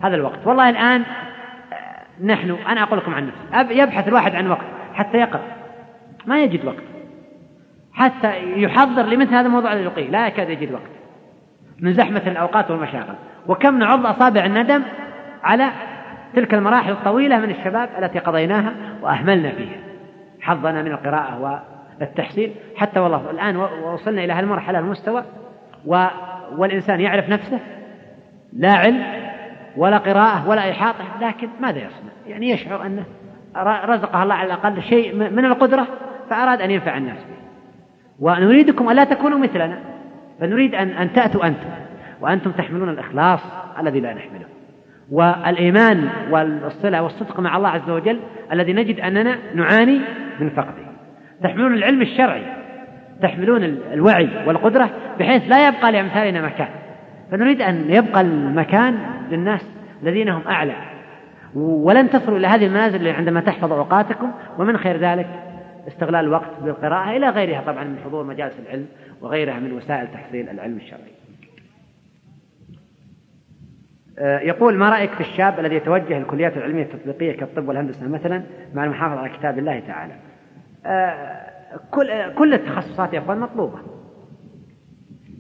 هذا 0.03 0.17
الوقت. 0.17 0.47
والله 0.47 0.71
الآن 0.71 1.03
آه، 1.03 2.25
نحن 2.25 2.51
أنا 2.51 2.83
أقول 2.83 2.99
لكم 2.99 3.15
عن 3.15 3.27
نفسي 3.53 3.79
يبحث 3.79 4.09
الواحد 4.09 4.35
عن 4.35 4.51
وقت 4.51 4.65
حتى 4.95 5.19
يقرأ. 5.19 5.41
ما 6.27 6.43
يجد 6.43 6.65
وقت. 6.65 6.83
حتى 7.93 8.61
يحضر 8.63 9.03
لمثل 9.03 9.35
هذا 9.35 9.47
الموضوع 9.47 9.73
الذي 9.73 10.05
لا 10.05 10.27
يكاد 10.27 10.51
يجد 10.51 10.73
وقت. 10.73 10.91
من 11.81 11.93
زحمة 11.93 12.23
الأوقات 12.27 12.71
والمشاغل. 12.71 13.15
وكم 13.47 13.79
نعض 13.79 14.07
أصابع 14.07 14.45
الندم 14.45 14.83
على 15.43 15.71
تلك 16.35 16.55
المراحل 16.55 16.93
الطويلة 16.93 17.39
من 17.39 17.51
الشباب 17.51 17.89
التي 17.99 18.19
قضيناها 18.19 18.73
وأهملنا 19.03 19.51
فيها. 19.51 19.77
حظنا 20.41 20.83
من 20.83 20.93
القراءة 20.93 21.63
والتحصيل. 22.01 22.53
حتى 22.77 23.01
والله 23.01 23.31
الآن 23.31 23.57
وصلنا 23.85 24.25
إلى 24.25 24.33
هالمرحلة 24.33 24.79
المستوى 24.79 25.25
والإنسان 26.57 27.01
يعرف 27.01 27.29
نفسه 27.29 27.59
لا 28.53 28.73
علم 28.73 29.20
ولا 29.77 29.99
قراءة 29.99 30.49
ولا 30.49 30.71
إحاطة 30.71 31.05
لكن 31.21 31.49
ماذا 31.61 31.79
يصنع؟ 31.79 32.11
يعني 32.27 32.51
يشعر 32.51 32.87
أنه 32.87 33.05
رزقه 33.85 34.23
الله 34.23 34.35
على 34.35 34.47
الأقل 34.47 34.83
شيء 34.83 35.15
من 35.15 35.45
القدرة 35.45 35.87
فأراد 36.31 36.61
أن 36.61 36.71
ينفع 36.71 36.97
الناس 36.97 37.19
به. 37.19 37.41
ونريدكم 38.21 38.91
ألا 38.91 39.05
تكونوا 39.05 39.39
مثلنا 39.39 39.79
فنريد 40.41 40.75
أن 40.75 40.89
أن 40.89 41.13
تأتوا 41.13 41.47
أنتم 41.47 41.69
وأنتم 42.21 42.51
تحملون 42.51 42.89
الإخلاص 42.89 43.41
الذي 43.81 44.01
لا 44.01 44.15
نحمله. 44.15 44.47
والإيمان 45.11 46.09
والصلة 46.31 47.03
والصدق 47.03 47.41
مع 47.41 47.57
الله 47.57 47.69
عز 47.69 47.91
وجل 47.91 48.21
الذي 48.53 48.73
نجد 48.73 49.01
أننا 49.01 49.39
نعاني 49.55 50.01
من 50.41 50.51
فقده. 50.51 50.91
تحملون 51.43 51.75
العلم 51.75 52.03
الشرعي 52.03 52.43
تحملون 53.23 53.65
الوعي 53.65 54.29
والقدرة 54.47 54.91
بحيث 55.19 55.43
لا 55.49 55.69
يبقى 55.69 55.93
لأمثالنا 55.93 56.43
مكان. 56.43 56.69
فنريد 57.31 57.63
أن 57.63 57.91
يبقى 57.91 58.21
المكان 58.21 58.99
للناس 59.31 59.67
الذين 60.03 60.29
هم 60.29 60.43
أعلى. 60.49 60.77
ولن 61.55 62.11
تصلوا 62.11 62.39
إلى 62.39 62.47
هذه 62.47 62.67
المنازل 62.67 63.09
عندما 63.09 63.41
تحفظ 63.41 63.73
أوقاتكم 63.73 64.33
ومن 64.59 64.77
خير 64.77 64.97
ذلك 64.97 65.27
استغلال 65.89 66.25
الوقت 66.25 66.51
بالقراءة 66.63 67.17
إلى 67.17 67.29
غيرها 67.29 67.61
طبعا 67.61 67.85
من 67.85 67.99
حضور 68.05 68.25
مجالس 68.25 68.55
العلم 68.67 68.87
وغيرها 69.21 69.59
من 69.59 69.73
وسائل 69.73 70.09
تحصيل 70.13 70.49
العلم 70.49 70.77
الشرعي. 70.77 71.13
آه، 74.19 74.39
يقول 74.39 74.77
ما 74.77 74.91
رأيك 74.91 75.11
في 75.11 75.21
الشاب 75.21 75.61
الذي 75.61 75.75
يتوجه 75.75 76.19
الكليات 76.19 76.57
العلمية 76.57 76.83
التطبيقية 76.83 77.37
كالطب 77.37 77.69
والهندسة 77.69 78.09
مثلا 78.09 78.43
مع 78.75 78.85
المحافظة 78.85 79.21
على 79.21 79.29
كتاب 79.29 79.59
الله 79.59 79.81
تعالى؟ 79.81 80.13
آه، 80.87 81.51
كل 81.91 82.35
كل 82.35 82.55
التخصصات 82.55 83.13
يا 83.13 83.19
أخوان 83.19 83.41
مطلوبة. 83.41 83.79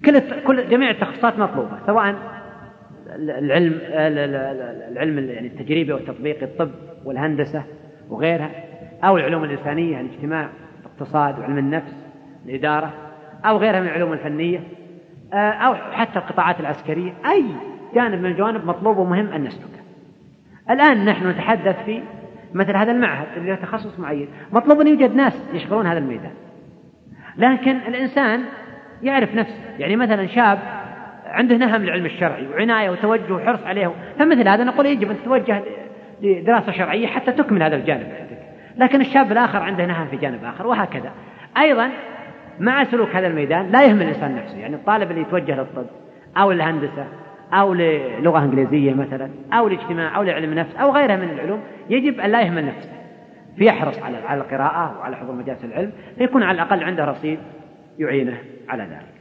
كل 0.04 0.42
كل 0.46 0.68
جميع 0.68 0.90
التخصصات 0.90 1.38
مطلوبة 1.38 1.78
سواء 1.86 2.14
العلم 3.16 3.78
العلم 4.92 5.18
يعني 5.18 5.46
التجريبي 5.46 5.92
والتطبيقي 5.92 6.44
الطب 6.44 6.70
والهندسة 7.04 7.62
وغيرها 8.10 8.50
أو 9.04 9.16
العلوم 9.16 9.44
الإنسانية 9.44 10.00
الاجتماع 10.00 10.48
الاقتصاد 10.80 11.38
وعلم 11.38 11.58
النفس 11.58 12.06
الإدارة 12.46 12.92
أو 13.44 13.56
غيرها 13.56 13.80
من 13.80 13.86
العلوم 13.86 14.12
الفنية 14.12 14.60
آه، 15.32 15.36
أو 15.36 15.74
حتى 15.74 16.18
القطاعات 16.18 16.60
العسكرية 16.60 17.12
أي 17.30 17.44
جانب 17.94 18.20
من 18.20 18.30
الجوانب 18.30 18.64
مطلوب 18.64 18.98
ومهم 18.98 19.26
أن 19.26 19.44
نسلكه. 19.44 19.80
الآن 20.70 21.04
نحن 21.04 21.30
نتحدث 21.30 21.84
في 21.84 22.02
مثل 22.54 22.76
هذا 22.76 22.92
المعهد 22.92 23.26
اللي 23.36 23.50
له 23.50 23.56
تخصص 23.56 23.98
معين. 23.98 24.28
مطلوب 24.52 24.80
أن 24.80 24.86
يوجد 24.86 25.14
ناس 25.14 25.42
يشغلون 25.52 25.86
هذا 25.86 25.98
الميدان. 25.98 26.32
لكن 27.36 27.76
الإنسان 27.76 28.40
يعرف 29.02 29.34
نفسه. 29.34 29.60
يعني 29.78 29.96
مثلا 29.96 30.26
شاب 30.26 30.58
عنده 31.26 31.56
نهم 31.56 31.82
للعلم 31.82 32.06
الشرعي 32.06 32.46
وعناية 32.46 32.90
وتوجه 32.90 33.32
وحرص 33.32 33.66
عليه. 33.66 33.92
فمثل 34.18 34.48
هذا 34.48 34.64
نقول 34.64 34.86
يجب 34.86 35.10
أن 35.10 35.16
تتوجه 35.22 35.62
لدراسة 36.22 36.72
شرعية 36.72 37.06
حتى 37.06 37.32
تكمل 37.32 37.62
هذا 37.62 37.76
الجانب 37.76 38.06
عندك. 38.20 38.38
لكن 38.76 39.00
الشاب 39.00 39.32
الآخر 39.32 39.58
عنده 39.58 39.86
نهم 39.86 40.06
في 40.06 40.16
جانب 40.16 40.44
آخر 40.44 40.66
وهكذا. 40.66 41.12
أيضا 41.58 41.90
مع 42.58 42.84
سلوك 42.84 43.16
هذا 43.16 43.26
الميدان 43.26 43.70
لا 43.70 43.84
يهمل 43.84 44.02
الإنسان 44.02 44.36
نفسه. 44.36 44.58
يعني 44.58 44.74
الطالب 44.74 45.10
اللي 45.10 45.22
يتوجه 45.22 45.56
للطب 45.56 45.86
أو 46.36 46.52
الهندسة 46.52 47.06
أو 47.52 47.74
للغة 47.74 48.38
إنجليزية 48.38 48.94
مثلا 48.94 49.30
أو 49.52 49.66
الاجتماع 49.66 50.16
أو 50.16 50.22
لعلم 50.22 50.52
النفس 50.52 50.76
أو 50.76 50.90
غيرها 50.90 51.16
من 51.16 51.30
العلوم 51.30 51.60
يجب 51.90 52.20
أن 52.20 52.30
لا 52.30 52.40
يهمل 52.40 52.66
نفسه. 52.66 52.90
فيحرص 53.56 54.02
على 54.02 54.16
على 54.16 54.40
القراءة 54.40 54.98
وعلى 54.98 55.16
حضور 55.16 55.34
مجالس 55.34 55.64
العلم 55.64 55.92
فيكون 56.18 56.42
على 56.42 56.54
الأقل 56.54 56.84
عنده 56.84 57.04
رصيد 57.04 57.38
يعينه. 57.98 58.36
على 58.70 58.84
ذلك. 58.84 59.20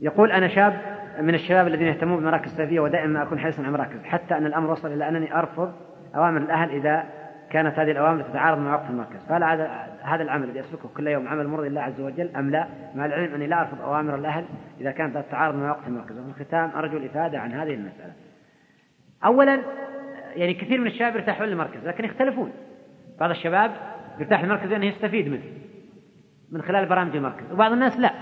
يقول 0.00 0.32
أنا 0.32 0.48
شاب 0.48 0.80
من 1.20 1.34
الشباب 1.34 1.66
الذين 1.66 1.86
يهتمون 1.86 2.20
بمراكز 2.20 2.50
السلفية 2.50 2.80
ودائما 2.80 3.22
أكون 3.22 3.38
حريصا 3.38 3.62
على 3.62 3.72
مراكز 3.72 4.02
حتى 4.04 4.36
أن 4.36 4.46
الأمر 4.46 4.70
وصل 4.70 4.92
إلى 4.92 5.08
أنني 5.08 5.38
أرفض 5.38 5.72
أوامر 6.14 6.40
الأهل 6.40 6.70
إذا 6.70 7.04
كانت 7.50 7.78
هذه 7.78 7.90
الأوامر 7.90 8.22
تتعارض 8.22 8.58
مع 8.58 8.74
وقت 8.74 8.90
المركز 8.90 9.26
فهل 9.28 9.44
هذا 9.44 9.86
هذا 10.02 10.22
العمل 10.22 10.44
الذي 10.44 10.60
أسلكه 10.60 10.88
كل 10.88 11.06
يوم 11.06 11.28
عمل 11.28 11.48
مرضي 11.48 11.68
لله 11.68 11.80
عز 11.80 12.00
وجل 12.00 12.36
أم 12.36 12.50
لا؟ 12.50 12.68
مع 12.94 13.06
العلم 13.06 13.34
أني 13.34 13.46
لا 13.46 13.60
أرفض 13.60 13.80
أوامر 13.80 14.14
الأهل 14.14 14.44
إذا 14.80 14.90
كانت 14.90 15.18
تتعارض 15.18 15.54
مع 15.54 15.70
وقت 15.70 15.86
المركز 15.86 16.18
وفي 16.18 16.40
الختام 16.40 16.70
أرجو 16.76 16.96
الإفادة 16.96 17.38
عن 17.38 17.52
هذه 17.52 17.74
المسألة. 17.74 18.12
أولا 19.24 19.60
يعني 20.38 20.54
كثير 20.54 20.80
من 20.80 20.86
الشباب 20.86 21.16
يرتاحون 21.16 21.48
للمركز 21.48 21.86
لكن 21.86 22.04
يختلفون. 22.04 22.52
بعض 23.20 23.30
الشباب 23.30 23.70
يرتاح 24.18 24.42
للمركز 24.42 24.66
لأنه 24.66 24.86
يستفيد 24.86 25.28
منه 25.28 25.42
من 26.52 26.62
خلال 26.62 26.86
برامج 26.86 27.16
المركز. 27.16 27.52
وبعض 27.52 27.72
الناس 27.72 27.98
لا. 27.98 28.12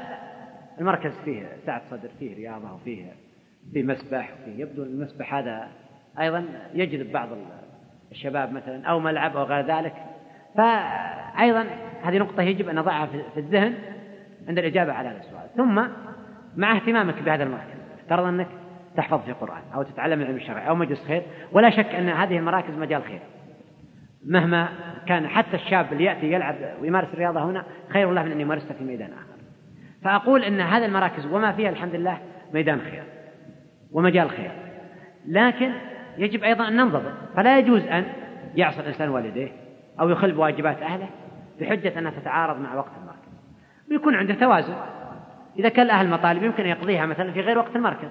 المركز 0.80 1.12
فيه 1.24 1.46
سعة 1.66 1.82
صدر 1.90 2.08
فيه 2.18 2.36
رياضة 2.36 2.74
وفيه 2.74 3.04
فيه 3.72 3.82
مسبح 3.82 4.30
وفيه 4.32 4.62
يبدو 4.62 4.82
المسبح 4.82 5.34
هذا 5.34 5.68
أيضا 6.20 6.44
يجذب 6.74 7.12
بعض 7.12 7.28
الشباب 8.12 8.52
مثلا 8.52 8.86
أو 8.86 9.00
ملعب 9.00 9.36
أو 9.36 9.42
غير 9.42 9.66
ذلك. 9.66 9.94
فأيضا 10.56 11.66
هذه 12.02 12.18
نقطة 12.18 12.42
يجب 12.42 12.68
أن 12.68 12.74
نضعها 12.76 13.06
في 13.06 13.40
الذهن 13.40 13.74
عند 14.48 14.58
الإجابة 14.58 14.92
على 14.92 15.08
هذا 15.08 15.18
السؤال. 15.18 15.48
ثم 15.56 15.82
مع 16.56 16.76
اهتمامك 16.76 17.22
بهذا 17.22 17.42
المركز 17.42 17.76
افترض 18.00 18.24
أنك 18.24 18.48
تحفظ 18.96 19.20
في 19.24 19.30
القرآن 19.30 19.62
أو 19.74 19.82
تتعلم 19.82 20.20
العلم 20.20 20.36
الشرعي 20.36 20.68
أو 20.68 20.74
مجلس 20.74 21.06
خير. 21.06 21.22
ولا 21.52 21.70
شك 21.70 21.94
أن 21.94 22.08
هذه 22.08 22.38
المراكز 22.38 22.74
مجال 22.74 23.02
خير. 23.02 23.20
مهما 24.26 24.68
كان 25.06 25.28
حتى 25.28 25.56
الشاب 25.56 25.92
اللي 25.92 26.04
يأتي 26.04 26.32
يلعب 26.32 26.54
ويمارس 26.80 27.08
الرياضة 27.14 27.44
هنا 27.44 27.64
خير 27.88 28.10
الله 28.10 28.22
من 28.22 28.32
أن 28.32 28.40
يمارسها 28.40 28.72
في 28.72 28.84
ميدان 28.84 29.10
آخر. 29.12 29.36
فأقول 30.04 30.44
أن 30.44 30.60
هذه 30.60 30.84
المراكز 30.84 31.26
وما 31.26 31.52
فيها 31.52 31.70
الحمد 31.70 31.94
لله 31.94 32.18
ميدان 32.54 32.80
خير 32.80 33.02
ومجال 33.92 34.30
خير. 34.30 34.50
لكن 35.28 35.72
يجب 36.18 36.44
أيضا 36.44 36.68
أن 36.68 36.76
ننضبط. 36.76 37.12
فلا 37.36 37.58
يجوز 37.58 37.86
أن 37.86 38.04
يعصي 38.54 38.80
الإنسان 38.80 39.08
والديه 39.08 39.52
أو 40.00 40.08
يخل 40.08 40.32
بواجبات 40.32 40.82
أهله 40.82 41.08
بحجة 41.60 41.98
أنها 41.98 42.10
تتعارض 42.10 42.60
مع 42.60 42.74
وقت 42.74 42.92
المركز. 43.00 43.42
ويكون 43.90 44.14
عنده 44.14 44.34
توازن. 44.34 44.74
إذا 45.58 45.68
كان 45.68 45.86
الأهل 45.86 46.08
مطالب 46.08 46.42
يمكن 46.42 46.62
أن 46.62 46.68
يقضيها 46.68 47.06
مثلا 47.06 47.32
في 47.32 47.40
غير 47.40 47.58
وقت 47.58 47.76
المركز. 47.76 48.08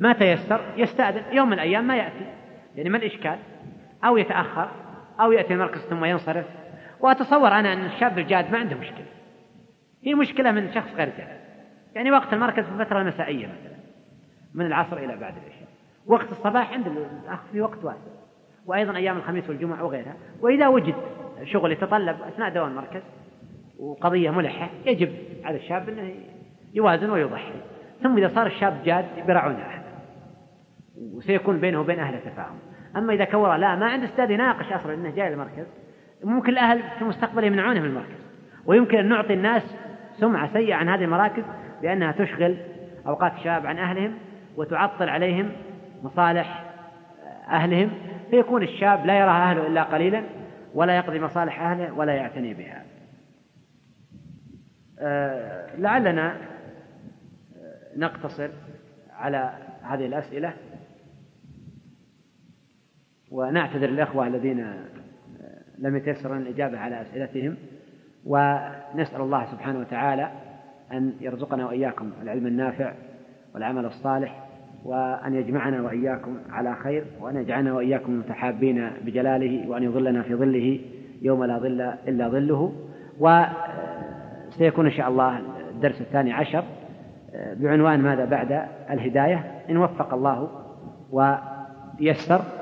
ما 0.00 0.12
تيسر 0.12 0.60
يستأذن 0.76 1.22
يوم 1.32 1.46
من 1.46 1.52
الأيام 1.52 1.86
ما 1.86 1.96
يأتي. 1.96 2.26
يعني 2.76 2.90
ما 2.90 2.98
الإشكال؟ 2.98 3.38
أو 4.04 4.16
يتأخر 4.16 4.68
أو 5.20 5.32
يأتي 5.32 5.54
المركز 5.54 5.80
ثم 5.80 6.04
ينصرف. 6.04 6.46
وأتصور 7.00 7.48
أنا 7.48 7.72
أن 7.72 7.86
الشاب 7.86 8.18
الجاد 8.18 8.52
ما 8.52 8.58
عنده 8.58 8.76
مشكلة. 8.76 9.06
هي 10.04 10.14
مشكلة 10.14 10.52
من 10.52 10.72
شخص 10.72 10.94
غير 10.94 11.08
جاد. 11.18 11.40
يعني 11.94 12.10
وقت 12.10 12.32
المركز 12.32 12.64
في 12.64 12.72
الفترة 12.72 13.00
المسائية 13.00 13.46
مثلا 13.46 13.76
من 14.54 14.66
العصر 14.66 14.96
إلى 14.96 15.16
بعد 15.16 15.34
العشاء. 15.36 15.68
وقت 16.06 16.32
الصباح 16.32 16.72
عند 16.72 16.86
الأخ 16.86 17.40
في 17.52 17.60
وقت 17.60 17.84
واسع. 17.84 18.10
وأيضا 18.66 18.96
أيام 18.96 19.16
الخميس 19.16 19.48
والجمعة 19.48 19.84
وغيرها. 19.84 20.14
وإذا 20.40 20.68
وجد 20.68 20.94
شغل 21.44 21.72
يتطلب 21.72 22.16
أثناء 22.22 22.50
دوام 22.50 22.70
المركز 22.70 23.02
وقضية 23.78 24.30
ملحة 24.30 24.70
يجب 24.86 25.12
على 25.44 25.56
الشاب 25.56 25.88
أنه 25.88 26.14
يوازن 26.74 27.10
ويضحي. 27.10 27.52
ثم 28.02 28.18
إذا 28.18 28.28
صار 28.28 28.46
الشاب 28.46 28.82
جاد 28.84 29.06
برعون 29.26 29.54
أهله 29.54 29.79
وسيكون 31.00 31.60
بينه 31.60 31.80
وبين 31.80 31.98
أهله 31.98 32.18
تفاهم 32.18 32.58
أما 32.96 33.12
إذا 33.12 33.24
كور 33.24 33.56
لا 33.56 33.76
ما 33.76 33.86
عنده 33.86 34.06
أستاذ 34.06 34.30
يناقش 34.30 34.72
أصلا 34.72 34.94
أنه 34.94 35.10
جاي 35.10 35.28
المركز 35.28 35.66
ممكن 36.24 36.52
الأهل 36.52 36.82
في 36.82 37.02
المستقبل 37.02 37.44
يمنعونه 37.44 37.80
من 37.80 37.86
المركز. 37.86 38.20
ويمكن 38.66 38.98
أن 38.98 39.08
نعطي 39.08 39.34
الناس 39.34 39.62
سمعة 40.12 40.52
سيئة 40.52 40.74
عن 40.74 40.88
هذه 40.88 41.04
المراكز 41.04 41.42
بأنها 41.82 42.12
تشغل 42.12 42.56
أوقات 43.06 43.32
الشباب 43.32 43.66
عن 43.66 43.78
أهلهم 43.78 44.14
وتعطل 44.56 45.08
عليهم 45.08 45.52
مصالح 46.02 46.64
أهلهم 47.48 47.90
فيكون 48.30 48.62
الشاب 48.62 49.06
لا 49.06 49.18
يرى 49.18 49.30
أهله 49.30 49.66
إلا 49.66 49.82
قليلا 49.82 50.24
ولا 50.74 50.96
يقضي 50.96 51.20
مصالح 51.20 51.60
أهله 51.60 51.92
ولا 51.92 52.12
يعتني 52.12 52.54
بها. 52.54 52.84
آه، 54.98 55.76
لعلنا 55.76 56.36
نقتصر 57.96 58.50
على 59.12 59.52
هذه 59.82 60.06
الأسئلة. 60.06 60.52
ونعتذر 63.30 63.88
الأخوة 63.88 64.26
الذين 64.26 64.66
لم 65.78 65.96
يتيسر 65.96 66.36
الإجابة 66.36 66.78
على 66.78 67.02
أسئلتهم 67.02 67.56
ونسأل 68.26 69.20
الله 69.20 69.46
سبحانه 69.52 69.78
وتعالى 69.78 70.30
أن 70.92 71.12
يرزقنا 71.20 71.66
وإياكم 71.66 72.10
العلم 72.22 72.46
النافع 72.46 72.92
والعمل 73.54 73.84
الصالح 73.84 74.46
وأن 74.84 75.34
يجمعنا 75.34 75.82
وإياكم 75.82 76.36
على 76.50 76.74
خير 76.74 77.04
وأن 77.20 77.36
يجعلنا 77.36 77.72
وإياكم 77.72 78.18
متحابين 78.18 78.90
بجلاله 79.04 79.68
وأن 79.68 79.82
يظلنا 79.82 80.22
في 80.22 80.34
ظله 80.34 80.80
يوم 81.22 81.44
لا 81.44 81.58
ظل 81.58 81.80
إلا 81.80 82.28
ظله. 82.28 82.72
وسيكون 83.18 84.86
إن 84.86 84.92
شاء 84.92 85.08
الله 85.08 85.40
الدرس 85.70 86.00
الثاني 86.00 86.32
عشر 86.32 86.64
بعنوان 87.34 88.00
ماذا 88.00 88.24
بعد 88.24 88.66
الهداية؟ 88.90 89.62
إن 89.70 89.76
وفق 89.76 90.14
الله 90.14 90.48
ويسر 91.10 92.59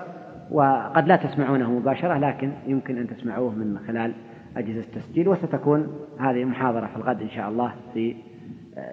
وقد 0.51 1.09
لا 1.09 1.16
تسمعونه 1.16 1.73
مباشرة 1.73 2.19
لكن 2.19 2.53
يمكن 2.66 2.99
أن 2.99 3.07
تسمعوه 3.07 3.51
من 3.51 3.79
خلال 3.87 4.12
أجهزة 4.57 4.81
التسجيل 4.81 5.29
وستكون 5.29 5.89
هذه 6.19 6.45
محاضرة 6.45 6.87
في 6.87 6.97
الغد 6.97 7.23
إن 7.23 7.31
شاء 7.31 7.49
الله 7.49 7.75
في 7.95 8.16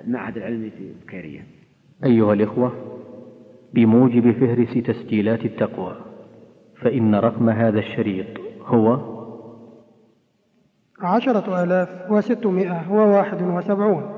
المعهد 0.08 0.38
العلمي 0.38 0.70
في 0.70 0.94
بكيرية. 1.06 1.46
أيها 2.04 2.34
الإخوة 2.34 2.72
بموجب 3.74 4.32
فهرس 4.32 4.74
تسجيلات 4.74 5.46
التقوى 5.46 5.96
فإن 6.82 7.16
رقم 7.16 7.50
هذا 7.50 7.80
الشريط 7.80 8.28
هو 8.66 9.00
عشرة 11.02 11.64
آلاف 11.64 12.12
وستمائة 12.12 12.92
وواحد 12.92 13.42
وسبعون. 13.42 14.15